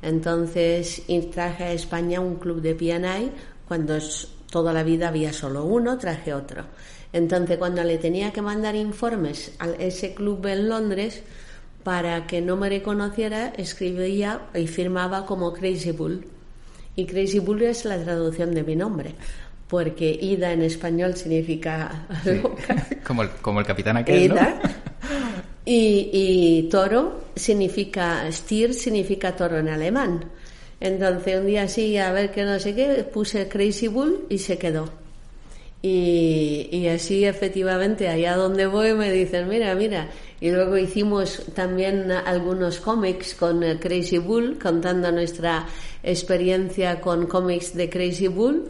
Entonces 0.01 1.03
traje 1.31 1.65
a 1.65 1.71
España 1.71 2.19
un 2.19 2.35
club 2.35 2.61
de 2.61 2.75
PNI, 2.75 3.31
cuando 3.67 3.97
toda 4.49 4.73
la 4.73 4.83
vida 4.83 5.09
había 5.09 5.33
solo 5.33 5.65
uno, 5.65 5.97
traje 5.97 6.33
otro. 6.33 6.63
Entonces, 7.13 7.57
cuando 7.57 7.83
le 7.83 7.97
tenía 7.97 8.31
que 8.31 8.41
mandar 8.41 8.75
informes 8.75 9.53
a 9.59 9.69
ese 9.79 10.13
club 10.13 10.45
en 10.47 10.67
Londres, 10.67 11.23
para 11.83 12.27
que 12.27 12.41
no 12.41 12.57
me 12.57 12.69
reconociera, 12.69 13.53
escribía 13.55 14.41
y 14.53 14.67
firmaba 14.67 15.25
como 15.25 15.53
Crazy 15.53 15.91
Bull. 15.91 16.27
Y 16.97 17.05
Crazy 17.05 17.39
Bull 17.39 17.61
es 17.61 17.85
la 17.85 17.97
traducción 18.03 18.53
de 18.53 18.63
mi 18.63 18.75
nombre, 18.75 19.11
porque 19.69 20.17
Ida 20.19 20.51
en 20.51 20.63
español 20.63 21.15
significa 21.15 22.07
como, 23.05 23.23
el, 23.23 23.29
como 23.41 23.61
el 23.61 23.65
capitán 23.65 23.97
aquel, 23.97 24.23
Ida. 24.23 24.59
Y, 25.63 26.09
y 26.11 26.69
toro 26.69 27.25
significa, 27.35 28.29
Stier 28.31 28.73
significa 28.73 29.35
toro 29.35 29.59
en 29.59 29.69
alemán. 29.69 30.25
Entonces 30.79 31.39
un 31.39 31.45
día 31.45 31.63
así, 31.63 31.97
a 31.97 32.11
ver 32.11 32.31
qué 32.31 32.43
no 32.43 32.59
sé 32.59 32.73
qué, 32.73 33.03
puse 33.03 33.47
Crazy 33.47 33.87
Bull 33.87 34.25
y 34.29 34.39
se 34.39 34.57
quedó. 34.57 34.89
Y, 35.81 36.87
así 36.87 37.25
efectivamente 37.25 38.09
allá 38.09 38.35
donde 38.35 38.65
voy 38.65 38.93
me 38.93 39.11
dicen, 39.11 39.47
mira, 39.47 39.73
mira. 39.75 40.09
Y 40.39 40.51
luego 40.51 40.77
hicimos 40.77 41.41
también 41.55 42.11
algunos 42.11 42.79
cómics 42.79 43.33
con 43.33 43.63
eh, 43.63 43.79
Crazy 43.79 44.19
Bull, 44.19 44.59
contando 44.61 45.11
nuestra 45.11 45.65
experiencia 46.03 47.01
con 47.01 47.25
cómics 47.25 47.73
de 47.73 47.89
Crazy 47.89 48.27
Bull. 48.27 48.69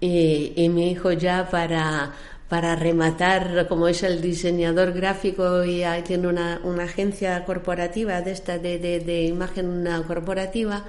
Y, 0.00 0.68
mi 0.68 0.92
hijo 0.92 1.10
ya 1.12 1.48
para, 1.50 2.12
para 2.48 2.76
rematar, 2.76 3.66
como 3.68 3.88
es 3.88 4.02
el 4.02 4.20
diseñador 4.20 4.92
gráfico 4.92 5.64
y 5.64 5.82
tiene 6.06 6.28
una, 6.28 6.60
una 6.62 6.84
agencia 6.84 7.44
corporativa 7.44 8.20
de 8.20 8.30
esta 8.30 8.58
de, 8.58 8.78
de, 8.78 9.00
de 9.00 9.24
imagen 9.24 9.88
corporativa, 10.06 10.84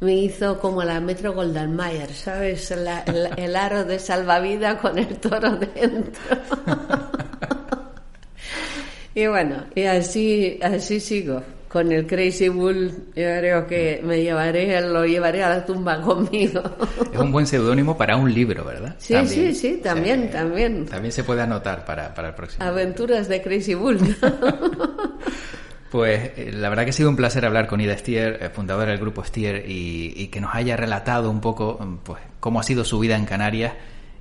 me 0.00 0.14
hizo 0.14 0.58
como 0.58 0.82
la 0.82 1.00
Metro 1.00 1.32
Golden 1.32 1.74
Mayer, 1.74 2.12
¿sabes? 2.12 2.70
el, 2.70 3.56
aro 3.56 3.84
de 3.84 3.98
salvavidas 3.98 4.80
con 4.80 4.98
el 4.98 5.16
toro 5.18 5.56
dentro. 5.56 6.36
y 9.14 9.26
bueno, 9.26 9.64
y 9.74 9.82
así, 9.84 10.58
así 10.62 11.00
sigo. 11.00 11.42
Con 11.68 11.90
el 11.90 12.06
Crazy 12.06 12.48
Bull, 12.48 12.88
yo 12.88 13.14
creo 13.14 13.66
que 13.66 14.00
me 14.04 14.22
llevaré, 14.22 14.80
lo 14.80 15.04
llevaré 15.04 15.42
a 15.42 15.48
la 15.48 15.66
tumba 15.66 16.00
conmigo. 16.02 16.62
es 17.12 17.18
un 17.18 17.32
buen 17.32 17.48
seudónimo 17.48 17.98
para 17.98 18.16
un 18.16 18.32
libro, 18.32 18.64
¿verdad? 18.64 18.94
Sí, 18.98 19.16
sí, 19.26 19.52
sí, 19.52 19.80
también, 19.82 20.30
también. 20.30 20.86
También 20.86 21.10
se 21.10 21.24
puede 21.24 21.42
anotar 21.42 21.84
para, 21.84 22.14
para 22.14 22.28
el 22.28 22.34
próximo. 22.34 22.64
Aventuras 22.64 23.26
de 23.28 23.42
Crazy 23.42 23.74
Bull. 23.74 23.98
Pues 25.94 26.32
eh, 26.36 26.50
la 26.52 26.70
verdad 26.70 26.82
que 26.82 26.90
ha 26.90 26.92
sido 26.92 27.08
un 27.08 27.14
placer 27.14 27.46
hablar 27.46 27.68
con 27.68 27.80
Ida 27.80 27.96
Stier, 27.96 28.42
eh, 28.42 28.50
fundadora 28.50 28.90
del 28.90 28.98
grupo 28.98 29.22
Stier, 29.22 29.64
y, 29.64 30.26
que 30.26 30.40
nos 30.40 30.52
haya 30.52 30.76
relatado 30.76 31.30
un 31.30 31.40
poco 31.40 31.78
mm, 31.80 31.98
pues, 31.98 32.20
cómo 32.40 32.58
ha 32.58 32.64
sido 32.64 32.82
su 32.82 32.98
vida 32.98 33.14
en 33.14 33.26
Canarias, 33.26 33.74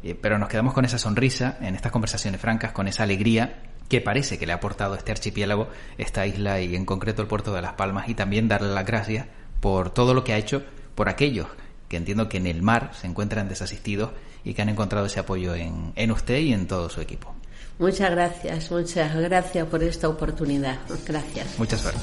eh, 0.04 0.14
pero 0.14 0.38
nos 0.38 0.50
quedamos 0.50 0.76
con 0.76 0.86
esa 0.86 1.00
sonrisa 1.00 1.58
en 1.62 1.74
estas 1.74 1.91
conversaciones 1.91 2.39
francas, 2.39 2.74
con 2.74 2.88
esa 2.88 3.02
alegría 3.02 3.72
que 3.89 4.01
parece 4.01 4.39
que 4.39 4.45
le 4.45 4.53
ha 4.53 4.55
aportado 4.55 4.95
este 4.95 5.11
archipiélago, 5.11 5.67
esta 5.97 6.25
isla 6.25 6.61
y 6.61 6.75
en 6.75 6.86
concreto 6.86 7.21
el 7.21 7.27
puerto 7.27 7.53
de 7.53 7.61
Las 7.61 7.73
Palmas, 7.73 8.09
y 8.09 8.15
también 8.15 8.47
darle 8.47 8.73
las 8.73 8.86
gracias 8.86 9.27
por 9.59 9.89
todo 9.91 10.13
lo 10.13 10.23
que 10.23 10.34
ha 10.34 10.38
hecho 10.38 10.63
por 10.95 11.09
aquellos 11.09 11.47
que 11.93 11.97
entiendo 11.97 12.27
que 12.27 12.38
en 12.38 12.47
el 12.47 12.63
mar 12.63 12.91
se 12.99 13.05
encuentran 13.05 13.47
desasistidos 13.47 14.09
y 14.43 14.55
que 14.55 14.63
han 14.63 14.69
encontrado 14.69 15.05
ese 15.05 15.19
apoyo 15.19 15.53
en, 15.53 15.93
en 15.95 16.11
usted 16.11 16.39
y 16.39 16.51
en 16.51 16.67
todo 16.67 16.89
su 16.89 17.01
equipo. 17.01 17.36
Muchas 17.77 18.09
gracias, 18.09 18.71
muchas 18.71 19.15
gracias 19.15 19.67
por 19.67 19.84
esta 19.84 20.09
oportunidad. 20.09 20.79
Gracias. 21.05 21.59
Muchas 21.59 21.81
suerte. 21.81 21.99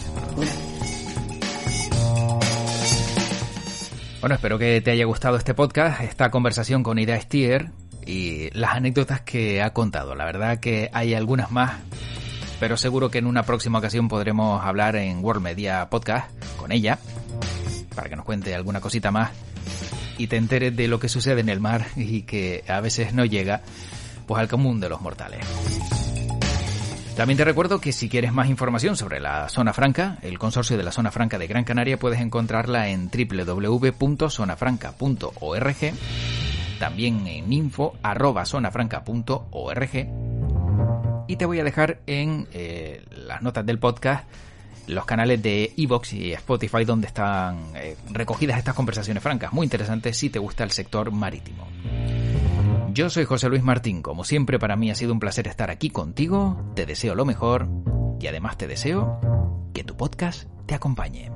Bueno, 4.20 4.34
espero 4.34 4.58
que 4.58 4.80
te 4.80 4.90
haya 4.90 5.06
gustado 5.06 5.36
este 5.36 5.54
podcast, 5.54 6.02
esta 6.02 6.30
conversación 6.30 6.82
con 6.82 6.98
Ida 6.98 7.18
Stier 7.20 7.70
y 8.10 8.50
las 8.52 8.74
anécdotas 8.74 9.20
que 9.20 9.62
ha 9.62 9.72
contado. 9.72 10.16
La 10.16 10.24
verdad 10.24 10.58
que 10.58 10.90
hay 10.92 11.14
algunas 11.14 11.52
más, 11.52 11.74
pero 12.58 12.76
seguro 12.76 13.10
que 13.10 13.18
en 13.18 13.26
una 13.26 13.44
próxima 13.44 13.78
ocasión 13.78 14.08
podremos 14.08 14.64
hablar 14.64 14.96
en 14.96 15.24
World 15.24 15.42
Media 15.42 15.88
Podcast 15.88 16.28
con 16.56 16.72
ella 16.72 16.98
para 17.94 18.08
que 18.08 18.16
nos 18.16 18.24
cuente 18.24 18.52
alguna 18.54 18.80
cosita 18.80 19.12
más 19.12 19.30
y 20.18 20.26
te 20.26 20.36
enteres 20.36 20.76
de 20.76 20.88
lo 20.88 20.98
que 20.98 21.08
sucede 21.08 21.40
en 21.40 21.48
el 21.48 21.60
mar 21.60 21.86
y 21.96 22.22
que 22.22 22.64
a 22.66 22.80
veces 22.80 23.14
no 23.14 23.24
llega 23.24 23.62
pues 24.26 24.40
al 24.40 24.48
común 24.48 24.80
de 24.80 24.88
los 24.88 25.00
mortales. 25.00 25.46
También 27.16 27.36
te 27.36 27.44
recuerdo 27.44 27.80
que 27.80 27.92
si 27.92 28.08
quieres 28.08 28.32
más 28.32 28.48
información 28.48 28.96
sobre 28.96 29.20
la 29.20 29.48
Zona 29.50 29.72
Franca, 29.72 30.18
el 30.22 30.38
consorcio 30.38 30.76
de 30.76 30.82
la 30.82 30.90
Zona 30.90 31.10
Franca 31.10 31.38
de 31.38 31.46
Gran 31.46 31.64
Canaria, 31.64 31.98
puedes 31.98 32.20
encontrarla 32.20 32.88
en 32.88 33.10
www.zonafranca.org, 33.10 35.94
también 36.80 37.24
en 37.28 37.52
info.zonafranca.org 37.52 39.90
y 41.28 41.36
te 41.36 41.46
voy 41.46 41.60
a 41.60 41.64
dejar 41.64 42.00
en 42.06 42.48
eh, 42.52 43.04
las 43.10 43.42
notas 43.42 43.64
del 43.64 43.78
podcast 43.78 44.28
los 44.88 45.04
canales 45.04 45.40
de 45.40 45.72
Evox 45.76 46.14
y 46.14 46.32
Spotify 46.32 46.84
donde 46.84 47.06
están 47.06 47.70
eh, 47.76 47.96
recogidas 48.10 48.58
estas 48.58 48.74
conversaciones 48.74 49.22
francas, 49.22 49.52
muy 49.52 49.62
interesantes 49.64 50.16
si 50.16 50.30
te 50.30 50.40
gusta 50.40 50.64
el 50.64 50.72
sector 50.72 51.12
marítimo. 51.12 51.68
Yo 52.92 53.08
soy 53.08 53.24
José 53.24 53.48
Luis 53.48 53.62
Martín, 53.62 54.02
como 54.02 54.24
siempre 54.24 54.58
para 54.58 54.74
mí 54.74 54.90
ha 54.90 54.96
sido 54.96 55.12
un 55.12 55.20
placer 55.20 55.46
estar 55.46 55.70
aquí 55.70 55.90
contigo, 55.90 56.72
te 56.74 56.86
deseo 56.86 57.14
lo 57.14 57.24
mejor 57.24 57.68
y 58.18 58.26
además 58.26 58.58
te 58.58 58.66
deseo 58.66 59.70
que 59.72 59.84
tu 59.84 59.96
podcast 59.96 60.48
te 60.66 60.74
acompañe. 60.74 61.30